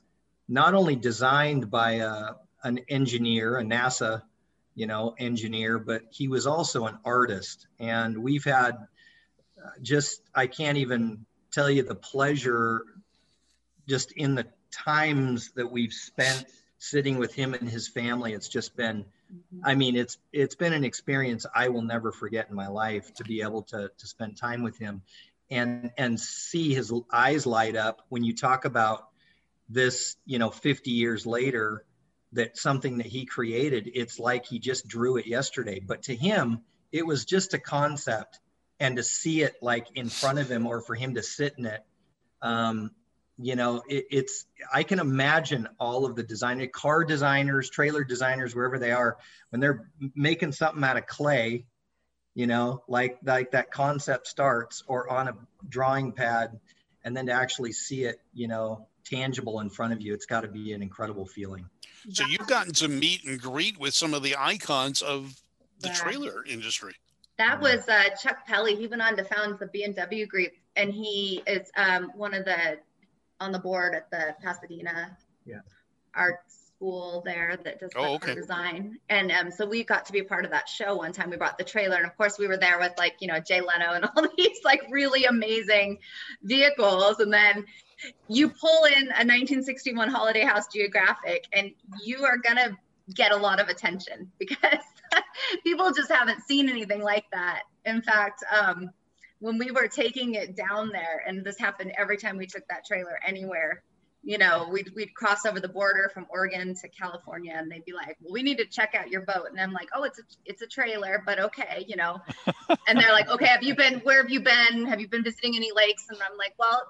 not 0.48 0.74
only 0.74 0.96
designed 0.96 1.70
by 1.70 1.92
a, 1.92 2.32
an 2.64 2.80
engineer, 2.88 3.58
a 3.58 3.62
NASA, 3.62 4.22
you 4.74 4.88
know, 4.88 5.14
engineer, 5.16 5.78
but 5.78 6.02
he 6.10 6.26
was 6.26 6.48
also 6.48 6.86
an 6.86 6.98
artist. 7.04 7.68
And 7.78 8.18
we've 8.18 8.44
had 8.44 8.72
uh, 9.64 9.70
just, 9.80 10.22
I 10.34 10.48
can't 10.48 10.78
even 10.78 11.24
tell 11.52 11.70
you 11.70 11.84
the 11.84 11.94
pleasure 11.94 12.82
just 13.88 14.12
in 14.12 14.34
the 14.34 14.46
times 14.84 15.50
that 15.56 15.70
we've 15.70 15.92
spent 15.92 16.46
sitting 16.78 17.18
with 17.18 17.34
him 17.34 17.54
and 17.54 17.68
his 17.68 17.88
family. 17.88 18.32
It's 18.32 18.48
just 18.48 18.76
been, 18.76 19.04
I 19.64 19.74
mean, 19.74 19.96
it's 19.96 20.18
it's 20.32 20.54
been 20.54 20.72
an 20.72 20.84
experience 20.84 21.46
I 21.54 21.68
will 21.68 21.82
never 21.82 22.12
forget 22.12 22.48
in 22.50 22.54
my 22.54 22.68
life 22.68 23.12
to 23.14 23.24
be 23.24 23.42
able 23.42 23.62
to 23.64 23.90
to 23.96 24.06
spend 24.06 24.36
time 24.36 24.62
with 24.62 24.78
him 24.78 25.02
and 25.50 25.90
and 25.96 26.18
see 26.20 26.74
his 26.74 26.92
eyes 27.12 27.46
light 27.46 27.76
up 27.76 28.02
when 28.08 28.22
you 28.22 28.34
talk 28.34 28.64
about 28.64 29.08
this, 29.68 30.16
you 30.26 30.38
know, 30.38 30.50
50 30.50 30.90
years 30.90 31.26
later 31.26 31.84
that 32.32 32.56
something 32.56 32.98
that 32.98 33.06
he 33.06 33.24
created, 33.24 33.90
it's 33.94 34.18
like 34.18 34.44
he 34.44 34.58
just 34.58 34.86
drew 34.86 35.16
it 35.16 35.26
yesterday. 35.26 35.80
But 35.80 36.02
to 36.04 36.14
him, 36.14 36.60
it 36.92 37.04
was 37.04 37.24
just 37.24 37.54
a 37.54 37.58
concept 37.58 38.38
and 38.78 38.96
to 38.96 39.02
see 39.02 39.42
it 39.42 39.56
like 39.62 39.86
in 39.94 40.08
front 40.08 40.38
of 40.38 40.50
him 40.50 40.66
or 40.66 40.80
for 40.80 40.94
him 40.94 41.14
to 41.14 41.22
sit 41.22 41.54
in 41.58 41.66
it 41.66 41.82
um, 42.42 42.90
you 43.38 43.56
know 43.56 43.82
it, 43.88 44.06
it's 44.10 44.46
i 44.72 44.82
can 44.82 44.98
imagine 44.98 45.68
all 45.78 46.06
of 46.06 46.16
the 46.16 46.22
design 46.22 46.66
car 46.72 47.04
designers 47.04 47.68
trailer 47.68 48.02
designers 48.04 48.54
wherever 48.54 48.78
they 48.78 48.92
are 48.92 49.18
when 49.50 49.60
they're 49.60 49.90
making 50.14 50.52
something 50.52 50.82
out 50.82 50.96
of 50.96 51.06
clay 51.06 51.64
you 52.34 52.46
know 52.46 52.82
like 52.88 53.18
like 53.24 53.50
that 53.50 53.70
concept 53.70 54.26
starts 54.26 54.82
or 54.86 55.10
on 55.10 55.28
a 55.28 55.34
drawing 55.68 56.12
pad 56.12 56.58
and 57.04 57.16
then 57.16 57.26
to 57.26 57.32
actually 57.32 57.72
see 57.72 58.04
it 58.04 58.20
you 58.32 58.48
know 58.48 58.86
tangible 59.04 59.60
in 59.60 59.70
front 59.70 59.92
of 59.92 60.00
you 60.00 60.12
it's 60.12 60.26
got 60.26 60.42
to 60.42 60.48
be 60.48 60.72
an 60.72 60.82
incredible 60.82 61.26
feeling. 61.26 61.68
So 62.10 62.24
you've 62.26 62.46
gotten 62.46 62.72
to 62.74 62.88
meet 62.88 63.24
and 63.24 63.40
greet 63.40 63.78
with 63.78 63.94
some 63.94 64.14
of 64.14 64.22
the 64.22 64.36
icons 64.38 65.02
of 65.02 65.34
the 65.80 65.88
yeah. 65.88 65.94
trailer 65.94 66.44
industry. 66.44 66.94
That 67.38 67.60
was 67.60 67.88
uh, 67.88 68.10
chuck 68.20 68.46
pelly 68.46 68.76
he 68.76 68.86
went 68.86 69.02
on 69.02 69.16
to 69.16 69.24
found 69.24 69.58
the 69.58 69.66
bmw 69.66 70.28
group 70.28 70.52
and 70.74 70.92
he 70.92 71.42
is 71.46 71.70
um, 71.76 72.10
one 72.14 72.34
of 72.34 72.44
the 72.44 72.78
on 73.40 73.52
the 73.52 73.58
board 73.58 73.94
at 73.94 74.10
the 74.10 74.34
Pasadena 74.42 75.16
yeah. 75.44 75.60
art 76.14 76.40
school 76.48 77.22
there 77.24 77.58
that 77.64 77.80
does 77.80 77.90
oh, 77.96 78.14
okay. 78.16 78.34
design. 78.34 78.98
And 79.08 79.30
um, 79.32 79.50
so 79.50 79.66
we 79.66 79.84
got 79.84 80.04
to 80.06 80.12
be 80.12 80.22
part 80.22 80.44
of 80.44 80.50
that 80.50 80.68
show 80.68 80.96
one 80.96 81.12
time. 81.12 81.30
We 81.30 81.36
brought 81.36 81.58
the 81.58 81.64
trailer, 81.64 81.96
and 81.96 82.06
of 82.06 82.16
course, 82.16 82.38
we 82.38 82.46
were 82.46 82.56
there 82.56 82.78
with 82.78 82.92
like 82.98 83.16
you 83.20 83.28
know 83.28 83.40
Jay 83.40 83.60
Leno 83.60 83.92
and 83.92 84.04
all 84.16 84.26
these 84.36 84.60
like 84.64 84.82
really 84.90 85.24
amazing 85.24 85.98
vehicles. 86.42 87.18
And 87.20 87.32
then 87.32 87.64
you 88.28 88.50
pull 88.50 88.84
in 88.84 89.04
a 89.04 89.24
1961 89.24 90.08
Holiday 90.08 90.44
House 90.44 90.66
Geographic, 90.72 91.46
and 91.52 91.72
you 92.04 92.24
are 92.24 92.36
gonna 92.36 92.76
get 93.14 93.32
a 93.32 93.36
lot 93.36 93.60
of 93.60 93.68
attention 93.68 94.30
because 94.38 94.84
people 95.64 95.92
just 95.92 96.10
haven't 96.10 96.42
seen 96.42 96.68
anything 96.68 97.02
like 97.02 97.24
that. 97.32 97.62
In 97.84 98.02
fact, 98.02 98.44
um, 98.52 98.90
when 99.40 99.58
we 99.58 99.70
were 99.70 99.88
taking 99.88 100.34
it 100.34 100.56
down 100.56 100.90
there, 100.90 101.22
and 101.26 101.44
this 101.44 101.58
happened 101.58 101.92
every 101.98 102.16
time 102.16 102.36
we 102.36 102.46
took 102.46 102.66
that 102.68 102.84
trailer 102.86 103.18
anywhere, 103.26 103.82
you 104.26 104.38
know, 104.38 104.68
we'd, 104.72 104.90
we'd 104.96 105.14
cross 105.14 105.46
over 105.46 105.60
the 105.60 105.68
border 105.68 106.10
from 106.12 106.26
Oregon 106.28 106.74
to 106.74 106.88
California 106.88 107.54
and 107.56 107.70
they'd 107.70 107.84
be 107.84 107.92
like, 107.92 108.16
well, 108.20 108.32
we 108.32 108.42
need 108.42 108.58
to 108.58 108.64
check 108.64 108.96
out 108.96 109.08
your 109.08 109.20
boat. 109.20 109.46
And 109.50 109.60
I'm 109.60 109.72
like, 109.72 109.88
oh, 109.94 110.02
it's 110.02 110.18
a, 110.18 110.22
it's 110.44 110.62
a 110.62 110.66
trailer, 110.66 111.22
but 111.24 111.38
okay, 111.38 111.84
you 111.86 111.94
know, 111.94 112.20
and 112.88 112.98
they're 112.98 113.12
like, 113.12 113.28
okay, 113.28 113.46
have 113.46 113.62
you 113.62 113.76
been, 113.76 114.00
where 114.00 114.20
have 114.20 114.28
you 114.28 114.40
been? 114.40 114.84
Have 114.86 115.00
you 115.00 115.06
been 115.06 115.22
visiting 115.22 115.54
any 115.54 115.70
lakes? 115.72 116.06
And 116.10 116.18
I'm 116.20 116.36
like, 116.36 116.54
well, 116.58 116.82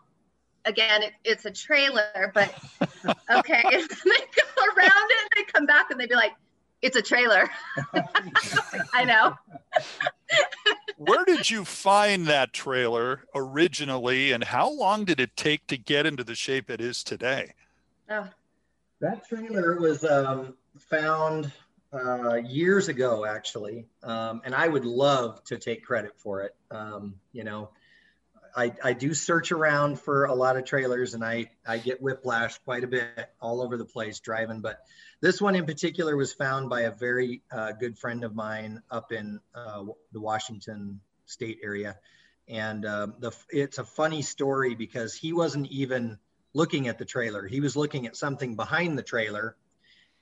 again, 0.65 1.03
it, 1.03 1.13
it's 1.25 1.45
a 1.45 1.51
trailer, 1.51 2.33
but 2.33 2.55
okay. 3.31 3.63
and 3.71 3.83
they 3.83 4.25
go 4.35 4.65
around 4.75 5.11
it, 5.11 5.29
they 5.37 5.43
come 5.45 5.67
back 5.67 5.91
and 5.91 6.01
they'd 6.01 6.09
be 6.09 6.15
like, 6.15 6.33
it's 6.81 6.97
a 6.97 7.03
trailer. 7.03 7.51
I 8.95 9.05
know. 9.05 9.35
Where 10.97 11.25
did 11.25 11.51
you 11.51 11.65
find 11.65 12.27
that 12.27 12.53
trailer 12.53 13.25
originally, 13.35 14.33
and 14.33 14.43
how 14.43 14.71
long 14.71 15.05
did 15.05 15.21
it 15.21 15.37
take 15.37 15.67
to 15.69 15.77
get 15.77 16.07
into 16.07 16.25
the 16.25 16.35
shape 16.35 16.71
it 16.71 16.81
is 16.81 17.05
today? 17.05 17.53
Oh. 18.11 18.29
That 19.01 19.29
trailer 19.29 19.79
was 19.79 20.05
um, 20.05 20.55
found 20.79 21.53
uh, 21.93 22.37
years 22.37 22.89
ago, 22.89 23.27
actually, 23.27 23.87
um, 24.03 24.41
and 24.45 24.55
I 24.55 24.69
would 24.69 24.87
love 24.87 25.45
to 25.45 25.59
take 25.59 25.85
credit 25.85 26.13
for 26.17 26.41
it. 26.41 26.55
Um, 26.71 27.17
you 27.33 27.45
know, 27.45 27.69
I, 28.57 28.73
I 28.83 28.95
do 28.95 29.13
search 29.13 29.53
around 29.53 30.01
for 30.01 30.25
a 30.25 30.35
lot 30.35 30.57
of 30.57 30.65
trailers, 30.65 31.13
and 31.13 31.23
I 31.23 31.51
I 31.67 31.77
get 31.77 32.01
whiplash 32.01 32.57
quite 32.59 32.85
a 32.85 32.87
bit 32.87 33.29
all 33.41 33.61
over 33.61 33.77
the 33.77 33.85
place 33.85 34.19
driving, 34.19 34.63
but 34.63 34.81
this 35.21 35.41
one 35.41 35.55
in 35.55 35.67
particular 35.67 36.17
was 36.17 36.33
found 36.33 36.69
by 36.69 36.83
a 36.83 36.91
very 36.91 37.43
uh, 37.51 37.73
good 37.73 37.99
friend 37.99 38.25
of 38.25 38.35
mine 38.35 38.83
up 38.91 39.13
in 39.13 39.41
uh, 39.55 39.85
the 40.13 40.21
Washington 40.21 41.01
state 41.25 41.59
area. 41.63 41.97
And 42.49 42.87
um, 42.87 43.15
the, 43.19 43.33
it's 43.51 43.79
a 43.79 43.85
funny 43.85 44.23
story 44.23 44.75
because 44.75 45.15
he 45.15 45.33
wasn't 45.33 45.71
even 45.71 46.19
looking 46.55 46.89
at 46.89 46.99
the 46.99 47.05
trailer. 47.05 47.47
He 47.47 47.61
was 47.61 47.77
looking 47.77 48.07
at 48.07 48.17
something 48.17 48.57
behind 48.57 48.97
the 48.97 49.03
trailer 49.03 49.57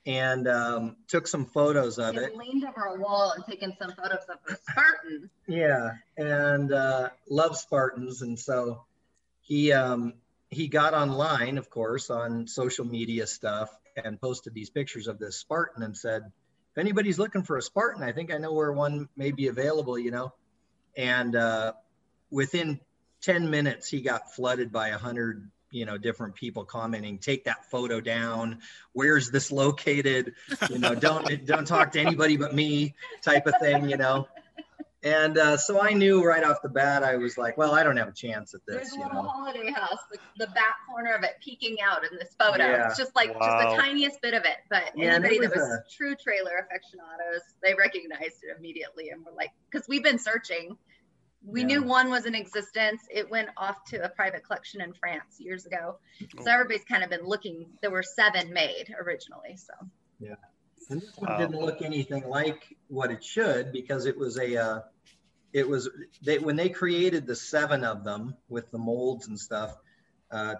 and 0.05 0.47
um, 0.47 0.95
took 1.07 1.27
some 1.27 1.45
photos 1.45 1.97
of 1.97 2.13
he 2.13 2.19
it. 2.19 2.35
Leaned 2.35 2.65
over 2.65 2.85
a 2.85 2.99
wall 2.99 3.33
and 3.35 3.45
taken 3.45 3.75
some 3.79 3.91
photos 3.91 4.25
of 4.29 4.37
the 4.47 4.57
Spartan. 4.69 5.29
yeah, 5.47 5.91
and 6.17 6.71
uh, 6.71 7.09
loves 7.29 7.61
Spartans, 7.61 8.21
and 8.21 8.37
so 8.37 8.83
he 9.41 9.71
um, 9.71 10.13
he 10.49 10.67
got 10.67 10.93
online, 10.93 11.57
of 11.57 11.69
course, 11.69 12.09
on 12.09 12.47
social 12.47 12.85
media 12.85 13.25
stuff, 13.25 13.69
and 14.03 14.19
posted 14.19 14.53
these 14.53 14.69
pictures 14.69 15.07
of 15.07 15.19
this 15.19 15.37
Spartan 15.37 15.83
and 15.83 15.95
said, 15.95 16.23
if 16.71 16.77
anybody's 16.77 17.17
looking 17.17 17.43
for 17.43 17.57
a 17.57 17.61
Spartan, 17.61 18.03
I 18.03 18.11
think 18.11 18.33
I 18.33 18.37
know 18.37 18.53
where 18.53 18.71
one 18.71 19.07
may 19.15 19.31
be 19.31 19.47
available, 19.47 19.97
you 19.97 20.11
know. 20.11 20.33
And 20.97 21.35
uh, 21.35 21.73
within 22.29 22.79
10 23.21 23.49
minutes, 23.49 23.89
he 23.89 24.01
got 24.01 24.33
flooded 24.33 24.71
by 24.71 24.89
a 24.89 24.97
hundred, 24.97 25.49
you 25.71 25.85
know, 25.85 25.97
different 25.97 26.35
people 26.35 26.65
commenting, 26.65 27.17
take 27.19 27.45
that 27.45 27.69
photo 27.71 28.01
down. 28.01 28.59
Where's 28.93 29.31
this 29.31 29.51
located? 29.51 30.33
You 30.69 30.79
know, 30.79 30.95
don't 30.95 31.45
don't 31.45 31.65
talk 31.65 31.93
to 31.93 32.01
anybody 32.01 32.37
but 32.37 32.53
me, 32.53 32.95
type 33.21 33.47
of 33.47 33.53
thing, 33.61 33.89
you 33.89 33.97
know. 33.97 34.27
And 35.05 35.37
uh, 35.37 35.55
so 35.55 35.79
I 35.79 35.93
knew 35.93 36.25
right 36.25 36.43
off 36.43 36.63
the 36.63 36.69
bat, 36.69 37.03
I 37.03 37.15
was 37.17 37.37
like, 37.37 37.57
well, 37.57 37.75
I 37.75 37.83
don't 37.83 37.95
have 37.97 38.07
a 38.07 38.11
chance 38.11 38.55
at 38.55 38.61
this. 38.67 38.75
There's 38.77 38.93
a 38.93 38.95
you 38.95 39.03
little 39.03 39.21
know? 39.21 39.29
holiday 39.29 39.71
house, 39.71 39.99
the, 40.11 40.17
the 40.39 40.47
back 40.47 40.77
corner 40.89 41.11
of 41.13 41.23
it 41.23 41.33
peeking 41.43 41.77
out 41.79 42.03
in 42.11 42.17
this 42.17 42.35
photo. 42.39 42.63
Yeah. 42.65 42.87
It's 42.87 42.97
just 42.97 43.15
like 43.15 43.29
Wow. 43.39 43.39
just 43.45 43.77
the 43.77 43.83
tiniest 43.83 44.19
bit 44.23 44.33
of 44.33 44.45
it. 44.45 44.57
But 44.67 44.93
Yeah, 44.95 45.13
anybody 45.13 45.35
it 45.35 45.41
that 45.41 45.51
was 45.51 45.59
was 45.59 45.79
true 45.95 46.15
trailer 46.15 46.57
aficionados, 46.67 47.43
they 47.61 47.75
recognized 47.75 48.37
it 48.41 48.57
immediately 48.57 49.09
and 49.11 49.23
were 49.23 49.31
like, 49.37 49.51
because 49.71 49.87
we've 49.87 50.03
been 50.03 50.17
searching. 50.17 50.75
We 51.45 51.61
Yeah. 51.61 51.67
knew 51.67 51.83
one 51.83 52.09
was 52.09 52.25
in 52.25 52.33
existence. 52.33 53.03
It 53.13 53.29
went 53.29 53.49
off 53.57 53.77
to 53.91 54.03
a 54.03 54.09
private 54.09 54.43
collection 54.43 54.81
in 54.81 54.91
France 54.95 55.35
years 55.37 55.67
ago. 55.67 55.99
Oh. 56.39 56.43
So 56.43 56.51
everybody's 56.51 56.83
kind 56.85 57.03
of 57.03 57.11
been 57.11 57.23
looking. 57.27 57.67
There 57.83 57.91
were 57.91 58.01
seven 58.01 58.51
made 58.53 58.91
originally. 58.99 59.55
So 59.55 59.73
yeah. 60.19 60.33
And 60.89 60.99
this 60.99 61.15
one 61.15 61.29
Wow. 61.31 61.37
didn't 61.37 61.61
look 61.61 61.83
anything 61.83 62.27
like 62.27 62.75
what 62.87 63.11
it 63.11 63.23
should 63.23 63.71
because 63.71 64.07
it 64.07 64.17
was 64.17 64.39
a, 64.39 64.57
uh, 64.57 64.79
it 65.55 65.69
was 65.69 65.89
they 66.21 66.37
when 66.37 66.57
they 66.57 66.67
created 66.67 67.25
the 67.25 67.35
seven 67.35 67.85
of 67.85 68.03
them 68.03 68.35
with 68.49 68.69
the 68.71 68.77
molds 68.77 69.29
and 69.29 69.39
stuff, 69.39 69.77
uh, 70.29 70.55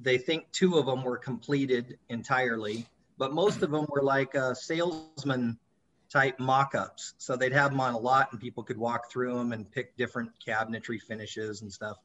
they 0.00 0.16
think 0.16 0.50
two 0.52 0.78
of 0.78 0.86
them 0.86 1.04
were 1.04 1.18
completed 1.18 1.98
entirely, 2.08 2.86
but 3.18 3.34
most 3.34 3.62
of 3.62 3.70
them 3.70 3.84
were 3.90 4.02
like 4.02 4.34
uh, 4.34 4.54
salesman 4.54 5.58
type 6.10 6.40
mock-ups. 6.40 7.12
So 7.18 7.36
they'd 7.36 7.52
have 7.52 7.72
them 7.72 7.80
on 7.80 7.92
a 7.92 7.98
lot 7.98 8.32
and 8.32 8.40
people 8.40 8.62
could 8.62 8.78
walk 8.78 9.10
through 9.10 9.34
them 9.34 9.52
and 9.52 9.70
pick 9.70 9.94
different 9.98 10.30
cabinetry 10.46 11.02
finishes 11.02 11.60
and 11.60 11.70
stuff. 11.70 11.98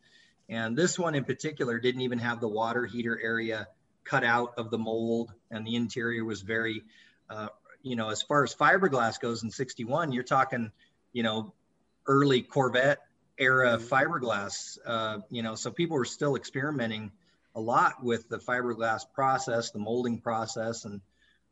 And 0.50 0.78
this 0.78 1.00
one 1.00 1.16
in 1.16 1.24
particular 1.24 1.80
didn't 1.80 2.02
even 2.02 2.20
have 2.20 2.41
the 2.41 2.50
water 2.50 2.86
heater 2.86 3.18
area 3.24 3.70
cut 4.04 4.26
out 4.26 4.56
of 4.58 4.70
the 4.70 4.78
mold, 4.78 5.32
and 5.50 5.66
the 5.66 5.78
interior 5.78 6.26
was 6.26 6.41
very, 6.41 6.84
uh, 7.30 7.48
you 7.84 7.96
know, 7.96 8.10
as 8.10 8.22
far 8.22 8.44
as 8.44 8.54
fiberglass 8.54 9.18
goes 9.18 9.44
in 9.44 9.50
61, 9.50 10.12
you're 10.12 10.24
talking, 10.24 10.74
you 11.14 11.24
know, 11.24 11.54
early 12.08 12.41
Corvette 12.41 12.99
era 13.38 13.78
fiberglass, 13.78 14.78
uh, 14.86 15.20
you 15.30 15.41
know, 15.41 15.56
so 15.56 15.72
people 15.72 15.97
were 15.97 16.06
still 16.06 16.36
experimenting 16.36 17.12
a 17.56 17.62
lot 17.62 18.04
with 18.04 18.30
the 18.30 18.38
fiberglass 18.38 19.01
process, 19.14 19.72
the 19.72 19.80
molding 19.80 20.20
process, 20.20 20.86
and 20.86 21.01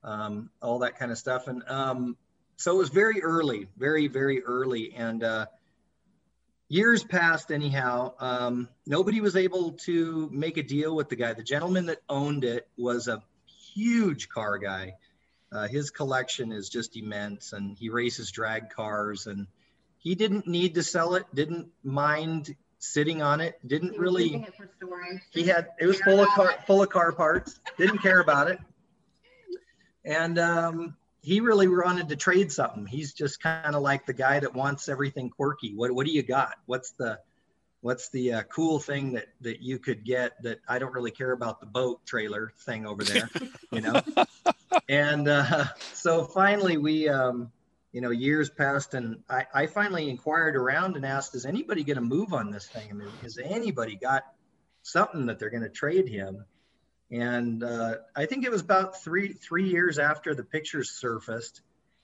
um, 0.04 0.50
all 0.62 0.80
that 0.80 0.98
kind 0.98 1.12
of 1.12 1.18
stuff. 1.18 1.48
And 1.48 1.64
um, 1.68 2.18
so 2.58 2.76
it 2.76 2.78
was 2.78 2.90
very 2.90 3.22
early, 3.22 3.68
very, 3.78 4.08
very 4.08 4.44
early. 4.44 4.94
And 4.94 5.24
uh, 5.24 5.46
years 6.70 7.04
passed, 7.04 7.52
anyhow. 7.52 8.14
Um, 8.20 8.70
nobody 8.86 9.22
was 9.22 9.36
able 9.36 9.74
to 9.86 10.30
make 10.32 10.58
a 10.58 10.64
deal 10.64 10.96
with 10.96 11.10
the 11.10 11.16
guy. 11.16 11.34
The 11.34 11.44
gentleman 11.44 11.88
that 11.88 12.00
owned 12.08 12.44
it 12.44 12.68
was 12.78 13.08
a 13.08 13.24
huge 13.74 14.30
car 14.30 14.58
guy. 14.58 14.96
Uh, 15.52 15.68
his 15.68 15.92
collection 15.92 16.52
is 16.52 16.70
just 16.70 16.96
immense, 16.96 17.52
and 17.54 17.78
he 17.78 17.90
races 17.90 18.32
drag 18.32 18.70
cars. 18.70 19.28
And 19.28 19.48
he 20.02 20.16
didn't 20.16 20.48
need 20.48 20.76
to 20.76 20.84
sell 20.84 21.14
it, 21.16 21.26
didn't 21.34 21.68
mind 21.84 22.56
sitting 22.80 23.22
on 23.22 23.40
it, 23.40 23.60
didn't 23.66 23.94
he 23.94 24.00
really. 24.00 24.36
it 24.36 24.56
for. 24.56 24.70
He 25.30 25.44
had 25.44 25.70
it 25.80 25.86
was 25.86 26.02
full 26.02 26.20
of 26.20 26.28
car 26.30 26.56
full 26.66 26.82
of 26.82 26.90
car 26.90 27.12
parts. 27.12 27.60
Didn't 27.78 28.00
care 28.00 28.20
about 28.20 28.50
it. 28.50 28.60
and 30.04 30.40
um, 30.40 30.98
he 31.22 31.40
really 31.40 31.68
wanted 31.68 32.10
to 32.10 32.16
trade 32.16 32.52
something. 32.52 32.88
He's 32.88 33.14
just 33.14 33.42
kind 33.42 33.76
of 33.76 33.84
like 33.84 34.08
the 34.08 34.14
guy 34.14 34.40
that 34.40 34.56
wants 34.56 34.90
everything 34.90 35.30
quirky. 35.30 35.76
What 35.76 35.92
what 35.92 36.08
do 36.08 36.12
you 36.12 36.24
got? 36.24 36.56
What's 36.66 36.92
the 36.94 37.20
what's 37.82 38.10
the 38.10 38.34
uh, 38.34 38.44
cool 38.44 38.80
thing 38.80 39.14
that 39.14 39.28
that 39.42 39.62
you 39.62 39.78
could 39.78 40.04
get 40.04 40.42
that 40.42 40.62
I 40.68 40.80
don't 40.80 40.94
really 40.94 41.12
care 41.12 41.32
about 41.32 41.60
the 41.60 41.68
boat 41.68 42.04
trailer 42.08 42.54
thing 42.66 42.88
over 42.88 43.04
there, 43.04 43.30
you 43.72 43.82
know? 43.82 44.02
and 44.90 45.28
uh, 45.28 45.66
so 45.94 46.24
finally 46.24 46.78
we 46.78 47.08
um, 47.08 47.52
you 47.92 48.02
know 48.02 48.10
years 48.10 48.50
passed 48.50 48.94
and 48.94 49.20
I, 49.30 49.46
I 49.54 49.68
finally 49.68 50.10
inquired 50.10 50.56
around 50.56 50.96
and 50.96 51.06
asked 51.06 51.36
is 51.36 51.46
anybody 51.46 51.84
going 51.84 51.96
to 51.96 52.02
move 52.02 52.34
on 52.34 52.52
this 52.52 52.68
thing 52.68 52.88
I 52.90 52.94
mean, 52.94 53.10
has 53.22 53.38
anybody 53.38 53.96
got 53.96 54.24
something 54.84 55.26
that 55.28 55.40
they're 55.40 55.50
going 55.50 55.64
to 55.64 55.70
trade 55.70 56.08
him 56.08 56.46
and 57.12 57.62
uh, 57.62 57.96
I 58.16 58.26
think 58.26 58.46
it 58.46 58.52
was 58.52 58.62
about 58.62 59.02
three 59.02 59.34
three 59.34 59.70
years 59.70 60.00
after 60.00 60.34
the 60.34 60.44
pictures 60.44 60.92
surfaced 60.92 61.62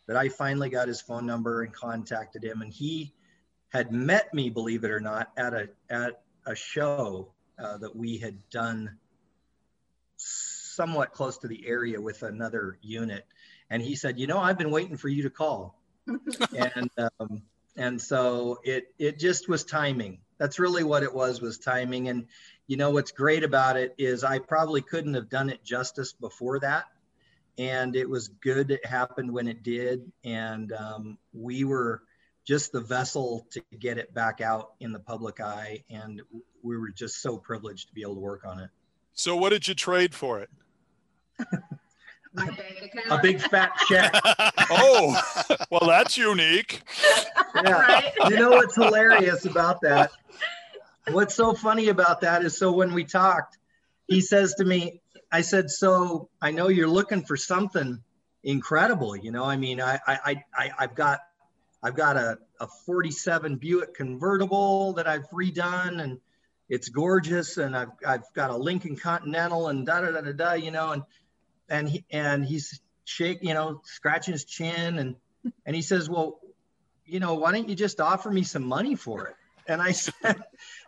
that 0.08 0.18
I 0.18 0.28
finally 0.30 0.70
got 0.70 0.90
his 0.90 1.02
phone 1.02 1.26
number 1.26 1.64
and 1.64 1.74
contacted 1.74 2.44
him. 2.44 2.62
And 2.62 2.74
he 2.74 3.14
had 3.70 3.92
met 3.92 4.34
me, 4.34 4.50
believe 4.50 4.84
it 4.84 4.92
or 4.92 5.00
not, 5.00 5.32
at 5.38 5.54
a 5.54 5.70
at 5.90 6.22
a 6.46 6.56
show 6.56 7.32
uh, 7.58 7.78
that 7.78 7.96
we 7.96 8.18
had 8.18 8.50
done 8.50 8.98
somewhat 10.18 11.14
close 11.14 11.38
to 11.40 11.48
the 11.48 11.68
area 11.68 12.02
with 12.02 12.24
another 12.24 12.78
unit. 12.82 13.26
And 13.70 13.82
he 13.82 13.96
said, 13.96 14.20
"You 14.20 14.28
know, 14.28 14.40
I've 14.40 14.58
been 14.58 14.72
waiting 14.72 14.98
for 14.98 15.08
you 15.08 15.24
to 15.24 15.30
call." 15.30 15.77
And 16.56 16.90
um, 16.98 17.42
and 17.76 18.02
so 18.02 18.60
it 18.64 18.94
it 18.98 19.20
just 19.20 19.50
was 19.50 19.64
timing. 19.64 20.20
That's 20.38 20.60
really 20.60 20.84
what 20.84 21.04
it 21.04 21.14
was 21.14 21.42
was 21.42 21.58
timing. 21.58 22.10
And 22.10 22.28
you 22.68 22.78
know 22.78 22.92
what's 22.92 23.12
great 23.12 23.44
about 23.44 23.78
it 23.78 23.96
is 23.98 24.24
I 24.24 24.40
probably 24.40 24.82
couldn't 24.82 25.14
have 25.14 25.30
done 25.30 25.50
it 25.50 25.64
justice 25.64 26.14
before 26.14 26.60
that, 26.60 26.86
and 27.58 27.96
it 27.96 28.10
was 28.10 28.28
good 28.28 28.72
it 28.72 28.86
happened 28.86 29.32
when 29.32 29.48
it 29.48 29.64
did, 29.64 30.12
and 30.24 30.72
um, 30.74 31.18
we 31.34 31.64
were 31.64 32.04
just 32.46 32.72
the 32.72 32.82
vessel 32.82 33.46
to 33.52 33.62
get 33.78 33.98
it 33.98 34.14
back 34.14 34.40
out 34.40 34.72
in 34.80 34.94
the 34.94 35.00
public 35.00 35.42
eye, 35.42 35.84
and 35.90 36.22
we 36.64 36.78
were 36.78 36.90
just 36.90 37.22
so 37.22 37.38
privileged 37.38 37.90
to 37.90 37.94
be 37.94 38.02
able 38.02 38.16
to 38.16 38.22
work 38.22 38.46
on 38.46 38.60
it. 38.60 38.70
So, 39.14 39.36
what 39.36 39.50
did 39.50 39.68
you 39.68 39.74
trade 39.74 40.16
for 40.16 40.40
it? 40.40 40.50
a 43.10 43.20
big 43.22 43.42
fat 43.42 43.72
check. 43.88 44.12
oh, 44.70 45.22
well, 45.72 45.88
that's 45.88 46.18
unique. 46.18 46.82
Yeah. 47.56 47.72
Right? 47.72 48.14
You 48.30 48.38
know 48.38 48.52
what's 48.52 48.76
hilarious 48.76 49.46
about 49.46 49.82
that 49.82 50.12
what's 51.12 51.36
so 51.36 51.54
funny 51.54 51.90
about 51.90 52.22
that 52.22 52.44
is 52.44 52.58
so 52.58 52.72
when 52.72 52.94
we 52.94 53.04
talked, 53.04 53.58
he 54.08 54.22
says 54.22 54.56
to 54.56 54.66
me, 54.66 55.02
I 55.32 55.42
said, 55.42 55.70
so 55.70 56.30
I 56.42 56.52
know 56.52 56.70
you're 56.70 56.88
looking 56.88 57.24
for 57.24 57.36
something 57.36 58.02
incredible. 58.44 59.16
You 59.16 59.32
know, 59.32 59.44
I 59.44 59.58
mean, 59.58 59.82
I, 59.82 60.00
I, 60.08 60.44
I, 60.54 60.72
I've 60.80 60.96
got, 60.96 61.20
I've 61.84 61.96
got 61.96 62.18
a, 62.18 62.38
a 62.60 62.68
47 62.86 63.58
Buick 63.58 63.94
convertible 63.94 64.94
that 64.94 65.08
I've 65.08 65.30
redone 65.30 66.02
and 66.02 66.20
it's 66.70 66.90
gorgeous. 66.90 67.58
And 67.58 67.76
I've, 67.76 67.92
I've 68.06 68.24
got 68.34 68.50
a 68.50 68.58
Lincoln 68.58 68.96
Continental 68.96 69.68
and 69.68 69.86
da, 69.86 70.02
da, 70.02 70.12
da, 70.12 70.22
da, 70.22 70.32
da, 70.32 70.54
you 70.54 70.72
know, 70.72 70.92
and, 70.92 71.04
and 71.70 71.90
he, 71.90 72.06
and 72.12 72.46
he's 72.46 72.80
shaking, 73.06 73.50
you 73.50 73.54
know, 73.54 73.82
scratching 73.86 74.34
his 74.34 74.46
chin 74.46 75.00
and, 75.00 75.16
and 75.66 75.76
he 75.76 75.82
says, 75.82 76.10
well, 76.10 76.40
you 77.06 77.20
know, 77.20 77.36
why 77.36 77.52
don't 77.52 77.70
you 77.70 77.76
just 77.76 78.02
offer 78.02 78.30
me 78.30 78.44
some 78.44 78.64
money 78.64 78.96
for 78.96 79.28
it? 79.28 79.36
And 79.68 79.82
I 79.82 79.92
said, 79.94 80.44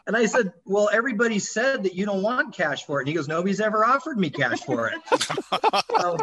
and 0.07 0.15
I 0.15 0.25
said, 0.25 0.53
well, 0.65 0.89
everybody 0.91 1.39
said 1.39 1.83
that 1.83 1.95
you 1.95 2.05
don't 2.05 2.21
want 2.21 2.55
cash 2.55 2.85
for 2.85 2.99
it. 2.99 3.03
And 3.03 3.07
he 3.09 3.13
goes, 3.13 3.27
nobody's 3.27 3.61
ever 3.61 3.85
offered 3.85 4.17
me 4.17 4.29
cash 4.29 4.61
for 4.61 4.89
it. 4.89 5.83
so 5.99 6.17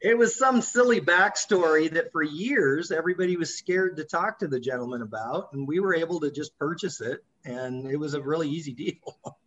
it 0.00 0.16
was 0.16 0.38
some 0.38 0.62
silly 0.62 1.00
backstory 1.00 1.90
that 1.92 2.12
for 2.12 2.22
years 2.22 2.90
everybody 2.90 3.36
was 3.36 3.56
scared 3.56 3.96
to 3.96 4.04
talk 4.04 4.38
to 4.40 4.48
the 4.48 4.60
gentleman 4.60 5.02
about. 5.02 5.52
And 5.52 5.66
we 5.66 5.80
were 5.80 5.94
able 5.94 6.20
to 6.20 6.30
just 6.30 6.56
purchase 6.58 7.00
it. 7.00 7.24
And 7.44 7.86
it 7.86 7.96
was 7.96 8.14
a 8.14 8.20
really 8.20 8.48
easy 8.48 8.72
deal. 8.72 9.38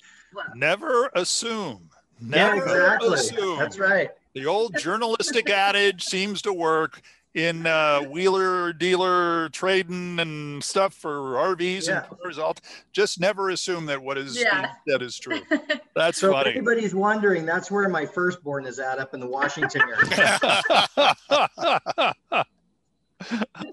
Never 0.56 1.12
assume. 1.14 1.90
Never 2.24 2.56
yeah, 2.56 2.64
exactly. 2.64 3.14
assume. 3.14 3.60
That's 3.60 3.80
right. 3.80 4.10
The 4.34 4.46
old 4.46 4.78
journalistic 4.78 5.50
adage 5.50 6.04
seems 6.04 6.42
to 6.44 6.54
work 6.54 7.02
in 7.34 7.66
uh, 7.66 8.02
wheeler 8.02 8.74
dealer 8.74 9.50
trading 9.50 10.20
and 10.20 10.64
stuff 10.64 10.94
for 10.94 11.34
RVs 11.34 11.88
yeah. 11.88 12.06
and 12.10 12.20
cars. 12.20 12.40
I'll 12.40 12.56
just 12.92 13.20
never 13.20 13.50
assume 13.50 13.86
that 13.88 14.02
what 14.02 14.18
is 14.18 14.40
yeah. 14.40 14.74
said 14.88 15.02
is 15.02 15.18
true. 15.18 15.42
That's 15.96 16.20
so 16.20 16.32
funny. 16.32 16.52
If 16.52 16.58
anybody's 16.58 16.96
wondering, 16.96 17.46
that's 17.46 17.70
where 17.70 17.90
my 17.90 18.06
firstborn 18.06 18.66
is 18.66 18.80
at 18.80 19.00
up 19.00 19.14
in 19.14 19.20
the 19.20 19.28
Washington 19.28 19.82
area. 19.82 20.40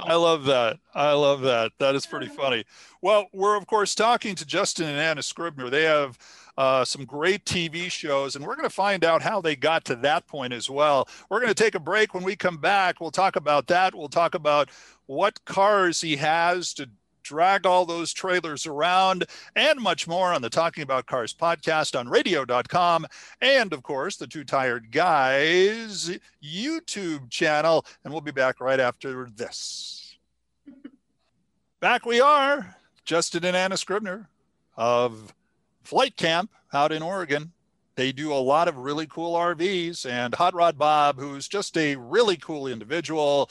I 0.00 0.14
love 0.14 0.44
that. 0.44 0.78
I 0.94 1.12
love 1.12 1.42
that. 1.42 1.72
That 1.78 1.94
is 1.94 2.06
pretty 2.06 2.28
funny. 2.28 2.64
Well, 3.02 3.26
we're 3.32 3.56
of 3.56 3.66
course 3.66 3.94
talking 3.94 4.34
to 4.36 4.44
Justin 4.44 4.86
and 4.86 4.98
Anna 4.98 5.22
Scribner. 5.22 5.70
They 5.70 5.84
have 5.84 6.18
uh, 6.60 6.84
some 6.84 7.06
great 7.06 7.42
TV 7.46 7.90
shows, 7.90 8.36
and 8.36 8.44
we're 8.44 8.54
going 8.54 8.68
to 8.68 8.74
find 8.74 9.02
out 9.02 9.22
how 9.22 9.40
they 9.40 9.56
got 9.56 9.82
to 9.82 9.96
that 9.96 10.26
point 10.26 10.52
as 10.52 10.68
well. 10.68 11.08
We're 11.30 11.40
going 11.40 11.48
to 11.48 11.54
take 11.54 11.74
a 11.74 11.80
break. 11.80 12.12
When 12.12 12.22
we 12.22 12.36
come 12.36 12.58
back, 12.58 13.00
we'll 13.00 13.10
talk 13.10 13.36
about 13.36 13.66
that. 13.68 13.94
We'll 13.94 14.10
talk 14.10 14.34
about 14.34 14.68
what 15.06 15.42
cars 15.46 16.02
he 16.02 16.16
has 16.16 16.74
to 16.74 16.90
drag 17.22 17.64
all 17.64 17.86
those 17.86 18.12
trailers 18.12 18.66
around 18.66 19.24
and 19.56 19.80
much 19.80 20.06
more 20.06 20.34
on 20.34 20.42
the 20.42 20.50
Talking 20.50 20.82
About 20.82 21.06
Cars 21.06 21.32
podcast 21.32 21.98
on 21.98 22.10
radio.com 22.10 23.06
and, 23.40 23.72
of 23.72 23.82
course, 23.82 24.16
the 24.16 24.26
Too 24.26 24.44
Tired 24.44 24.92
Guys 24.92 26.18
YouTube 26.44 27.30
channel. 27.30 27.86
And 28.04 28.12
we'll 28.12 28.20
be 28.20 28.32
back 28.32 28.60
right 28.60 28.80
after 28.80 29.30
this. 29.34 30.18
back 31.80 32.04
we 32.04 32.20
are, 32.20 32.76
Justin 33.06 33.46
and 33.46 33.56
Anna 33.56 33.78
Scribner 33.78 34.28
of 34.76 35.32
Flyte 35.84 36.16
Camp 36.16 36.50
out 36.72 36.92
in 36.92 37.02
Oregon. 37.02 37.52
They 37.96 38.12
do 38.12 38.32
a 38.32 38.34
lot 38.34 38.68
of 38.68 38.76
really 38.76 39.06
cool 39.06 39.34
RVs, 39.34 40.08
and 40.08 40.34
Hot 40.34 40.54
Rod 40.54 40.78
Bob, 40.78 41.18
who's 41.18 41.48
just 41.48 41.76
a 41.76 41.96
really 41.96 42.36
cool 42.36 42.66
individual. 42.66 43.50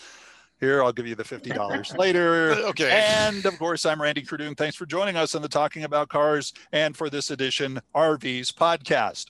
Here, 0.60 0.84
I'll 0.84 0.92
give 0.92 1.08
you 1.08 1.16
the 1.16 1.24
$50 1.24 1.98
later. 2.00 2.52
Okay. 2.54 2.90
And 2.92 3.46
of 3.46 3.58
course, 3.58 3.86
I'm 3.86 4.02
Randy 4.02 4.24
Kerdoon. 4.24 4.58
Thanks 4.58 4.76
for 4.76 4.86
joining 4.86 5.16
us 5.16 5.36
on 5.36 5.42
the 5.42 5.48
Talking 5.48 5.84
About 5.84 6.10
Cars 6.10 6.54
and 6.72 6.98
for 6.98 7.10
this 7.10 7.32
edition 7.32 7.80
RVs 7.96 8.54
podcast. 8.54 9.28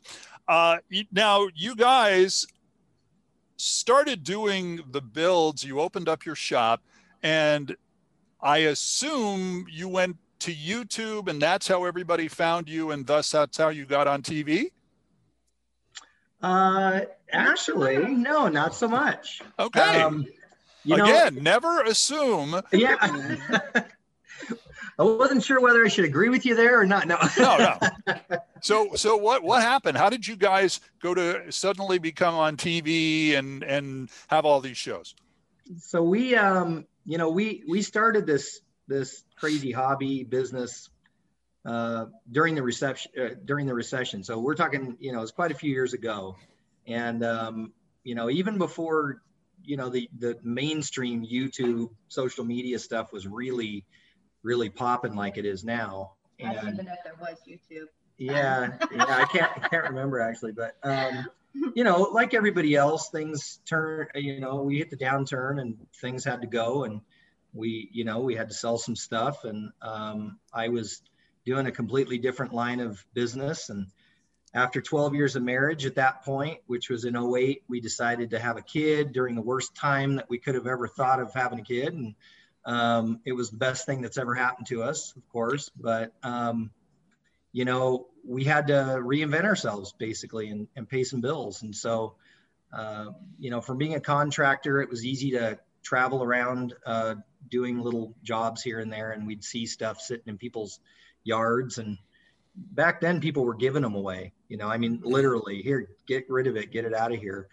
Uh, 0.48 0.78
now, 1.12 1.48
you 1.54 1.76
guys 1.76 2.48
started 3.58 4.24
doing 4.24 4.80
the 4.92 5.02
builds, 5.02 5.64
you 5.64 5.80
opened 5.80 6.10
up 6.10 6.26
your 6.26 6.36
shop, 6.36 6.82
and 7.22 7.76
I 8.42 8.60
assume 8.60 9.68
you 9.70 9.88
went 9.90 10.18
to 10.40 10.54
YouTube 10.54 11.28
and 11.28 11.42
that's 11.42 11.68
how 11.68 11.86
everybody 11.86 12.28
found 12.28 12.70
you 12.70 12.92
and 12.92 13.06
thus 13.06 13.32
that's 13.32 13.58
how 13.58 13.70
you 13.70 13.86
got 13.86 14.08
on 14.08 14.22
TV? 14.22 14.72
Uh, 16.42 17.02
actually, 17.32 17.98
no, 17.98 18.48
not 18.48 18.74
so 18.74 18.88
much. 18.88 19.42
Okay. 19.60 20.02
Um, 20.02 20.26
Again, 20.86 21.36
know, 21.36 21.42
never 21.42 21.82
assume. 21.84 22.62
Yeah. 22.72 22.96
I 25.00 25.04
wasn't 25.04 25.44
sure 25.44 25.62
whether 25.62 25.86
I 25.86 25.88
should 25.88 26.04
agree 26.04 26.28
with 26.28 26.46
you 26.46 26.56
there 26.56 26.80
or 26.80 26.86
not. 26.86 27.08
No. 27.08 27.18
no, 27.38 27.78
no. 28.08 28.38
So, 28.62 28.96
so 28.96 29.16
what 29.16 29.44
what 29.44 29.62
happened? 29.62 29.98
How 29.98 30.10
did 30.10 30.28
you 30.28 30.36
guys 30.36 30.82
go 31.02 31.14
to 31.14 31.52
suddenly 31.52 32.00
become 32.00 32.36
on 32.36 32.58
TV 32.58 33.38
and 33.38 33.64
and 33.64 34.10
have 34.28 34.46
all 34.46 34.60
these 34.60 34.78
shows? 34.78 35.16
So 35.80 36.02
we, 36.02 36.36
um, 36.36 36.86
you 37.06 37.18
know, 37.18 37.30
we 37.30 37.64
we 37.68 37.82
started 37.82 38.26
this 38.26 38.60
this 38.90 39.24
crazy 39.38 39.72
hobby 39.72 40.24
business 40.24 40.90
uh, 41.66 42.08
during 42.30 42.56
the 42.56 42.64
reception 42.64 43.12
uh, 43.18 43.30
during 43.46 43.68
the 43.68 43.74
recession. 43.74 44.24
So 44.24 44.40
we're 44.40 44.56
talking, 44.56 44.98
you 45.00 45.14
know, 45.14 45.22
it's 45.22 45.32
quite 45.32 45.52
a 45.52 45.56
few 45.56 45.72
years 45.72 45.94
ago, 45.94 46.36
and 46.88 47.24
um, 47.24 47.74
you 48.04 48.16
know, 48.16 48.30
even 48.30 48.58
before 48.58 49.22
you 49.64 49.78
know 49.78 49.90
the 49.90 50.10
the 50.18 50.38
mainstream 50.44 51.26
YouTube 51.26 51.90
social 52.08 52.44
media 52.44 52.80
stuff 52.80 53.14
was 53.14 53.28
really 53.28 53.86
really 54.42 54.70
popping 54.70 55.16
like 55.16 55.38
it 55.38 55.46
is 55.46 55.64
now. 55.64 56.14
And, 56.40 56.50
I 56.50 56.54
don't 56.54 56.74
even 56.74 56.86
know 56.86 56.94
if 56.94 57.04
there 57.04 57.14
was 57.20 57.38
YouTube. 57.48 57.88
Yeah, 58.18 58.78
yeah, 58.92 59.06
I 59.08 59.26
can't 59.26 59.52
I 59.64 59.68
can't 59.68 59.90
remember 59.90 60.20
actually, 60.20 60.54
but 60.54 60.76
um, 60.84 61.28
you 61.76 61.84
know, 61.84 62.10
like 62.14 62.34
everybody 62.34 62.76
else, 62.76 63.10
things 63.10 63.60
turn. 63.66 64.08
You 64.16 64.40
know, 64.40 64.64
we 64.64 64.78
hit 64.78 64.90
the 64.90 64.98
downturn 64.98 65.62
and 65.62 65.78
things 66.02 66.24
had 66.24 66.42
to 66.42 66.48
go, 66.48 66.86
and 66.86 67.02
we 67.54 67.90
you 67.92 68.04
know 68.04 68.20
we 68.20 68.36
had 68.36 68.50
to 68.50 68.54
sell 68.54 68.78
some 68.78 68.96
stuff 68.96 69.44
and 69.44 69.72
um, 69.82 70.38
i 70.54 70.68
was 70.68 71.02
doing 71.46 71.66
a 71.66 71.72
completely 71.72 72.18
different 72.18 72.54
line 72.54 72.80
of 72.80 73.04
business. 73.14 73.70
And 73.70 73.88
after 74.54 74.82
12 74.82 75.16
years 75.16 75.36
of 75.36 75.44
marriage 75.44 75.86
at 75.86 75.96
that 75.96 76.24
point 76.24 76.60
which 76.68 76.90
was 76.90 77.06
in 77.06 77.16
08 77.16 77.64
we 77.68 77.80
decided 77.80 78.32
to 78.32 78.40
have 78.40 78.58
a 78.58 78.62
kid 78.62 79.14
during 79.14 79.36
the 79.36 79.42
worst 79.42 79.76
time 79.76 80.16
that 80.16 80.30
we 80.30 80.38
could 80.38 80.56
have 80.56 80.68
ever 80.68 80.88
thought 80.88 81.20
of 81.20 81.34
having 81.34 81.60
a 81.60 81.64
kid. 81.64 81.94
And 81.94 82.16
um, 82.66 83.20
it 83.26 83.34
was 83.34 83.50
the 83.50 83.58
best 83.58 83.86
thing 83.86 84.02
that's 84.02 84.18
ever 84.18 84.36
happened 84.36 84.68
to 84.68 84.84
us 84.84 85.14
of 85.16 85.28
course. 85.30 85.70
But 85.76 86.14
um, 86.24 86.72
you 87.52 87.66
know 87.66 88.08
we 88.24 88.44
had 88.44 88.68
to 88.68 89.00
reinvent 89.02 89.46
ourselves 89.46 89.94
basically 89.98 90.50
and, 90.50 90.68
and 90.76 90.88
pay 90.88 91.04
some 91.04 91.22
bills. 91.22 91.64
And 91.64 91.76
so 91.76 92.16
uh, 92.72 93.08
you 93.40 93.50
know, 93.50 93.62
from 93.62 93.78
being 93.78 93.96
a 93.96 94.00
contractor, 94.00 94.80
it 94.82 94.90
was 94.90 95.04
easy 95.04 95.32
to 95.32 95.58
travel 95.82 96.24
around 96.24 96.76
uh, 96.86 97.16
doing 97.48 97.80
little 97.80 98.16
jobs 98.24 98.62
here 98.62 98.80
and 98.80 98.92
there, 98.92 99.12
and 99.12 99.28
we'd 99.28 99.44
see 99.44 99.66
stuff 99.66 100.02
sitting 100.02 100.28
in 100.28 100.38
people's 100.38 100.80
yards. 101.24 101.78
And 101.78 101.98
back 102.56 103.02
then, 103.02 103.22
people 103.22 103.46
were 103.46 103.56
giving 103.56 103.82
them 103.84 103.96
away. 103.96 104.34
You 104.48 104.58
know, 104.58 104.68
I 104.68 104.78
mean, 104.78 105.02
literally, 105.04 105.62
here, 105.62 105.90
get 106.08 106.30
rid 106.30 106.48
of 106.48 106.58
it, 106.58 106.72
get 106.72 106.86
it 106.86 106.94
out 106.94 107.14
of 107.14 107.20
here. 107.20 107.48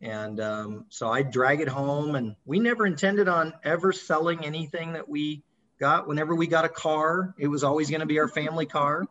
And 0.00 0.40
um, 0.40 0.86
so 0.88 1.08
I'd 1.10 1.30
drag 1.30 1.60
it 1.60 1.68
home, 1.68 2.14
and 2.16 2.34
we 2.44 2.58
never 2.58 2.86
intended 2.86 3.28
on 3.28 3.54
ever 3.64 3.92
selling 3.92 4.44
anything 4.44 4.94
that 4.94 5.08
we 5.08 5.44
got. 5.78 6.08
Whenever 6.08 6.34
we 6.34 6.46
got 6.46 6.64
a 6.64 6.68
car, 6.68 7.34
it 7.38 7.46
was 7.46 7.62
always 7.62 7.88
going 7.88 8.00
to 8.00 8.06
be 8.06 8.18
our 8.18 8.28
family 8.28 8.66
car. 8.66 9.06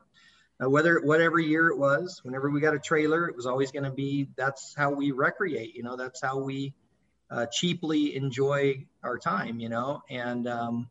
Uh, 0.61 0.69
whether 0.69 0.99
whatever 0.99 1.39
year 1.39 1.69
it 1.69 1.77
was, 1.77 2.19
whenever 2.23 2.49
we 2.49 2.59
got 2.59 2.75
a 2.75 2.79
trailer, 2.79 3.27
it 3.27 3.35
was 3.35 3.45
always 3.45 3.71
going 3.71 3.83
to 3.83 3.91
be. 3.91 4.27
That's 4.35 4.75
how 4.77 4.91
we 4.91 5.11
recreate. 5.11 5.75
You 5.75 5.83
know, 5.83 5.95
that's 5.95 6.21
how 6.21 6.39
we 6.39 6.73
uh, 7.31 7.45
cheaply 7.51 8.15
enjoy 8.15 8.85
our 9.03 9.17
time. 9.17 9.59
You 9.59 9.69
know, 9.69 10.03
and 10.09 10.47
um, 10.47 10.89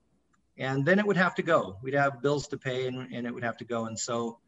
and 0.57 0.85
then 0.85 0.99
it 0.99 1.07
would 1.07 1.17
have 1.17 1.35
to 1.37 1.43
go. 1.43 1.77
We'd 1.83 1.95
have 1.95 2.23
bills 2.23 2.49
to 2.49 2.59
pay, 2.59 2.87
and, 2.87 3.13
and 3.13 3.27
it 3.27 3.35
would 3.35 3.45
have 3.45 3.59
to 3.59 3.65
go. 3.65 3.87
And 3.87 3.99
so, 3.99 4.39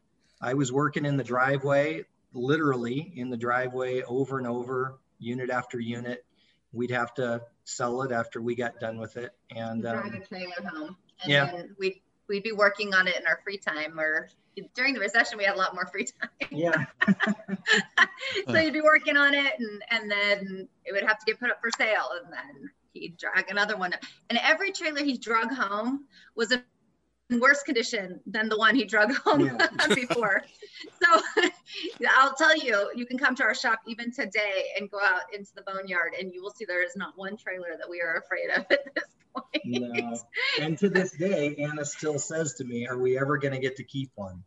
I 0.41 0.53
was 0.53 0.71
working 0.71 1.05
in 1.05 1.17
the 1.17 1.23
driveway, 1.23 2.05
literally 2.33 3.13
in 3.15 3.29
the 3.29 3.37
driveway, 3.37 4.01
over 4.01 4.37
and 4.37 4.47
over, 4.47 4.99
unit 5.19 5.49
after 5.49 5.79
unit. 5.79 6.25
We'd 6.71 6.91
have 6.91 7.13
to 7.15 7.41
sell 7.65 8.01
it 8.01 8.11
after 8.11 8.41
we 8.41 8.55
got 8.55 8.79
done 8.79 8.97
with 8.97 9.17
it, 9.17 9.31
and 9.55 9.83
drive 9.83 10.05
um, 10.05 10.13
a 10.15 10.25
trailer 10.25 10.69
home. 10.69 10.97
And 11.21 11.31
yeah. 11.31 11.45
then 11.51 11.75
we'd 11.77 12.01
we'd 12.29 12.43
be 12.43 12.51
working 12.51 12.93
on 12.93 13.07
it 13.07 13.15
in 13.17 13.27
our 13.27 13.39
free 13.43 13.57
time 13.57 13.99
or 13.99 14.29
during 14.75 14.93
the 14.93 14.99
recession 14.99 15.37
we 15.37 15.43
had 15.43 15.55
a 15.55 15.57
lot 15.57 15.73
more 15.73 15.87
free 15.87 16.05
time. 16.05 16.29
yeah, 16.51 16.85
so 18.47 18.57
you'd 18.59 18.73
be 18.73 18.81
working 18.81 19.17
on 19.17 19.33
it 19.33 19.53
and 19.59 19.83
and 19.89 20.11
then 20.11 20.67
it 20.85 20.93
would 20.93 21.03
have 21.03 21.17
to 21.19 21.25
get 21.25 21.39
put 21.39 21.49
up 21.49 21.59
for 21.61 21.71
sale 21.77 22.09
and 22.23 22.31
then 22.31 22.69
he'd 22.93 23.17
drag 23.17 23.49
another 23.49 23.75
one. 23.75 23.93
up. 23.93 23.99
And 24.29 24.39
every 24.43 24.71
trailer 24.71 25.03
he 25.03 25.17
drug 25.17 25.51
home 25.51 26.05
was 26.35 26.51
in 26.51 26.63
worse 27.31 27.63
condition 27.63 28.19
than 28.27 28.49
the 28.49 28.57
one 28.57 28.75
he 28.75 28.85
drug 28.85 29.13
home 29.25 29.45
Yeah. 29.45 29.67
before. 29.95 30.43
So 31.01 31.21
I'll 32.17 32.33
tell 32.35 32.55
you, 32.57 32.91
you 32.95 33.05
can 33.05 33.17
come 33.17 33.35
to 33.35 33.43
our 33.43 33.55
shop 33.55 33.79
even 33.87 34.11
today 34.11 34.65
and 34.77 34.89
go 34.89 34.99
out 35.01 35.21
into 35.33 35.51
the 35.55 35.61
boneyard 35.63 36.13
and 36.19 36.33
you 36.33 36.41
will 36.41 36.51
see 36.51 36.65
there 36.65 36.83
is 36.83 36.95
not 36.95 37.13
one 37.17 37.37
trailer 37.37 37.75
that 37.77 37.89
we 37.89 38.01
are 38.01 38.15
afraid 38.23 38.49
of 38.55 38.65
at 38.69 38.93
this 38.95 39.03
point. 39.35 39.63
no. 39.65 40.17
And 40.59 40.77
to 40.79 40.89
this 40.89 41.11
day, 41.11 41.55
Anna 41.55 41.85
still 41.85 42.19
says 42.19 42.53
to 42.55 42.63
me, 42.65 42.87
"Are 42.87 42.97
we 42.99 43.17
ever 43.17 43.37
going 43.37 43.53
to 43.53 43.59
get 43.59 43.75
to 43.77 43.83
keep 43.83 44.11
one?" 44.15 44.43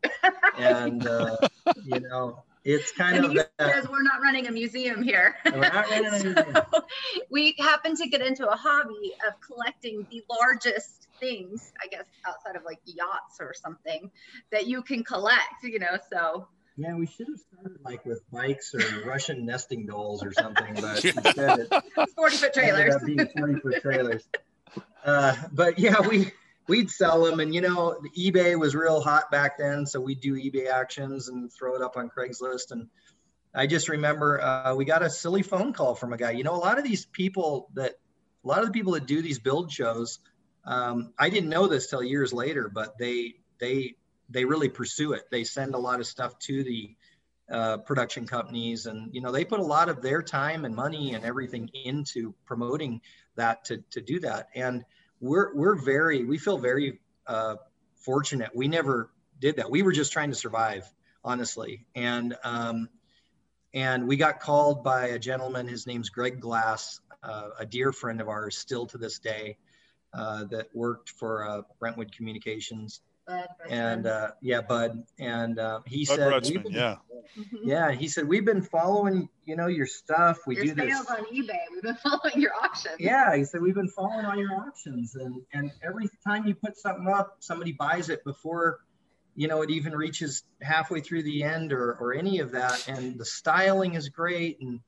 And 0.59 1.05
uh, 1.07 1.37
you 1.85 2.01
know, 2.01 2.45
it's 2.67 2.91
kind 2.93 3.17
And 3.17 3.25
of 3.27 3.31
he 3.33 3.37
that. 3.39 3.51
says 3.75 3.89
we're 3.89 4.03
not 4.03 4.21
running 4.23 4.47
a 4.49 4.51
museum 4.51 5.03
here. 5.03 5.37
We're 5.45 5.61
not 5.61 5.89
running 5.89 6.07
a 6.07 6.11
museum. 6.13 6.35
So, 6.73 6.85
we 7.31 7.55
happen 7.59 7.97
to 7.97 8.09
get 8.09 8.21
into 8.23 8.49
a 8.49 8.57
hobby 8.57 9.13
of 9.27 9.35
collecting 9.41 10.07
the 10.11 10.23
largest 10.29 11.07
things, 11.21 11.73
I 11.83 11.87
guess, 11.87 12.05
outside 12.27 12.57
of 12.57 12.65
like 12.65 12.81
yachts 12.85 13.37
or 13.41 13.55
something 13.55 14.11
that 14.51 14.67
you 14.67 14.83
can 14.83 15.05
collect, 15.05 15.63
you 15.63 15.79
know. 15.79 15.97
So 16.13 16.49
Yeah, 16.77 16.95
we 16.97 17.07
should 17.07 17.29
have 17.29 17.39
started 17.39 17.79
like 17.85 18.05
with 18.05 18.21
bikes 18.33 18.75
or 18.75 18.81
Russian 19.07 19.47
nesting 19.47 19.87
dolls 19.87 20.25
or 20.25 20.33
something, 20.33 20.75
but 20.75 21.05
instead 21.05 21.61
it 21.61 21.73
40 22.17 22.37
foot 22.37 22.53
trailers. 22.53 22.81
ended 22.81 22.95
up 22.95 23.07
being 23.07 23.47
20 23.47 23.61
foot 23.61 23.81
trailers. 23.81 24.25
Uh, 25.05 25.37
but 25.53 25.79
yeah, 25.79 26.01
we 26.07 26.33
we'd 26.69 26.91
sell 26.91 27.25
them, 27.25 27.41
and 27.41 27.55
you 27.55 27.61
know, 27.61 27.99
eBay 28.17 28.59
was 28.59 28.75
real 28.75 29.01
hot 29.01 29.31
back 29.31 29.59
then, 29.59 29.87
so 29.87 30.01
we'd 30.01 30.21
do 30.21 30.35
eBay 30.35 30.69
actions 30.69 31.29
and 31.29 31.53
throw 31.53 31.75
it 31.75 31.83
up 31.83 31.97
on 31.97 32.11
Craigslist. 32.11 32.71
And 32.71 32.89
I 33.55 33.67
just 33.67 33.89
remember 33.89 34.41
uh, 34.41 34.75
we 34.75 34.85
got 34.85 35.03
a 35.03 35.11
silly 35.11 35.43
phone 35.43 35.73
call 35.73 35.95
from 35.95 36.13
a 36.13 36.17
guy. 36.17 36.33
You 36.33 36.45
know, 36.45 36.55
a 36.55 36.59
lot 36.59 36.79
of 36.79 36.85
these 36.85 37.07
people 37.07 37.69
that 37.75 37.95
a 38.45 38.49
lot 38.49 38.61
of 38.61 38.67
the 38.67 38.73
people 38.73 38.93
that 38.93 39.07
do 39.07 39.23
these 39.23 39.39
build 39.39 39.73
shows, 39.73 40.21
um, 40.65 41.13
I 41.19 41.31
didn't 41.31 41.51
know 41.51 41.67
this 41.67 41.89
till 41.89 42.03
years 42.03 42.33
later, 42.33 42.71
but 42.73 42.99
they 42.99 43.35
they 43.59 43.95
they 44.29 44.45
really 44.45 44.69
pursue 44.69 45.13
it. 45.13 45.25
They 45.31 45.45
send 45.45 45.75
a 45.75 45.79
lot 45.79 46.01
of 46.01 46.07
stuff 46.07 46.39
to 46.41 46.65
the 46.65 46.95
uh, 47.51 47.79
production 47.79 48.27
companies, 48.27 48.87
and 48.87 49.15
you 49.15 49.21
know 49.21 49.33
they 49.33 49.45
put 49.45 49.61
a 49.61 49.65
lot 49.65 49.89
of 49.89 50.03
their 50.03 50.23
time 50.23 50.65
and 50.65 50.75
money 50.75 51.15
and 51.15 51.25
everything 51.25 51.71
into 51.85 52.35
promoting 52.45 53.01
that 53.37 53.65
to 53.67 53.79
to 53.91 54.01
do 54.01 54.21
that. 54.21 54.49
And 54.55 54.85
we're 55.27 55.55
we're 55.55 55.75
very 55.75 56.25
we 56.25 56.39
feel 56.39 56.59
very 56.59 57.01
uh, 57.27 57.57
fortunate. 57.97 58.51
We 58.55 58.69
never 58.69 59.11
did 59.39 59.57
that. 59.57 59.71
We 59.71 59.83
were 59.83 59.93
just 59.93 60.13
trying 60.13 60.31
to 60.31 60.37
survive, 60.37 60.91
honestly. 61.25 61.87
And 61.95 62.37
um, 62.45 62.89
and 63.75 64.09
we 64.09 64.17
got 64.17 64.41
called 64.41 64.85
by 64.85 65.09
a 65.09 65.19
gentleman. 65.19 65.69
His 65.69 65.87
name's 65.87 66.09
Greg 66.09 66.41
Glass, 66.41 67.01
uh, 67.23 67.51
a 67.59 67.67
dear 67.67 67.93
friend 67.93 68.21
of 68.21 68.29
ours, 68.29 68.57
still 68.57 68.87
to 68.87 68.99
this 68.99 69.19
day, 69.19 69.59
uh, 70.15 70.45
that 70.45 70.69
worked 70.75 71.11
for 71.11 71.47
uh, 71.47 71.63
Brentwood 71.79 72.13
Communications. 72.13 73.01
And 73.69 74.07
uh, 74.07 74.31
yeah, 74.41 74.61
Bud. 74.61 75.05
And 75.19 75.59
uh, 75.59 75.81
he 75.87 76.05
Bud 76.07 76.17
said, 76.17 76.33
Rutzman, 76.33 76.51
"We've 76.55 76.63
been- 76.65 76.73
yeah. 76.73 76.97
Mhm. 77.37 77.59
yeah, 77.65 77.93
he 77.93 78.07
said 78.09 78.29
we've 78.29 78.45
been 78.45 78.63
following, 78.63 79.29
you 79.45 79.57
know, 79.57 79.67
your 79.67 79.87
stuff. 79.87 80.39
We 80.47 80.55
your 80.57 80.67
do 80.67 80.75
this. 80.75 80.95
sales 80.95 81.07
on 81.11 81.25
eBay. 81.27 81.59
We've 81.73 81.83
been 81.83 81.97
following 82.03 82.41
your 82.41 82.53
auctions. 82.55 82.95
Yeah, 83.01 83.35
he 83.37 83.45
said 83.45 83.61
we've 83.63 83.75
been 83.75 83.89
following 83.89 84.25
all 84.25 84.37
your 84.37 84.53
auctions, 84.55 85.17
and 85.17 85.43
and 85.53 85.73
every 85.83 86.09
time 86.27 86.47
you 86.47 86.55
put 86.55 86.77
something 86.79 87.09
up, 87.09 87.37
somebody 87.41 87.73
buys 87.73 88.09
it 88.11 88.23
before, 88.25 88.79
you 89.35 89.49
know, 89.49 89.63
it 89.63 89.71
even 89.71 89.93
reaches 89.95 90.45
halfway 90.63 91.01
through 91.01 91.25
the 91.25 91.43
end 91.43 91.73
or 91.73 91.95
or 91.95 92.15
any 92.15 92.39
of 92.41 92.53
that. 92.53 92.89
And 92.89 93.19
the 93.19 93.25
styling 93.25 93.95
is 93.95 94.09
great, 94.09 94.61
and 94.61 94.81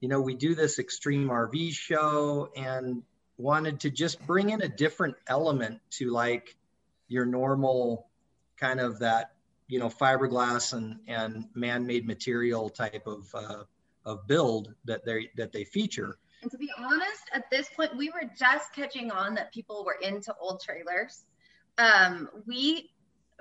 you 0.00 0.08
know, 0.08 0.20
we 0.22 0.34
do 0.34 0.54
this 0.54 0.78
extreme 0.78 1.28
RV 1.28 1.72
show, 1.72 2.50
and 2.56 3.02
wanted 3.36 3.80
to 3.80 3.90
just 3.90 4.24
bring 4.26 4.50
in 4.50 4.62
a 4.62 4.68
different 4.68 5.16
element 5.26 5.80
to 5.90 6.10
like 6.10 6.56
your 7.08 7.26
normal 7.26 8.08
kind 8.56 8.80
of 8.80 9.00
that 9.00 9.32
you 9.68 9.78
know 9.78 9.88
fiberglass 9.88 10.72
and 10.72 11.00
and 11.06 11.46
man-made 11.54 12.06
material 12.06 12.68
type 12.68 13.06
of 13.06 13.26
uh, 13.34 13.64
of 14.04 14.26
build 14.26 14.74
that 14.84 15.04
they 15.04 15.30
that 15.36 15.52
they 15.52 15.64
feature. 15.64 16.18
And 16.42 16.50
to 16.50 16.58
be 16.58 16.70
honest, 16.76 17.22
at 17.32 17.48
this 17.50 17.68
point, 17.74 17.96
we 17.96 18.10
were 18.10 18.30
just 18.38 18.74
catching 18.74 19.10
on 19.10 19.34
that 19.36 19.52
people 19.52 19.82
were 19.84 19.96
into 20.00 20.34
old 20.38 20.60
trailers. 20.60 21.24
Um, 21.78 22.28
we, 22.46 22.90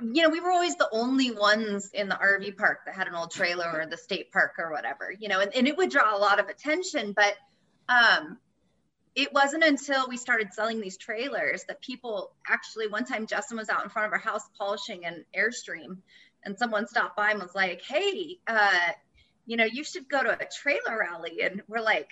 you 0.02 0.24
know, 0.24 0.30
we 0.30 0.40
were 0.40 0.52
always 0.52 0.76
the 0.78 0.88
only 0.94 1.32
ones 1.32 1.92
in 1.94 2.08
the 2.08 2.16
RV 2.16 2.56
park 2.56 2.86
that 2.86 2.96
had 2.96 3.10
an 3.10 3.16
old 3.16 3.32
trailer 3.32 3.70
or 3.70 3.86
the 3.88 3.98
state 3.98 4.32
park 4.32 4.54
or 4.58 4.72
whatever, 4.72 5.12
you 5.12 5.28
know, 5.28 5.42
and, 5.42 5.54
and 5.54 5.68
it 5.68 5.76
would 5.76 5.90
draw 5.90 6.16
a 6.16 6.18
lot 6.18 6.40
of 6.40 6.48
attention. 6.48 7.14
But 7.14 7.36
um, 7.90 8.38
it 9.16 9.32
wasn't 9.34 9.64
until 9.64 10.08
we 10.08 10.18
started 10.18 10.54
selling 10.54 10.82
these 10.82 10.98
trailers 10.98 11.64
that 11.66 11.82
people 11.82 12.32
actually, 12.48 12.88
one 12.88 13.06
time 13.06 13.28
Justin 13.28 13.58
was 13.58 13.70
out 13.70 13.84
in 13.84 13.90
front 13.90 14.08
of 14.08 14.14
our 14.14 14.20
house 14.20 14.44
polishing 14.58 15.06
an 15.06 15.24
Airstream, 15.38 15.98
and 16.44 16.58
someone 16.58 16.88
stopped 16.88 17.16
by 17.16 17.32
and 17.32 17.42
was 17.42 17.56
like, 17.56 17.82
hey, 17.84 18.40
uh, 18.48 18.92
you 19.46 19.58
know, 19.58 19.66
you 19.66 19.84
should 19.84 20.10
go 20.10 20.24
to 20.24 20.32
a 20.32 20.46
trailer 20.46 21.00
rally. 21.00 21.42
And 21.44 21.62
we're 21.68 21.82
like, 21.82 22.10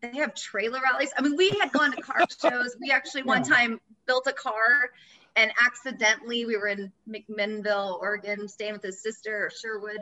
they 0.00 0.18
have 0.18 0.34
trailer 0.34 0.80
rallies. 0.82 1.12
I 1.16 1.22
mean, 1.22 1.36
we 1.36 1.50
had 1.50 1.72
gone 1.72 1.92
to 1.92 2.02
car 2.02 2.24
shows. 2.42 2.76
We 2.80 2.90
actually 2.90 3.22
one 3.22 3.42
time 3.42 3.80
built 4.06 4.26
a 4.26 4.32
car 4.32 4.90
and 5.36 5.50
accidentally 5.64 6.44
we 6.44 6.56
were 6.56 6.68
in 6.68 6.92
McMinnville, 7.08 7.98
Oregon, 8.00 8.48
staying 8.48 8.74
with 8.74 8.82
his 8.82 9.02
sister 9.02 9.50
Sherwood. 9.60 9.98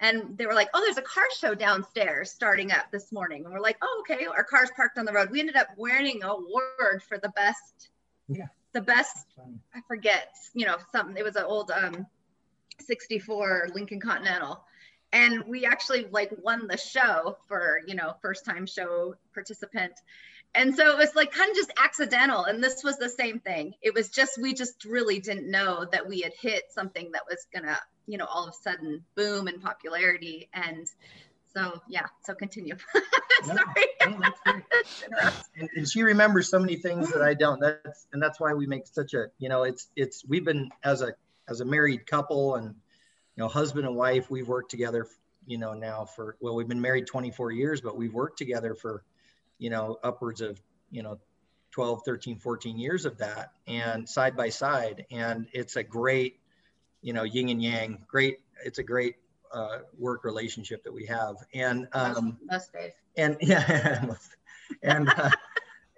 And 0.00 0.36
they 0.36 0.46
were 0.46 0.54
like, 0.54 0.68
oh, 0.74 0.80
there's 0.84 0.98
a 0.98 1.02
car 1.02 1.24
show 1.38 1.54
downstairs 1.54 2.30
starting 2.30 2.70
up 2.70 2.90
this 2.92 3.12
morning. 3.12 3.44
And 3.44 3.52
we're 3.52 3.60
like, 3.60 3.78
oh, 3.82 4.04
okay. 4.08 4.26
Our 4.26 4.44
car's 4.44 4.70
parked 4.76 4.98
on 4.98 5.04
the 5.04 5.12
road. 5.12 5.30
We 5.30 5.40
ended 5.40 5.56
up 5.56 5.68
winning 5.76 6.22
an 6.22 6.28
award 6.28 7.02
for 7.08 7.18
the 7.18 7.30
best, 7.30 7.88
Yeah. 8.28 8.46
the 8.72 8.82
best, 8.82 9.26
I 9.74 9.80
forget, 9.88 10.34
you 10.54 10.66
know, 10.66 10.76
something. 10.92 11.16
It 11.16 11.24
was 11.24 11.36
an 11.36 11.44
old 11.44 11.70
um, 11.70 12.06
64 12.80 13.68
Lincoln 13.74 14.00
Continental 14.00 14.62
and 15.12 15.44
we 15.46 15.64
actually 15.64 16.06
like 16.10 16.30
won 16.42 16.66
the 16.66 16.76
show 16.76 17.36
for 17.48 17.80
you 17.86 17.94
know 17.94 18.14
first 18.20 18.44
time 18.44 18.66
show 18.66 19.14
participant 19.32 19.92
and 20.56 20.74
so 20.74 20.90
it 20.90 20.96
was 20.96 21.14
like 21.14 21.32
kind 21.32 21.50
of 21.50 21.56
just 21.56 21.72
accidental 21.82 22.44
and 22.44 22.62
this 22.62 22.82
was 22.82 22.96
the 22.98 23.08
same 23.08 23.38
thing 23.40 23.74
it 23.82 23.94
was 23.94 24.08
just 24.08 24.40
we 24.40 24.54
just 24.54 24.84
really 24.84 25.20
didn't 25.20 25.50
know 25.50 25.86
that 25.92 26.08
we 26.08 26.20
had 26.20 26.32
hit 26.40 26.64
something 26.70 27.10
that 27.12 27.22
was 27.28 27.46
gonna 27.52 27.78
you 28.06 28.18
know 28.18 28.26
all 28.26 28.44
of 28.44 28.50
a 28.50 28.62
sudden 28.62 29.04
boom 29.14 29.48
in 29.48 29.60
popularity 29.60 30.48
and 30.52 30.86
so 31.54 31.80
yeah 31.88 32.06
so 32.24 32.34
continue 32.34 32.76
sorry 33.44 33.58
no, 33.58 33.64
great. 33.74 33.88
and, 35.56 35.68
and 35.76 35.88
she 35.88 36.02
remembers 36.02 36.48
so 36.48 36.58
many 36.58 36.76
things 36.76 37.10
that 37.12 37.22
I 37.22 37.34
don't. 37.34 37.60
That's 37.60 38.06
and 38.12 38.22
that's 38.22 38.40
why 38.40 38.54
we 38.54 38.66
make 38.66 38.86
such 38.86 39.14
a 39.14 39.26
you 39.38 39.48
know 39.48 39.62
it's 39.64 39.88
it's 39.96 40.24
we've 40.26 40.44
been 40.44 40.70
as 40.82 41.02
a 41.02 41.14
as 41.48 41.60
a 41.60 41.64
married 41.64 42.06
couple 42.06 42.56
and 42.56 42.66
you 42.66 43.42
know 43.42 43.48
husband 43.48 43.86
and 43.86 43.96
wife 43.96 44.30
we've 44.30 44.48
worked 44.48 44.70
together 44.70 45.06
you 45.46 45.58
know 45.58 45.74
now 45.74 46.04
for 46.04 46.36
well 46.40 46.54
we've 46.54 46.68
been 46.68 46.80
married 46.80 47.06
24 47.06 47.52
years 47.52 47.80
but 47.80 47.96
we've 47.96 48.14
worked 48.14 48.38
together 48.38 48.74
for 48.74 49.02
you 49.58 49.70
know 49.70 49.98
upwards 50.02 50.40
of 50.40 50.60
you 50.90 51.02
know 51.02 51.18
12 51.72 52.02
13 52.04 52.38
14 52.38 52.78
years 52.78 53.04
of 53.04 53.18
that 53.18 53.52
and 53.66 54.08
side 54.08 54.36
by 54.36 54.48
side 54.48 55.04
and 55.10 55.46
it's 55.52 55.76
a 55.76 55.82
great 55.82 56.38
you 57.02 57.12
know 57.12 57.22
yin 57.22 57.48
and 57.48 57.62
yang 57.62 57.98
great 58.08 58.38
it's 58.64 58.78
a 58.78 58.82
great 58.82 59.16
uh, 59.52 59.78
work 59.98 60.24
relationship 60.24 60.82
that 60.84 60.92
we 60.92 61.06
have, 61.06 61.36
and 61.54 61.88
um, 61.92 62.38
most 62.50 62.72
days. 62.72 62.92
and 63.16 63.36
yeah, 63.40 64.04
and 64.82 65.08
uh, 65.08 65.30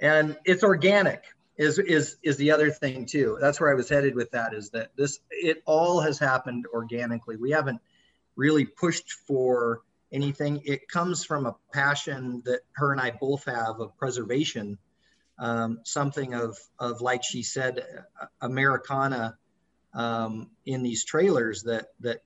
and 0.00 0.36
it's 0.44 0.62
organic 0.62 1.24
is 1.56 1.78
is 1.78 2.16
is 2.22 2.36
the 2.36 2.50
other 2.50 2.70
thing 2.70 3.06
too. 3.06 3.38
That's 3.40 3.60
where 3.60 3.70
I 3.70 3.74
was 3.74 3.88
headed 3.88 4.14
with 4.14 4.30
that. 4.32 4.54
Is 4.54 4.70
that 4.70 4.90
this 4.96 5.20
it 5.30 5.62
all 5.66 6.00
has 6.00 6.18
happened 6.18 6.66
organically. 6.72 7.36
We 7.36 7.50
haven't 7.50 7.80
really 8.36 8.64
pushed 8.64 9.10
for 9.12 9.82
anything. 10.12 10.62
It 10.64 10.88
comes 10.88 11.24
from 11.24 11.46
a 11.46 11.56
passion 11.72 12.42
that 12.44 12.60
her 12.72 12.92
and 12.92 13.00
I 13.00 13.10
both 13.10 13.44
have 13.44 13.80
of 13.80 13.96
preservation. 13.96 14.78
Um, 15.38 15.80
something 15.84 16.34
of 16.34 16.58
of 16.78 17.00
like 17.00 17.22
she 17.22 17.42
said, 17.42 17.84
Americana 18.40 19.38
um, 19.94 20.50
in 20.66 20.82
these 20.82 21.04
trailers 21.04 21.62
that 21.64 21.88
that 22.00 22.22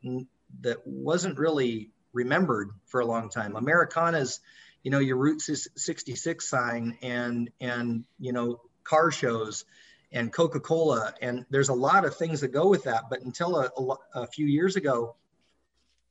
that 0.61 0.87
wasn't 0.87 1.39
really 1.39 1.91
remembered 2.12 2.70
for 2.87 3.01
a 3.01 3.07
long 3.07 3.28
time. 3.28 3.57
Americana's, 3.57 4.41
you 4.83 4.91
know, 4.91 4.99
your 4.99 5.16
Route 5.16 5.41
66 5.41 6.49
sign 6.49 6.99
and 7.03 7.51
and 7.61 8.05
you 8.18 8.33
know 8.33 8.61
car 8.85 9.11
shows 9.11 9.64
and 10.11 10.33
Coca-Cola 10.33 11.14
and 11.22 11.47
there's 11.49 11.70
a 11.70 11.74
lot 11.74 12.05
of 12.05 12.16
things 12.16 12.41
that 12.41 12.49
go 12.49 12.68
with 12.68 12.85
that. 12.85 13.05
But 13.09 13.22
until 13.22 13.57
a, 13.57 13.70
a, 13.78 14.22
a 14.22 14.26
few 14.26 14.47
years 14.47 14.76
ago, 14.76 15.16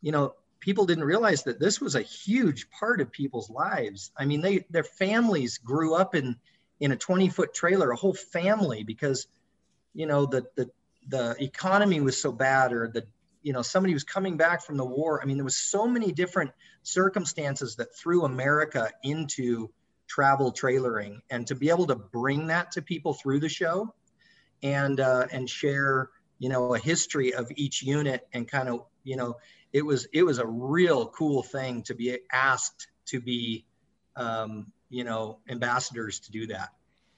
you 0.01 0.11
know, 0.11 0.33
people 0.61 0.85
didn't 0.85 1.03
realize 1.03 1.43
that 1.43 1.59
this 1.59 1.81
was 1.81 1.95
a 1.95 2.01
huge 2.01 2.69
part 2.69 3.01
of 3.01 3.11
people's 3.11 3.49
lives. 3.49 4.11
I 4.15 4.25
mean, 4.25 4.41
they 4.41 4.65
their 4.69 4.85
families 4.85 5.57
grew 5.57 5.95
up 5.95 6.15
in 6.15 6.37
in 6.79 6.91
a 6.91 6.95
20 6.95 7.29
foot 7.29 7.53
trailer, 7.53 7.91
a 7.91 7.95
whole 7.95 8.13
family, 8.13 8.83
because 8.83 9.27
you 9.93 10.05
know 10.05 10.25
the 10.25 10.45
the 10.55 10.69
the 11.07 11.35
economy 11.43 11.99
was 11.99 12.21
so 12.21 12.31
bad, 12.31 12.71
or 12.71 12.87
the 12.87 13.05
you 13.41 13.51
know 13.51 13.63
somebody 13.63 13.93
was 13.93 14.03
coming 14.03 14.37
back 14.37 14.63
from 14.63 14.77
the 14.77 14.85
war. 14.85 15.21
I 15.21 15.25
mean, 15.25 15.37
there 15.37 15.43
was 15.43 15.57
so 15.57 15.87
many 15.87 16.11
different 16.11 16.51
circumstances 16.83 17.75
that 17.75 17.95
threw 17.95 18.23
America 18.23 18.91
into 19.03 19.71
travel 20.07 20.51
trailering, 20.53 21.21
and 21.29 21.47
to 21.47 21.55
be 21.55 21.69
able 21.69 21.87
to 21.87 21.95
bring 21.95 22.47
that 22.47 22.71
to 22.73 22.81
people 22.81 23.15
through 23.15 23.39
the 23.39 23.49
show, 23.49 23.93
and 24.61 24.99
uh, 24.99 25.25
and 25.31 25.49
share 25.49 26.09
you 26.37 26.49
know 26.49 26.75
a 26.75 26.79
history 26.79 27.33
of 27.33 27.51
each 27.55 27.81
unit 27.81 28.27
and 28.31 28.47
kind 28.47 28.69
of 28.69 28.85
you 29.03 29.15
know 29.15 29.37
it 29.73 29.85
was 29.85 30.07
it 30.13 30.23
was 30.23 30.39
a 30.39 30.45
real 30.45 31.07
cool 31.07 31.43
thing 31.43 31.83
to 31.83 31.93
be 31.93 32.17
asked 32.31 32.87
to 33.05 33.19
be 33.19 33.65
um, 34.15 34.71
you 34.89 35.03
know 35.03 35.39
ambassadors 35.49 36.19
to 36.19 36.31
do 36.31 36.47
that 36.47 36.69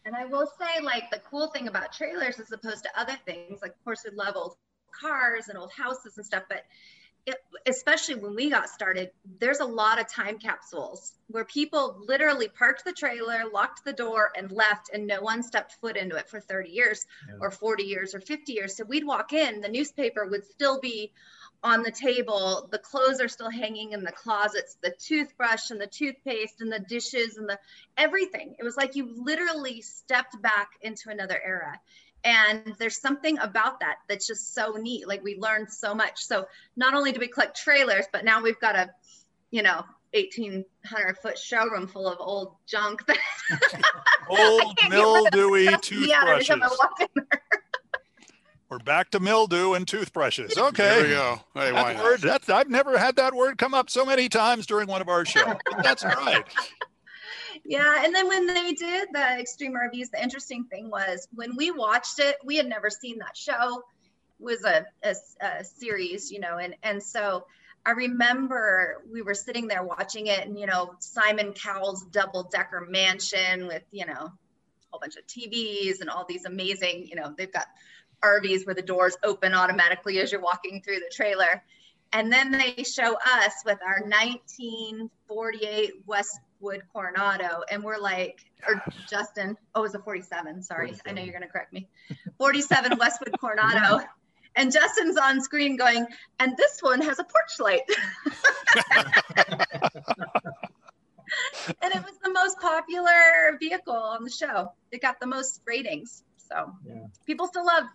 and 0.06 0.16
i 0.16 0.26
will 0.26 0.47
say 0.60 0.84
like 0.84 1.10
the 1.12 1.20
cool 1.30 1.47
thing 1.47 1.68
about 1.68 1.91
trailers 1.91 2.39
as 2.39 2.51
opposed 2.51 2.84
to 2.84 2.89
other 2.99 3.18
things 3.26 3.60
like 3.62 3.72
of 3.72 3.84
course 3.84 4.06
we 4.10 4.16
love 4.16 4.36
old 4.36 4.56
cars 4.99 5.47
and 5.47 5.58
old 5.58 5.72
houses 5.72 6.18
and 6.18 6.26
stuff 6.26 6.43
but 6.47 6.64
it, 7.26 7.38
especially 7.66 8.16
when 8.16 8.36
we 8.36 8.49
got 8.49 8.70
started 8.70 9.10
there's 9.39 9.60
a 9.60 9.66
lot 9.66 9.99
of 9.99 10.08
time 10.08 10.38
capsules 10.38 11.14
where 11.28 11.45
people 11.45 12.04
literally 12.06 12.49
parked 12.49 12.84
the 12.84 12.91
trailer 12.91 13.43
locked 13.51 13.84
the 13.86 13.93
door 13.93 14.32
and 14.38 14.51
left 14.51 14.89
and 14.93 15.08
no 15.08 15.22
one 15.22 15.41
stepped 15.41 15.74
foot 15.80 15.95
into 15.95 16.18
it 16.18 16.30
for 16.30 16.39
30 16.39 16.70
years 16.70 17.06
yeah. 17.28 17.36
or 17.39 17.49
40 17.49 17.84
years 17.84 18.14
or 18.14 18.20
50 18.20 18.51
years 18.51 18.76
so 18.76 18.84
we'd 18.84 19.06
walk 19.06 19.32
in 19.32 19.62
the 19.62 19.70
newspaper 19.70 20.28
would 20.28 20.45
still 20.45 20.80
be 20.82 21.14
on 21.64 21.82
the 21.82 21.91
table. 21.91 22.68
The 22.72 22.78
clothes 22.78 23.22
are 23.22 23.28
still 23.28 23.49
hanging 23.49 23.93
in 23.93 24.03
the 24.03 24.11
closets, 24.11 24.78
the 24.82 24.93
toothbrush 24.99 25.72
and 25.72 25.80
the 25.80 25.88
toothpaste 25.88 26.61
and 26.61 26.72
the 26.72 26.80
dishes 26.80 27.38
and 27.38 27.47
the 27.47 27.57
everything. 27.97 28.55
It 28.59 28.64
was 28.64 28.76
like 28.76 28.95
you 28.95 29.14
literally 29.16 29.82
stepped 29.82 30.41
back 30.41 30.72
into 30.82 31.09
another 31.09 31.39
era. 31.43 31.80
And 32.26 32.76
there's 32.80 32.99
something 33.01 33.38
about 33.39 33.82
that 33.82 33.97
that's 34.07 34.28
just 34.28 34.53
so 34.53 34.74
neat. 34.74 35.07
Like 35.07 35.24
we 35.24 35.38
learned 35.38 35.72
so 35.72 35.93
much. 35.93 36.24
So 36.24 36.45
not 36.76 36.93
only 36.93 37.11
do 37.11 37.20
we 37.20 37.28
collect 37.28 37.57
trailers, 37.57 38.05
but 38.11 38.24
now 38.24 38.41
we've 38.41 38.59
got 38.59 38.76
a, 38.76 38.89
you 39.51 39.61
know, 39.61 39.84
1800 40.14 41.18
foot 41.18 41.38
showroom 41.38 41.88
full 41.88 42.07
of 42.07 42.18
old 42.20 42.55
junk. 42.66 43.01
old 44.30 44.78
mildewy 44.89 45.68
toothbrushes. 45.82 46.07
Yeah, 46.07 47.26
we're 48.74 48.80
back 48.80 49.12
to 49.12 49.20
mildew 49.20 49.74
and 49.74 49.88
toothbrushes. 49.88 50.58
Okay. 50.58 50.84
There 50.84 51.04
we 51.04 51.10
go. 51.10 51.40
Hey, 51.54 51.72
that 51.72 52.04
word, 52.04 52.22
that's, 52.22 52.50
I've 52.50 52.72
never 52.72 52.98
had 52.98 53.18
that 53.18 53.36
word 53.36 53.60
come 53.60 53.76
up 53.76 53.88
so 53.88 54.04
many 54.04 54.30
times 54.30 54.66
during 54.66 54.88
one 54.88 55.00
of 55.00 55.10
our 55.10 55.26
shows. 55.26 55.58
that's 55.84 56.04
right. 56.04 56.44
Yeah, 57.66 58.04
and 58.04 58.14
then 58.14 58.28
when 58.28 58.46
they 58.46 58.74
did 58.74 59.08
the 59.14 59.40
extreme 59.40 59.74
RVs, 59.74 60.10
the 60.12 60.22
interesting 60.22 60.66
thing 60.66 60.90
was 60.90 61.30
when 61.34 61.56
we 61.56 61.72
watched 61.72 62.20
it, 62.20 62.36
we 62.44 62.58
had 62.58 62.68
never 62.68 62.90
seen 62.90 63.20
that 63.20 63.38
show. 63.38 63.84
It 64.40 64.44
was 64.44 64.66
a, 64.66 64.86
a, 65.02 65.16
a 65.40 65.64
series, 65.64 66.30
you 66.30 66.42
know, 66.42 66.58
and 66.58 66.76
and 66.84 67.02
so 67.02 67.46
I 67.86 67.92
remember 67.92 69.04
we 69.10 69.22
were 69.22 69.36
sitting 69.36 69.70
there 69.70 69.84
watching 69.84 70.28
it, 70.28 70.46
and 70.46 70.60
you 70.60 70.66
know, 70.66 70.96
Simon 71.00 71.54
Cowell's 71.54 72.04
double 72.08 72.50
decker 72.52 72.86
mansion 72.90 73.68
with 73.68 73.84
you 73.92 74.08
know 74.08 74.14
a 74.14 74.32
whole 74.92 75.00
bunch 75.00 75.16
of 75.16 75.26
TVs 75.28 76.02
and 76.02 76.10
all 76.10 76.26
these 76.28 76.44
amazing, 76.44 77.08
you 77.08 77.16
know, 77.16 77.34
they've 77.38 77.54
got 77.54 77.68
RVs 78.24 78.66
where 78.66 78.76
the 78.76 78.82
doors 78.82 79.18
open 79.24 79.54
automatically 79.54 80.20
as 80.20 80.32
you're 80.32 80.42
walking 80.42 80.82
through 80.82 81.00
the 81.00 81.12
trailer. 81.12 81.64
And 82.14 82.32
then 82.32 82.52
they 82.52 82.84
show 82.84 83.16
us 83.16 83.54
with 83.66 83.80
our 83.82 84.02
1948 84.02 85.94
Westwood 86.06 86.84
Coronado, 86.94 87.64
and 87.72 87.84
we're 87.84 87.98
like, 87.98 88.46
or 88.68 88.84
Justin, 89.10 89.58
oh, 89.74 89.80
it 89.80 89.84
was 89.84 89.96
a 89.96 90.00
47. 90.00 90.62
Sorry, 90.62 90.90
47. 90.90 91.10
I 91.10 91.14
know 91.14 91.24
you're 91.24 91.34
going 91.34 91.42
to 91.44 91.50
correct 91.50 91.74
me. 91.74 91.90
47 92.38 92.98
Westwood 93.00 93.36
Coronado. 93.40 94.06
And 94.56 94.72
Justin's 94.72 95.18
on 95.18 95.42
screen 95.42 95.76
going, 95.76 96.06
and 96.40 96.56
this 96.56 96.80
one 96.82 97.02
has 97.02 97.18
a 97.18 97.24
porch 97.24 97.60
light. 97.60 97.82
and 101.82 101.94
it 101.94 102.04
was 102.04 102.14
the 102.24 102.32
most 102.32 102.60
popular 102.60 103.58
vehicle 103.60 103.96
on 103.96 104.24
the 104.24 104.30
show. 104.30 104.72
It 104.92 105.02
got 105.02 105.20
the 105.20 105.26
most 105.26 105.62
ratings. 105.66 106.24
So 106.38 106.72
yeah. 106.86 107.08
people 107.26 107.48
still 107.48 107.66
love 107.66 107.86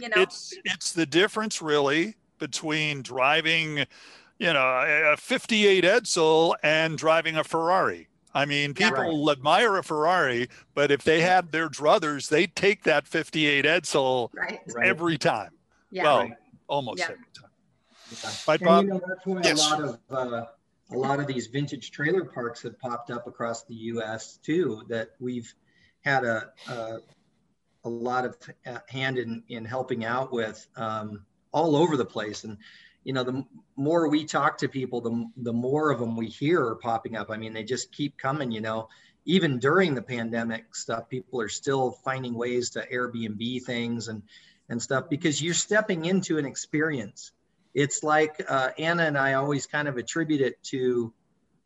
you 0.00 0.08
know 0.08 0.20
it's 0.20 0.54
it's 0.64 0.92
the 0.92 1.06
difference 1.06 1.60
really 1.60 2.16
between 2.38 3.02
driving 3.02 3.78
you 4.38 4.52
know 4.52 5.12
a 5.12 5.16
58 5.16 5.84
edsel 5.84 6.54
and 6.62 6.96
driving 6.96 7.36
a 7.36 7.44
ferrari 7.44 8.08
i 8.34 8.44
mean 8.44 8.74
people 8.74 9.26
right. 9.26 9.32
admire 9.36 9.76
a 9.76 9.82
ferrari 9.82 10.48
but 10.74 10.90
if 10.90 11.04
they 11.04 11.20
had 11.20 11.52
their 11.52 11.68
druthers 11.68 12.28
they'd 12.28 12.54
take 12.56 12.84
that 12.84 13.06
58 13.06 13.64
edsel 13.64 14.30
right. 14.34 14.60
every 14.82 15.18
time 15.18 15.50
yeah. 15.90 16.04
well 16.04 16.18
right. 16.20 16.32
almost 16.68 17.00
yeah. 17.00 17.06
every 17.06 17.16
time 17.34 17.50
yeah. 18.10 18.30
Right, 18.48 18.60
Bob? 18.60 18.78
And, 18.80 18.88
you 18.88 18.94
know, 18.94 19.00
that's 19.06 19.26
why 19.26 19.40
yes. 19.44 19.66
a 19.66 19.70
lot 19.70 19.82
of 19.82 19.98
uh, 20.10 20.46
a 20.92 20.98
lot 20.98 21.20
of 21.20 21.26
these 21.26 21.46
vintage 21.46 21.90
trailer 21.90 22.24
parks 22.24 22.62
have 22.62 22.78
popped 22.78 23.10
up 23.10 23.26
across 23.26 23.64
the 23.64 23.74
U.S. 23.74 24.38
too. 24.42 24.82
That 24.88 25.10
we've 25.20 25.52
had 26.02 26.24
a, 26.24 26.50
a 26.68 26.98
a 27.84 27.88
lot 27.88 28.24
of 28.24 28.36
uh, 28.66 28.78
hand 28.88 29.18
in 29.18 29.42
in 29.48 29.64
helping 29.64 30.04
out 30.04 30.32
with 30.32 30.66
um, 30.76 31.24
all 31.52 31.76
over 31.76 31.96
the 31.96 32.04
place. 32.04 32.44
And 32.44 32.58
you 33.04 33.12
know 33.12 33.24
the 33.24 33.44
more 33.76 34.08
we 34.08 34.24
talk 34.24 34.58
to 34.58 34.68
people 34.68 35.00
the, 35.00 35.30
the 35.38 35.52
more 35.52 35.90
of 35.90 35.98
them 35.98 36.16
we 36.16 36.26
hear 36.26 36.64
are 36.64 36.76
popping 36.76 37.16
up. 37.16 37.30
I 37.30 37.36
mean 37.36 37.52
they 37.52 37.64
just 37.64 37.92
keep 37.92 38.18
coming 38.18 38.50
you 38.50 38.60
know. 38.60 38.88
Even 39.26 39.58
during 39.58 39.94
the 39.94 40.02
pandemic 40.02 40.74
stuff 40.74 41.08
people 41.08 41.40
are 41.40 41.48
still 41.48 41.92
finding 42.04 42.34
ways 42.34 42.70
to 42.70 42.86
airbnb 42.86 43.62
things 43.62 44.08
and 44.08 44.22
and 44.68 44.80
stuff 44.80 45.10
because 45.10 45.42
you're 45.42 45.54
stepping 45.54 46.04
into 46.04 46.38
an 46.38 46.46
experience. 46.46 47.32
It's 47.74 48.02
like 48.02 48.44
uh, 48.48 48.70
anna 48.78 49.04
and 49.04 49.16
i 49.16 49.34
always 49.34 49.66
kind 49.66 49.88
of 49.88 49.96
attribute 49.96 50.40
it 50.40 50.62
to 50.64 51.12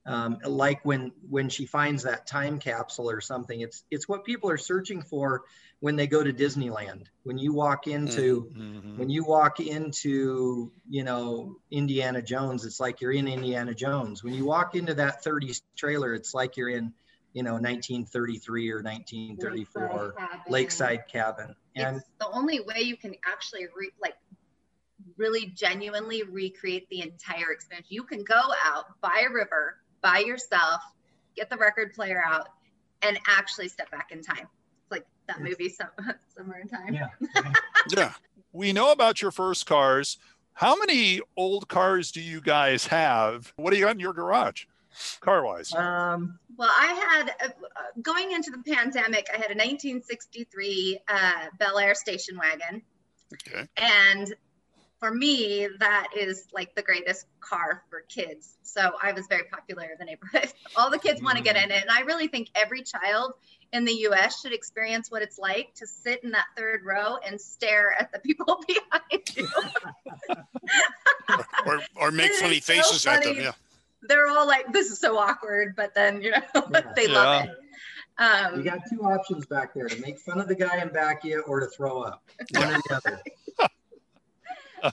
um, 0.07 0.39
like 0.45 0.85
when 0.85 1.13
when 1.29 1.49
she 1.49 1.67
finds 1.67 2.03
that 2.03 2.27
time 2.27 2.59
capsule 2.59 3.11
or 3.11 3.21
something 3.21 3.61
it's 3.61 3.85
it's 3.91 4.09
what 4.09 4.25
people 4.25 4.51
are 4.51 4.59
searching 4.59 5.01
for 5.03 5.45
when 5.85 5.97
they 5.97 6.07
go 6.07 6.25
to 6.25 6.33
disneyland 6.33 7.05
when 7.25 7.37
you 7.37 7.53
walk 7.53 7.87
into 7.87 8.51
mm-hmm. 8.57 8.97
when 8.97 9.11
you 9.11 9.23
walk 9.23 9.61
into 9.61 10.73
you 10.89 11.05
know 11.05 11.57
indiana 11.71 12.23
jones 12.23 12.65
it's 12.65 12.81
like 12.81 13.03
you're 13.03 13.13
in 13.13 13.29
indiana 13.29 13.75
jones 13.75 14.25
when 14.25 14.33
you 14.33 14.47
walk 14.47 14.75
into 14.75 14.95
that 14.95 15.23
30s 15.23 15.61
trailer 15.77 16.15
it's 16.15 16.33
like 16.33 16.57
you're 16.57 16.71
in 16.71 16.91
you 17.35 17.43
know 17.43 17.53
1933 17.53 18.71
or 18.71 18.83
1934 18.83 20.15
lakeside 20.17 20.17
cabin, 20.17 20.53
lakeside 20.53 21.09
cabin. 21.09 21.57
and 21.77 21.97
it's 21.99 22.07
the 22.19 22.31
only 22.33 22.61
way 22.61 22.81
you 22.81 22.97
can 22.97 23.15
actually 23.27 23.67
re- 23.77 23.93
like 24.01 24.15
really 25.19 25.53
genuinely 25.55 26.23
recreate 26.23 26.89
the 26.89 27.03
entire 27.03 27.53
experience 27.53 27.89
you 27.91 28.05
can 28.05 28.25
go 28.25 28.41
out 28.65 28.87
by 29.03 29.27
a 29.29 29.31
river 29.31 29.77
by 30.05 30.19
yourself, 30.19 30.83
get 31.35 31.49
the 31.49 31.57
record 31.57 31.95
player 31.95 32.23
out, 32.25 32.49
and 33.03 33.19
actually 33.27 33.69
step 33.69 33.91
back 33.91 34.13
in 34.13 34.23
time. 34.23 34.47
It's 34.95 35.07
like 35.29 35.37
that 35.37 35.43
movie, 35.43 35.69
some, 35.69 35.89
Somewhere 36.37 36.61
in 36.61 36.69
Time. 36.69 36.95
Yeah. 36.95 37.09
yeah. 37.97 38.13
We 38.53 38.73
know 38.73 38.93
about 38.93 39.21
your 39.21 39.31
first 39.31 39.67
cars. 39.67 40.19
How 40.53 40.77
many 40.77 41.21
old 41.37 41.69
cars 41.69 42.13
do 42.13 42.21
you 42.21 42.41
guys 42.41 42.87
have? 42.87 43.53
What 43.57 43.73
do 43.73 43.77
you 43.77 43.85
got 43.85 43.97
in 43.97 44.01
your 44.01 44.13
garage, 44.13 44.67
car 45.21 45.45
wise? 45.45 45.75
Um, 45.75 46.39
well, 46.57 46.71
I 46.71 46.93
had, 46.93 47.35
uh, 47.45 47.51
going 48.01 48.31
into 48.31 48.53
the 48.53 48.59
pandemic, 48.59 49.27
I 49.33 49.37
had 49.37 49.51
a 49.51 49.59
1963 49.59 51.01
uh, 51.09 51.33
Bel 51.59 51.79
Air 51.79 51.97
station 51.97 52.39
wagon. 52.39 52.83
Okay. 53.33 53.67
And 53.77 54.33
for 55.05 55.13
me, 55.13 55.69
that 55.81 56.09
is 56.17 56.47
like 56.55 56.75
the 56.75 56.81
greatest 56.81 57.27
car 57.41 57.83
for 57.91 58.05
kids. 58.09 58.57
So 58.63 58.93
I 59.03 59.13
was 59.13 59.27
very 59.27 59.43
popular 59.53 59.83
in 59.83 59.99
the 59.99 60.07
neighborhood. 60.07 60.51
All 60.77 60.89
the 60.89 60.99
kids 60.99 61.23
want 61.23 61.37
to 61.37 61.43
get 61.45 61.57
in 61.57 61.71
it. 61.71 61.83
And 61.83 61.91
I 61.91 62.01
really 62.01 62.27
think 62.27 62.49
every 62.55 62.83
child 62.83 63.35
in 63.75 63.85
the 63.85 63.93
US 64.09 64.41
should 64.41 64.55
experience 64.55 65.11
what 65.11 65.21
it's 65.21 65.39
like 65.39 65.75
to 65.75 65.87
sit 65.87 66.25
in 66.25 66.31
that 66.31 66.47
third 66.57 66.87
row 66.87 67.19
and 67.19 67.39
stare 67.39 67.95
at 68.01 68.13
the 68.13 68.19
people 68.19 68.65
behind 68.67 69.37
you. 69.37 69.47
or, 71.29 71.37
or, 71.77 71.81
or 71.97 72.11
make 72.11 72.31
It 72.31 72.41
funny 72.41 72.57
is 72.57 72.65
so 72.65 72.73
faces 72.73 73.07
at 73.07 73.25
them. 73.25 73.37
Yeah. 73.37 73.53
They're 74.09 74.29
all 74.29 74.47
like, 74.47 74.73
this 74.73 74.91
is 74.91 74.99
so 74.99 75.19
awkward, 75.19 75.77
but 75.77 75.95
then, 75.95 76.23
you 76.23 76.31
know, 76.31 76.41
Yeah. 76.73 76.93
they 76.97 77.09
love 77.09 77.45
it. 77.45 77.51
Um, 78.17 78.57
You 78.57 78.63
got 78.65 78.79
two 78.91 79.03
options 79.03 79.45
back 79.45 79.75
there 79.75 79.87
to 79.87 80.01
make 80.01 80.19
fun 80.19 80.41
of 80.41 80.49
the 80.49 80.55
guy 80.55 80.77
and 80.77 80.91
back 80.95 81.25
you 81.25 81.43
or 81.47 81.61
to 81.61 81.67
throw 81.67 82.01
up. 82.01 82.23
One 82.55 82.73
or 82.73 82.81
the 82.89 82.95
other. 82.97 83.21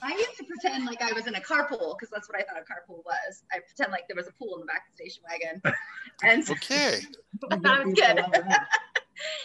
I 0.02 0.12
used 0.12 0.36
to 0.38 0.44
pretend 0.44 0.86
like 0.86 1.02
I 1.02 1.12
was 1.12 1.26
in 1.26 1.34
a 1.34 1.40
carpool 1.40 1.96
because 1.96 2.10
that's 2.10 2.28
what 2.28 2.38
I 2.38 2.42
thought 2.44 2.58
a 2.58 2.62
carpool 2.62 3.04
was. 3.04 3.42
I 3.52 3.58
pretend 3.58 3.92
like 3.92 4.08
there 4.08 4.16
was 4.16 4.28
a 4.28 4.32
pool 4.32 4.54
in 4.54 4.60
the 4.60 4.66
back 4.66 4.84
of 4.90 4.96
the 4.96 5.04
station 5.04 5.22
wagon. 5.28 5.62
And 6.24 6.48
Okay. 6.48 7.00
that 7.50 7.84
was 7.84 7.94
good. 7.94 8.24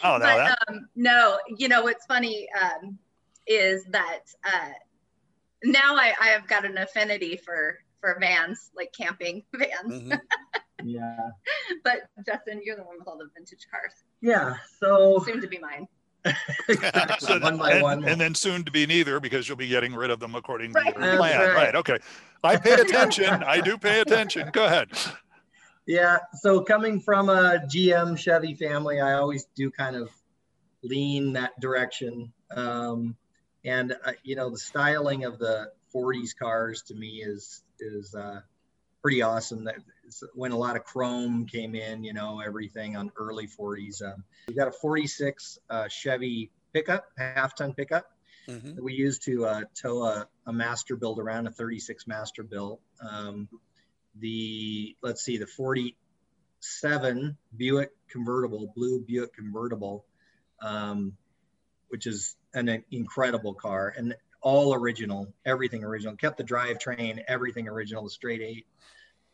Oh, 0.03 0.17
no, 0.17 0.25
but 0.25 0.37
that, 0.37 0.57
um, 0.69 0.87
no, 0.95 1.37
you 1.55 1.67
know 1.67 1.83
what's 1.83 2.05
funny 2.05 2.47
um, 2.59 2.97
is 3.45 3.83
that 3.91 4.21
uh, 4.43 4.69
now 5.63 5.95
I, 5.95 6.13
I 6.19 6.27
have 6.29 6.47
got 6.47 6.65
an 6.65 6.77
affinity 6.77 7.37
for 7.37 7.77
for 7.99 8.17
vans, 8.19 8.71
like 8.75 8.91
camping 8.97 9.43
vans. 9.53 10.03
Mhm. 10.03 10.19
Yeah. 10.83 11.29
But 11.83 12.03
Justin, 12.25 12.61
you're 12.63 12.75
the 12.75 12.83
one 12.83 12.97
with 12.97 13.07
all 13.07 13.17
the 13.17 13.29
vintage 13.35 13.67
cars, 13.69 13.93
Yeah. 14.21 14.55
So 14.79 15.21
soon 15.25 15.41
to 15.41 15.47
be 15.47 15.59
mine. 15.59 15.87
Exactly, 16.67 17.39
one 17.41 17.57
by 17.57 17.71
and, 17.73 17.83
one. 17.83 18.03
and 18.05 18.19
then 18.19 18.35
soon 18.35 18.63
to 18.63 18.71
be 18.71 18.85
neither 18.85 19.19
because 19.19 19.47
you'll 19.47 19.57
be 19.57 19.67
getting 19.67 19.93
rid 19.95 20.09
of 20.09 20.19
them 20.19 20.35
according 20.35 20.71
Right. 20.73 20.93
to 20.93 20.99
your 20.99 21.09
That's 21.11 21.17
plan. 21.17 21.39
right. 21.39 21.53
Right. 21.55 21.75
Okay. 21.75 21.97
I 22.43 22.55
pay 22.57 22.73
attention. 22.81 23.43
I 23.43 23.61
do 23.61 23.77
pay 23.77 23.99
attention. 24.01 24.49
Go 24.53 24.65
ahead. 24.65 24.89
Yeah. 25.85 26.17
So 26.41 26.61
coming 26.61 26.99
from 26.99 27.29
a 27.29 27.59
GM 27.67 28.17
Chevy 28.17 28.55
family, 28.55 28.99
I 28.99 29.13
always 29.13 29.45
do 29.55 29.71
kind 29.71 29.95
of 29.95 30.09
lean 30.83 31.33
that 31.33 31.59
direction. 31.59 32.31
Um, 32.55 33.15
and 33.65 33.93
uh, 34.05 34.11
you 34.23 34.35
know, 34.35 34.49
the 34.49 34.57
styling 34.57 35.23
of 35.25 35.39
the 35.39 35.71
40s 35.95 36.35
cars 36.37 36.83
to 36.83 36.93
me 36.95 37.23
is 37.23 37.63
is 37.79 38.13
uh, 38.15 38.41
pretty 39.01 39.21
awesome. 39.21 39.63
That 39.65 39.75
when 40.33 40.51
a 40.51 40.57
lot 40.57 40.75
of 40.75 40.83
chrome 40.83 41.45
came 41.45 41.75
in, 41.75 42.03
you 42.03 42.13
know, 42.13 42.39
everything 42.39 42.95
on 42.95 43.11
early 43.17 43.47
40s. 43.47 44.01
Um, 44.01 44.23
we 44.47 44.53
got 44.53 44.67
a 44.67 44.71
46 44.71 45.59
uh, 45.69 45.87
Chevy 45.87 46.51
pickup, 46.73 47.05
half 47.17 47.55
ton 47.55 47.73
pickup 47.73 48.05
Mhm. 48.47 48.75
that 48.75 48.83
we 48.83 48.93
used 48.93 49.23
to 49.23 49.45
uh, 49.45 49.61
tow 49.73 50.03
a, 50.05 50.27
a 50.45 50.53
master 50.53 50.95
build 50.95 51.19
around 51.19 51.47
a 51.47 51.51
36 51.51 52.07
master 52.07 52.43
build. 52.43 52.79
Um, 53.01 53.49
the 54.15 54.95
let's 55.01 55.21
see, 55.21 55.37
the 55.37 55.45
47 55.47 57.37
Buick 57.55 57.91
convertible, 58.09 58.71
blue 58.73 59.01
Buick 59.01 59.33
convertible, 59.33 60.05
um, 60.61 61.17
which 61.89 62.07
is 62.07 62.37
an 62.53 62.83
incredible 62.89 63.53
car 63.53 63.93
and 63.95 64.15
all 64.41 64.73
original, 64.73 65.33
everything 65.45 65.83
original. 65.83 66.15
Kept 66.15 66.37
the 66.37 66.43
drivetrain, 66.43 67.21
everything 67.27 67.67
original, 67.67 68.03
the 68.05 68.09
straight 68.09 68.41
eight 68.41 68.65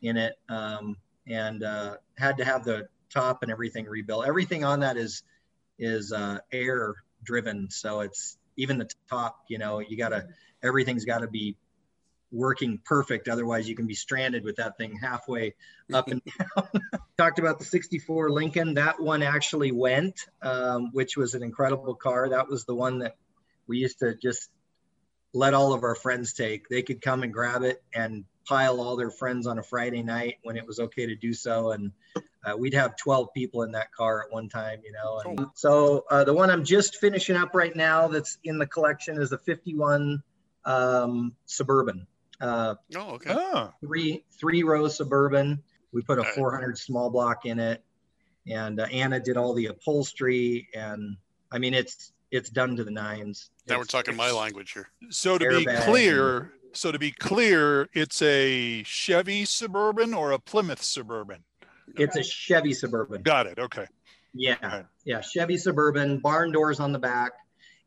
in 0.03 0.17
it, 0.17 0.35
um, 0.49 0.97
and 1.27 1.63
uh, 1.63 1.95
had 2.17 2.37
to 2.37 2.45
have 2.45 2.63
the 2.63 2.87
top 3.09 3.41
and 3.41 3.51
everything 3.51 3.85
rebuilt. 3.85 4.25
Everything 4.27 4.63
on 4.63 4.81
that 4.81 4.97
is 4.97 5.23
is 5.79 6.11
uh, 6.11 6.39
air 6.51 6.95
driven, 7.23 7.69
so 7.71 8.01
it's 8.01 8.37
even 8.57 8.77
the 8.77 8.89
top. 9.09 9.39
You 9.47 9.57
know, 9.57 9.79
you 9.79 9.97
gotta 9.97 10.27
everything's 10.61 11.05
got 11.05 11.19
to 11.19 11.27
be 11.27 11.57
working 12.31 12.79
perfect. 12.83 13.29
Otherwise, 13.29 13.69
you 13.69 13.75
can 13.75 13.85
be 13.87 13.93
stranded 13.93 14.43
with 14.43 14.57
that 14.57 14.77
thing 14.77 14.97
halfway 14.99 15.53
up 15.93 16.07
and 16.09 16.21
down. 16.39 16.67
Talked 17.17 17.39
about 17.39 17.59
the 17.59 17.65
64 17.65 18.31
Lincoln. 18.31 18.73
That 18.73 18.99
one 18.99 19.21
actually 19.21 19.71
went, 19.71 20.19
um, 20.41 20.89
which 20.91 21.15
was 21.15 21.35
an 21.35 21.43
incredible 21.43 21.95
car. 21.95 22.29
That 22.29 22.49
was 22.49 22.65
the 22.65 22.75
one 22.75 22.99
that 22.99 23.15
we 23.67 23.77
used 23.77 23.99
to 23.99 24.15
just 24.15 24.49
let 25.33 25.53
all 25.53 25.73
of 25.73 25.83
our 25.83 25.95
friends 25.95 26.33
take. 26.33 26.67
They 26.69 26.81
could 26.81 27.01
come 27.01 27.23
and 27.23 27.31
grab 27.31 27.63
it 27.63 27.83
and 27.93 28.25
pile 28.45 28.79
all 28.81 28.95
their 28.95 29.09
friends 29.11 29.47
on 29.47 29.59
a 29.59 29.63
Friday 29.63 30.03
night 30.03 30.37
when 30.43 30.57
it 30.57 30.65
was 30.65 30.79
okay 30.79 31.05
to 31.05 31.15
do 31.15 31.33
so. 31.33 31.71
And 31.71 31.91
uh, 32.45 32.55
we'd 32.57 32.73
have 32.73 32.95
12 32.97 33.29
people 33.33 33.63
in 33.63 33.71
that 33.71 33.91
car 33.93 34.21
at 34.23 34.31
one 34.33 34.49
time, 34.49 34.81
you 34.83 34.91
know. 34.91 35.21
And 35.25 35.47
so 35.55 36.05
uh, 36.11 36.23
the 36.23 36.33
one 36.33 36.49
I'm 36.49 36.63
just 36.63 36.97
finishing 36.97 37.35
up 37.35 37.53
right 37.53 37.75
now 37.75 38.07
that's 38.07 38.37
in 38.43 38.57
the 38.57 38.67
collection 38.67 39.21
is 39.21 39.29
the 39.29 39.37
51 39.37 40.21
um, 40.65 41.35
Suburban. 41.45 42.07
Uh, 42.41 42.75
Oh, 42.97 43.11
okay. 43.11 43.31
Three 43.81 44.23
three-row 44.39 44.87
suburban. 44.89 45.63
We 45.93 46.01
put 46.01 46.19
a 46.19 46.23
400 46.23 46.77
small 46.77 47.09
block 47.09 47.45
in 47.45 47.59
it, 47.59 47.83
and 48.47 48.79
uh, 48.79 48.85
Anna 48.85 49.19
did 49.19 49.37
all 49.37 49.53
the 49.53 49.67
upholstery, 49.67 50.67
and 50.73 51.15
I 51.51 51.59
mean 51.59 51.73
it's 51.73 52.11
it's 52.31 52.49
done 52.49 52.75
to 52.77 52.83
the 52.83 52.91
nines. 52.91 53.51
Now 53.69 53.77
we're 53.77 53.83
talking 53.85 54.15
my 54.15 54.31
language 54.31 54.71
here. 54.73 54.89
so 55.09 55.37
to 55.37 55.47
be 55.59 55.65
clear, 55.83 56.51
so 56.73 56.91
to 56.91 56.99
be 56.99 57.11
clear, 57.11 57.89
it's 57.93 58.21
a 58.21 58.83
Chevy 58.83 59.45
Suburban 59.45 60.13
or 60.13 60.31
a 60.31 60.39
Plymouth 60.39 60.81
Suburban. 60.81 61.43
It's 61.95 62.15
a 62.15 62.23
Chevy 62.23 62.73
Suburban. 62.73 63.21
Got 63.21 63.47
it. 63.47 63.59
Okay. 63.59 63.85
Yeah, 64.33 64.55
Right. 64.63 64.85
yeah, 65.05 65.21
Chevy 65.21 65.57
Suburban, 65.57 66.17
barn 66.19 66.51
doors 66.51 66.79
on 66.79 66.91
the 66.91 66.97
back, 66.99 67.33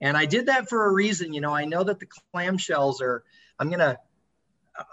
and 0.00 0.16
I 0.16 0.26
did 0.26 0.46
that 0.46 0.68
for 0.68 0.86
a 0.86 0.92
reason. 0.92 1.32
You 1.32 1.40
know, 1.40 1.52
I 1.52 1.64
know 1.64 1.82
that 1.82 1.98
the 1.98 2.06
clamshells 2.34 3.00
are. 3.00 3.24
I'm 3.58 3.68
gonna. 3.68 3.98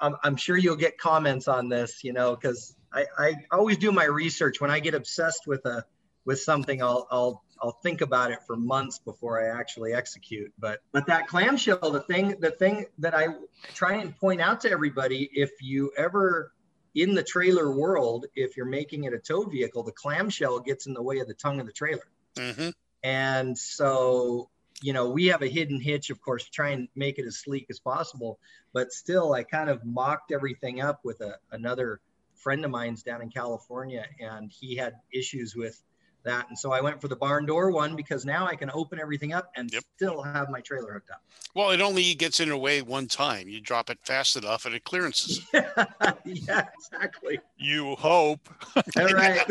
I'm, 0.02 0.16
I'm 0.24 0.36
sure 0.38 0.58
you'll 0.58 0.78
get 0.78 0.98
comments 0.98 1.48
on 1.48 1.70
this. 1.70 2.04
You 2.04 2.14
know, 2.14 2.36
because 2.36 2.76
I, 2.92 3.06
I 3.20 3.36
always 3.52 3.78
do 3.78 3.92
my 3.92 4.06
research 4.06 4.60
when 4.62 4.72
I 4.72 4.80
get 4.80 4.96
obsessed 4.96 5.46
with 5.46 5.64
a 5.68 5.86
with 6.26 6.40
something. 6.40 6.82
I'll 6.82 7.08
I'll 7.12 7.43
I'll 7.64 7.80
think 7.82 8.02
about 8.02 8.32
it 8.32 8.40
for 8.46 8.58
months 8.58 9.00
before 9.00 9.42
I 9.42 9.58
actually 9.58 9.94
execute. 9.94 10.52
But 10.60 10.82
but 10.92 11.08
that 11.08 11.28
clamshell, 11.28 11.92
the 11.92 12.02
thing 12.02 12.36
the 12.42 12.52
thing 12.52 12.88
that 13.00 13.16
I 13.16 13.28
try 13.74 13.94
and 13.94 14.16
point 14.18 14.42
out 14.42 14.62
to 14.62 14.72
everybody, 14.72 15.30
if 15.34 15.50
you 15.62 15.94
ever 15.98 16.52
in 16.94 17.16
the 17.16 17.24
trailer 17.24 17.72
world, 17.72 18.26
if 18.36 18.58
you're 18.58 18.66
making 18.66 19.06
it 19.06 19.14
a 19.14 19.20
tow 19.20 19.44
vehicle, 19.44 19.84
the 19.84 19.94
clamshell 19.94 20.60
gets 20.60 20.88
in 20.88 20.94
the 20.94 21.02
way 21.02 21.20
of 21.20 21.28
the 21.28 21.34
tongue 21.34 21.62
of 21.62 21.66
the 21.66 21.72
trailer. 21.72 22.08
hmm 22.38 22.70
And 23.02 23.58
so, 23.58 24.50
you 24.82 24.92
know, 24.92 25.10
we 25.10 25.28
have 25.28 25.42
a 25.42 25.48
hidden 25.48 25.80
hitch, 25.80 26.10
of 26.10 26.22
course, 26.22 26.44
to 26.44 26.52
try 26.52 26.72
and 26.72 26.90
make 26.96 27.18
it 27.18 27.26
as 27.26 27.38
sleek 27.38 27.68
as 27.70 27.80
possible. 27.80 28.40
But 28.74 28.92
still, 28.92 29.34
I 29.34 29.44
kind 29.44 29.70
of 29.70 29.86
mocked 29.86 30.32
everything 30.34 30.82
up 30.82 31.00
with 31.06 31.22
a, 31.22 31.38
another 31.52 32.02
friend 32.36 32.64
of 32.66 32.72
mine's 32.72 33.04
down 33.04 33.22
in 33.22 33.30
California, 33.30 34.06
and 34.20 34.52
he 34.52 34.76
had 34.76 34.96
issues 35.14 35.56
with 35.56 35.82
that. 36.24 36.48
And 36.50 36.58
so 36.58 36.72
I 36.72 36.82
went 36.82 37.02
for 37.02 37.08
the 37.08 37.16
barn 37.16 37.46
door 37.46 37.72
one 37.72 37.96
because 37.96 38.26
now 38.26 38.48
I 38.48 38.56
can 38.56 38.70
open 38.74 39.00
everything 39.00 39.34
up 39.34 39.52
and 39.56 39.72
Yep. 39.72 39.84
still 39.96 40.22
have 40.22 40.50
my 40.50 40.62
trailer 40.62 40.94
hooked 40.94 41.12
up. 41.12 41.22
Well, 41.54 41.72
it 41.72 41.82
only 41.82 42.14
gets 42.16 42.40
in 42.40 42.50
the 42.50 42.58
way 42.58 42.82
one 42.82 43.08
time. 43.08 43.48
You 43.48 43.62
drop 43.62 43.90
it 43.90 44.00
fast 44.04 44.36
enough 44.36 44.66
and 44.66 44.74
it 44.74 44.84
clearances. 44.84 45.46
yeah, 45.54 46.68
exactly. 46.76 47.40
You 47.58 47.96
hope. 47.96 48.50
All 48.98 49.06
right. 49.06 49.46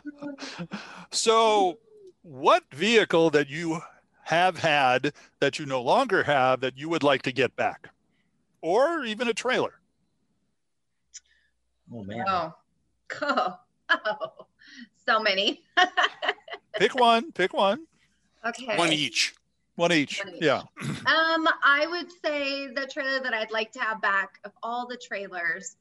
so, 1.10 1.78
what 2.22 2.64
vehicle 2.72 3.30
that 3.30 3.48
you 3.48 3.80
have 4.24 4.58
had 4.58 5.12
that 5.40 5.58
you 5.58 5.66
no 5.66 5.82
longer 5.82 6.22
have 6.24 6.60
that 6.60 6.76
you 6.76 6.88
would 6.88 7.02
like 7.02 7.22
to 7.22 7.32
get 7.32 7.54
back, 7.56 7.90
or 8.60 9.04
even 9.04 9.28
a 9.28 9.34
trailer? 9.34 9.74
oh, 11.92 12.02
man. 12.04 12.24
Oh, 12.28 12.54
oh, 13.22 13.58
oh, 13.90 14.46
so 15.08 15.20
many. 15.20 15.62
Pick 16.78 16.94
one. 16.94 17.32
Pick 17.32 17.52
one. 17.52 17.86
okay. 18.44 18.76
One 18.76 18.92
each. 18.92 19.34
One 19.76 19.92
each. 19.92 20.22
One 20.24 20.34
each. 20.34 20.42
Yeah. 20.42 20.62
Um, 21.06 21.46
I 21.62 21.86
would 21.86 22.10
say 22.24 22.66
the 22.66 22.84
trailer 22.92 23.20
that 23.20 23.32
I'd 23.32 23.52
like 23.52 23.70
to 23.72 23.78
have 23.78 24.02
back 24.02 24.40
of 24.44 24.50
all 24.60 24.88
the 24.88 24.96
trailers 24.96 25.76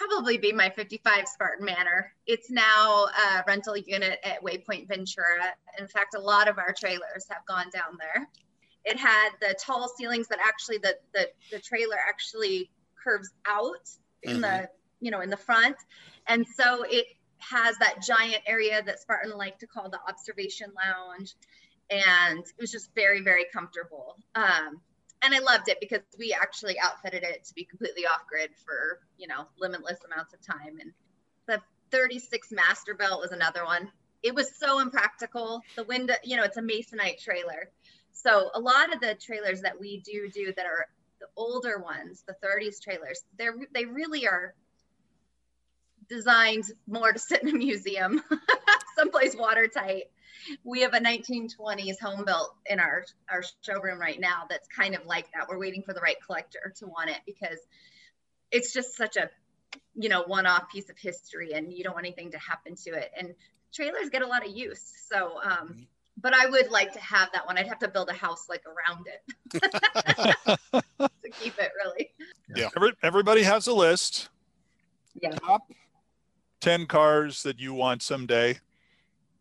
probably 0.00 0.38
be 0.38 0.50
my 0.50 0.70
55 0.70 1.28
Spartan 1.28 1.64
Manor. 1.64 2.12
It's 2.26 2.50
now 2.50 3.06
a 3.06 3.44
rental 3.46 3.76
unit 3.76 4.18
at 4.24 4.42
Waypoint 4.42 4.88
Ventura. 4.88 5.54
In 5.78 5.86
fact, 5.86 6.14
a 6.16 6.18
lot 6.18 6.48
of 6.48 6.58
our 6.58 6.72
trailers 6.72 7.26
have 7.28 7.44
gone 7.46 7.66
down 7.72 7.98
there. 7.98 8.26
It 8.84 8.98
had 8.98 9.30
the 9.40 9.54
tall 9.62 9.92
ceilings 9.96 10.26
that 10.28 10.38
actually 10.44 10.78
the 10.78 10.96
the, 11.12 11.28
the 11.52 11.58
trailer 11.58 11.96
actually 12.08 12.70
curves 13.02 13.30
out 13.46 13.90
in 14.22 14.40
the 14.40 14.68
you 15.00 15.10
know 15.10 15.20
in 15.20 15.28
the 15.28 15.36
front, 15.36 15.76
and 16.26 16.46
so 16.46 16.84
it 16.88 17.06
has 17.40 17.76
that 17.78 18.02
giant 18.02 18.42
area 18.46 18.82
that 18.82 19.00
Spartan 19.00 19.36
liked 19.36 19.60
to 19.60 19.66
call 19.66 19.88
the 19.90 20.00
observation 20.08 20.72
lounge. 20.76 21.34
And 21.90 22.38
it 22.40 22.60
was 22.60 22.70
just 22.70 22.94
very 22.94 23.20
very 23.20 23.46
comfortable. 23.52 24.16
Um, 24.34 24.80
and 25.22 25.34
i 25.34 25.38
loved 25.38 25.68
it 25.68 25.78
because 25.80 26.00
we 26.18 26.32
actually 26.32 26.78
outfitted 26.78 27.22
it 27.22 27.44
to 27.44 27.54
be 27.54 27.64
completely 27.64 28.06
off 28.06 28.26
grid 28.26 28.50
for 28.64 29.00
you 29.18 29.26
know 29.26 29.46
limitless 29.58 29.98
amounts 30.04 30.32
of 30.32 30.40
time. 30.40 30.78
And 30.80 30.92
the 31.46 31.60
36 31.90 32.48
masterbilt 32.52 33.20
was 33.20 33.32
another 33.32 33.64
one. 33.64 33.90
It 34.22 34.34
was 34.34 34.54
so 34.56 34.80
impractical. 34.80 35.62
The 35.76 35.84
window 35.84 36.14
you 36.24 36.36
know 36.36 36.44
it's 36.44 36.56
a 36.56 36.62
masonite 36.62 37.22
trailer. 37.22 37.70
So 38.12 38.50
a 38.54 38.60
lot 38.60 38.92
of 38.92 39.00
the 39.00 39.14
trailers 39.14 39.62
that 39.62 39.78
we 39.78 40.00
do 40.00 40.28
do 40.32 40.52
that 40.56 40.66
are 40.66 40.86
the 41.20 41.26
older 41.36 41.78
ones, 41.78 42.24
the 42.26 42.34
30s 42.44 42.82
trailers, 42.82 43.22
they're 43.38 43.54
they 43.72 43.84
really 43.84 44.26
are 44.26 44.54
designed 46.10 46.64
more 46.86 47.12
to 47.12 47.18
sit 47.18 47.42
in 47.42 47.48
a 47.48 47.52
museum, 47.52 48.20
someplace 48.98 49.34
watertight. 49.34 50.04
We 50.64 50.82
have 50.82 50.94
a 50.94 51.00
1920s 51.00 52.00
home 52.00 52.24
built 52.24 52.54
in 52.66 52.80
our 52.80 53.04
our 53.30 53.42
showroom 53.62 53.98
right 53.98 54.18
now 54.18 54.44
that's 54.48 54.68
kind 54.68 54.94
of 54.94 55.06
like 55.06 55.26
that. 55.34 55.48
We're 55.48 55.58
waiting 55.58 55.82
for 55.82 55.94
the 55.94 56.00
right 56.00 56.16
collector 56.24 56.72
to 56.76 56.86
want 56.86 57.10
it 57.10 57.18
because 57.26 57.58
it's 58.50 58.72
just 58.72 58.96
such 58.96 59.16
a 59.16 59.30
you 59.94 60.08
know 60.08 60.22
one-off 60.22 60.68
piece 60.70 60.90
of 60.90 60.98
history 60.98 61.52
and 61.52 61.72
you 61.72 61.84
don't 61.84 61.94
want 61.94 62.06
anything 62.06 62.32
to 62.32 62.38
happen 62.38 62.74
to 62.74 62.90
it 62.90 63.10
and 63.16 63.34
trailers 63.72 64.08
get 64.10 64.22
a 64.22 64.26
lot 64.26 64.44
of 64.44 64.50
use 64.56 64.82
so 65.08 65.38
um 65.44 65.86
but 66.20 66.34
i 66.34 66.46
would 66.46 66.70
like 66.72 66.92
to 66.92 66.98
have 66.98 67.28
that 67.32 67.46
one 67.46 67.56
i'd 67.56 67.68
have 67.68 67.78
to 67.78 67.86
build 67.86 68.08
a 68.08 68.12
house 68.12 68.48
like 68.48 68.62
around 68.66 69.06
it 69.06 69.62
to 70.72 71.30
keep 71.30 71.56
it 71.58 71.70
really 71.76 72.10
Every, 72.76 72.92
everybody 73.02 73.42
has 73.42 73.66
a 73.66 73.72
list. 73.72 74.28
Yeah. 75.20 75.30
Top 75.30 75.70
10 76.60 76.86
cars 76.86 77.42
that 77.42 77.58
you 77.58 77.74
want 77.74 78.02
someday. 78.02 78.58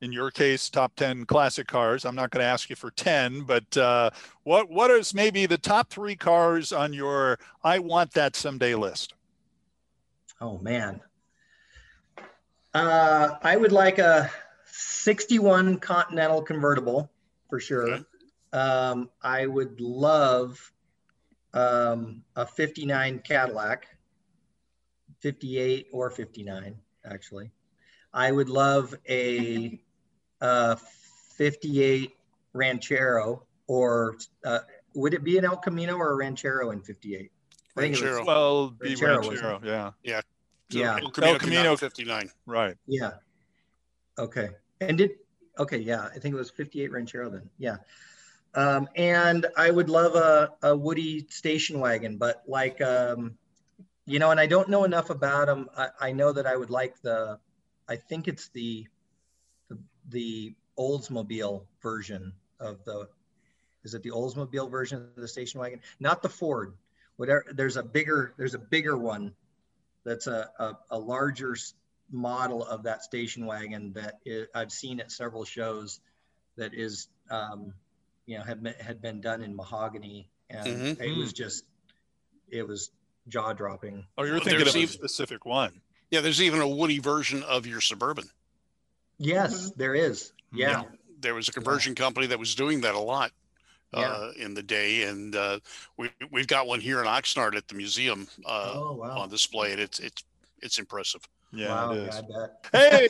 In 0.01 0.13
your 0.13 0.31
case, 0.31 0.69
top 0.69 0.95
10 0.95 1.25
classic 1.25 1.67
cars. 1.67 2.05
I'm 2.05 2.15
not 2.15 2.31
going 2.31 2.41
to 2.41 2.47
ask 2.47 2.69
you 2.69 2.75
for 2.77 2.89
10, 2.91 3.41
but 3.41 3.75
uh, 3.75 4.11
what 4.43 4.69
what 4.69 4.91
is 4.91 5.13
maybe 5.13 5.45
the 5.45 5.57
top 5.57 5.89
three 5.89 6.15
cars 6.15 6.71
on 6.71 6.93
your 6.93 7.37
I 7.65 7.79
want 7.79 8.13
that 8.13 8.37
someday 8.37 8.75
list? 8.75 9.13
Oh 10.39 10.57
man. 10.59 11.01
Uh, 12.73 13.35
I 13.43 13.57
would 13.57 13.73
like 13.73 13.99
a 13.99 14.31
61 14.67 15.79
Continental 15.79 16.41
convertible 16.41 17.11
for 17.49 17.59
sure. 17.59 17.89
Okay. 17.89 18.03
Um, 18.53 19.09
I 19.21 19.47
would 19.47 19.81
love 19.81 20.71
um, 21.53 22.23
a 22.37 22.45
59 22.45 23.19
Cadillac, 23.19 23.87
58 25.19 25.87
or 25.91 26.09
59 26.09 26.75
actually. 27.05 27.51
I 28.13 28.31
would 28.31 28.49
love 28.49 28.95
a, 29.07 29.79
uh 30.41 30.75
58 30.75 32.15
Ranchero 32.53 33.43
or 33.67 34.17
uh, 34.43 34.59
would 34.95 35.13
it 35.13 35.23
be 35.23 35.37
an 35.37 35.45
El 35.45 35.57
Camino 35.57 35.95
or 35.95 36.11
a 36.11 36.15
Ranchero 36.15 36.71
in 36.71 36.81
58? 36.81 37.31
I 37.77 37.81
think 37.81 37.95
it 37.95 38.01
was- 38.01 38.01
Ranchero. 38.03 38.25
Well, 38.25 38.69
be 38.71 38.89
Ranchero, 38.89 39.17
wasn't 39.17 39.41
Ranchero, 39.43 39.93
yeah, 40.03 40.21
Yeah. 40.71 40.97
El 41.01 41.11
Camino, 41.11 41.33
El 41.33 41.39
Camino. 41.39 41.75
59. 41.77 42.29
right. 42.45 42.75
Yeah. 42.87 43.11
Okay. 44.17 44.49
And 44.81 44.97
did 44.97 45.11
okay, 45.57 45.77
yeah, 45.77 46.09
I 46.13 46.19
think 46.19 46.33
it 46.33 46.37
was 46.37 46.49
58 46.51 46.91
Ranchero 46.91 47.29
then. 47.29 47.49
Yeah. 47.57 47.77
Um, 48.55 48.87
and 48.95 49.45
I 49.57 49.71
would 49.71 49.89
love 49.89 50.15
a, 50.15 50.51
a 50.63 50.75
Woody 50.75 51.27
station 51.29 51.79
wagon, 51.79 52.17
but 52.17 52.43
like 52.47 52.81
um, 52.81 53.35
you 54.09 54.17
know, 54.17 54.31
and 54.31 54.39
I 54.39 54.47
don't 54.47 54.69
know 54.69 54.85
enough 54.85 55.11
about 55.11 55.45
them. 55.45 55.69
I, 55.77 55.89
I 56.01 56.11
know 56.11 56.33
that 56.33 56.47
I 56.47 56.55
would 56.55 56.71
like 56.71 56.99
the 57.01 57.39
I 57.87 57.95
think 57.95 58.27
it's 58.27 58.49
the 58.49 58.87
the, 59.69 59.77
the 60.09 60.55
Oldsmobile 60.77 61.65
version 61.81 62.33
of 62.59 62.83
the 62.85 63.07
is 63.83 63.93
it 63.93 64.01
the 64.01 64.09
Oldsmobile 64.09 64.69
version 64.69 64.97
of 64.97 65.21
the 65.21 65.27
station 65.27 65.59
wagon? 65.59 65.79
Not 65.99 66.23
the 66.23 66.29
Ford. 66.29 66.73
Whatever 67.17 67.45
there's 67.53 67.77
a 67.77 67.83
bigger 67.83 68.33
there's 68.37 68.55
a 68.55 68.59
bigger 68.59 68.97
one 68.97 69.33
that's 70.03 70.25
a, 70.27 70.49
a, 70.57 70.77
a 70.89 70.97
larger 70.97 71.55
model 72.11 72.63
of 72.65 72.83
that 72.83 73.03
station 73.03 73.45
wagon 73.45 73.93
that 73.93 74.15
I've 74.55 74.71
seen 74.71 74.99
at 74.99 75.11
several 75.11 75.45
shows 75.45 76.01
that 76.57 76.73
is, 76.73 77.09
um, 77.29 77.73
you 78.25 78.37
know, 78.37 78.43
had 78.43 78.63
been, 78.63 78.73
had 78.79 79.01
been 79.01 79.21
done 79.21 79.43
in 79.43 79.55
mahogany 79.55 80.29
and 80.49 80.65
Mhm. 80.65 80.99
it 80.99 81.15
was 81.15 81.31
just, 81.31 81.63
it 82.49 82.67
was 82.67 82.91
jaw 83.29 83.53
dropping. 83.53 84.05
Oh, 84.17 84.23
you're 84.23 84.35
Well, 84.35 84.43
thinking 84.43 84.67
of 84.67 84.73
there's 84.73 84.89
a 84.89 84.93
specific 84.93 85.45
one. 85.45 85.81
Yeah, 86.11 86.21
there's 86.21 86.41
even 86.41 86.59
a 86.59 86.67
Woody 86.67 86.99
version 86.99 87.43
of 87.43 87.65
your 87.65 87.81
Suburban. 87.81 88.29
Yes, 89.17 89.71
there 89.71 89.95
is. 89.95 90.33
Yeah. 90.51 90.83
There 91.19 91.35
was 91.35 91.47
a 91.47 91.51
conversion 91.51 91.95
company 91.95 92.27
that 92.27 92.39
was 92.39 92.55
doing 92.55 92.81
that 92.81 92.95
a 92.95 92.99
lot 92.99 93.31
Yeah. 93.93 93.99
uh, 93.99 94.31
in 94.37 94.53
the 94.53 94.63
day, 94.63 95.03
and 95.03 95.35
uh, 95.35 95.59
we 95.97 96.09
we've 96.31 96.47
got 96.47 96.65
one 96.67 96.79
here 96.79 96.99
in 97.01 97.05
Oxnard 97.07 97.55
at 97.55 97.67
the 97.67 97.75
museum 97.75 98.27
uh, 98.45 98.71
oh, 98.73 98.93
wow. 98.93 99.19
on 99.19 99.29
display, 99.29 99.71
and 99.73 99.81
it's 99.81 99.99
it's 99.99 100.23
it's 100.61 100.79
impressive. 100.79 101.21
Yeah, 101.51 101.69
wow, 101.69 101.93
it 101.93 101.97
is. 102.09 102.21
Hey, 102.71 103.07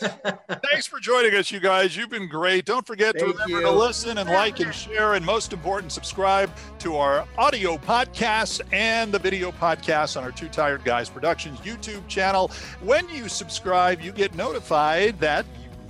thanks 0.72 0.88
for 0.88 1.00
joining 1.02 1.36
us, 1.36 1.52
you 1.52 1.60
guys. 1.60 1.98
You've 1.98 2.10
been 2.10 2.30
great. 2.30 2.64
Don't 2.64 2.88
forget 2.88 3.18
to 3.20 3.26
remember 3.26 3.60
you. 3.60 3.62
to 3.62 3.72
listen 3.72 4.18
and 4.18 4.30
like 4.30 4.62
and 4.62 4.74
share, 4.74 5.16
and 5.16 5.26
most 5.26 5.52
important, 5.52 5.92
subscribe 5.92 6.50
to 6.80 6.96
our 6.96 7.28
audio 7.38 7.76
podcasts 7.78 8.62
and 8.72 9.12
the 9.12 9.20
video 9.20 9.52
podcasts 9.52 10.16
on 10.16 10.24
our 10.24 10.32
Too 10.32 10.48
Tired 10.48 10.86
Guys 10.86 11.10
Productions 11.10 11.60
YouTube 11.60 12.08
channel. 12.08 12.52
When 12.82 13.10
you 13.10 13.28
subscribe, 13.28 14.00
you 14.00 14.14
get 14.14 14.34
notified 14.36 15.20
that 15.20 15.46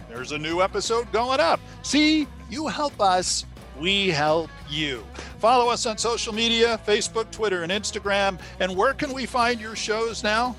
there's 0.08 0.32
a 0.32 0.38
new 0.38 0.64
episode 0.64 1.12
going 1.12 1.40
up. 1.40 1.60
See, 1.84 2.28
you 2.50 2.66
help 2.66 3.00
us. 3.00 3.46
We 3.80 4.10
help 4.10 4.50
you. 4.68 5.06
Follow 5.38 5.70
us 5.70 5.86
on 5.86 6.00
social 6.00 6.34
media 6.34 6.80
Facebook, 6.88 7.30
Twitter, 7.30 7.62
and 7.62 7.72
Instagram. 7.72 8.40
And 8.60 8.76
where 8.76 8.96
can 8.96 9.14
we 9.14 9.28
find 9.28 9.62
your 9.62 9.76
shows 9.76 10.24
now? 10.24 10.56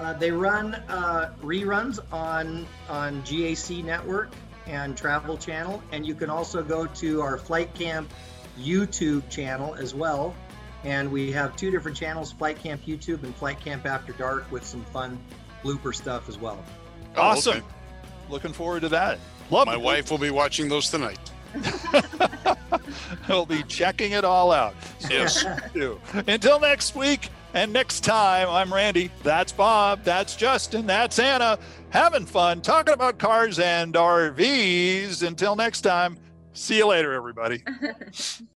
Uh, 0.00 0.14
they 0.14 0.30
run 0.30 0.74
uh, 0.88 1.30
reruns 1.42 2.00
on 2.10 2.66
on 2.88 3.20
GAC 3.22 3.84
Network 3.84 4.30
and 4.66 4.96
Travel 4.96 5.36
Channel, 5.36 5.82
and 5.92 6.06
you 6.06 6.14
can 6.14 6.30
also 6.30 6.62
go 6.62 6.86
to 6.86 7.20
our 7.20 7.36
Flyte 7.36 7.74
Camp 7.74 8.10
YouTube 8.58 9.28
channel 9.28 9.74
as 9.74 9.94
well. 9.94 10.34
And 10.84 11.12
we 11.12 11.30
have 11.32 11.54
two 11.54 11.70
different 11.70 11.98
channels: 11.98 12.32
Flyte 12.32 12.56
Camp 12.58 12.80
YouTube 12.86 13.24
and 13.24 13.38
Flyte 13.38 13.60
Camp 13.60 13.84
After 13.84 14.14
Dark, 14.14 14.50
with 14.50 14.64
some 14.64 14.82
fun 14.86 15.20
blooper 15.62 15.94
stuff 15.94 16.30
as 16.30 16.38
well. 16.38 16.64
Oh, 17.16 17.20
Awesome. 17.20 17.58
okay. 17.58 17.66
Looking 18.30 18.54
forward 18.54 18.80
to 18.80 18.88
that. 18.88 19.18
Love 19.50 19.68
it. 19.68 19.72
My 19.72 19.74
it. 19.74 19.82
wife 19.82 20.10
will 20.10 20.16
be 20.18 20.30
watching 20.30 20.70
those 20.70 20.88
tonight. 20.88 21.18
He'll 23.26 23.44
be 23.44 23.62
checking 23.64 24.12
it 24.12 24.24
all 24.24 24.50
out. 24.50 24.74
Yes. 25.10 25.44
do. 25.74 26.00
Until 26.26 26.58
next 26.58 26.96
week 26.96 27.28
and 27.54 27.72
next 27.72 28.00
time, 28.04 28.48
I'm 28.48 28.72
Randy. 28.72 29.10
That's 29.22 29.52
Bob. 29.52 30.04
That's 30.04 30.36
Justin. 30.36 30.86
That's 30.86 31.18
Anna. 31.18 31.58
Having 31.90 32.26
fun 32.26 32.60
talking 32.60 32.94
about 32.94 33.18
cars 33.18 33.58
and 33.58 33.94
RVs. 33.94 35.26
Until 35.26 35.56
next 35.56 35.80
time, 35.80 36.16
see 36.52 36.78
you 36.78 36.86
later, 36.86 37.12
everybody. 37.12 37.62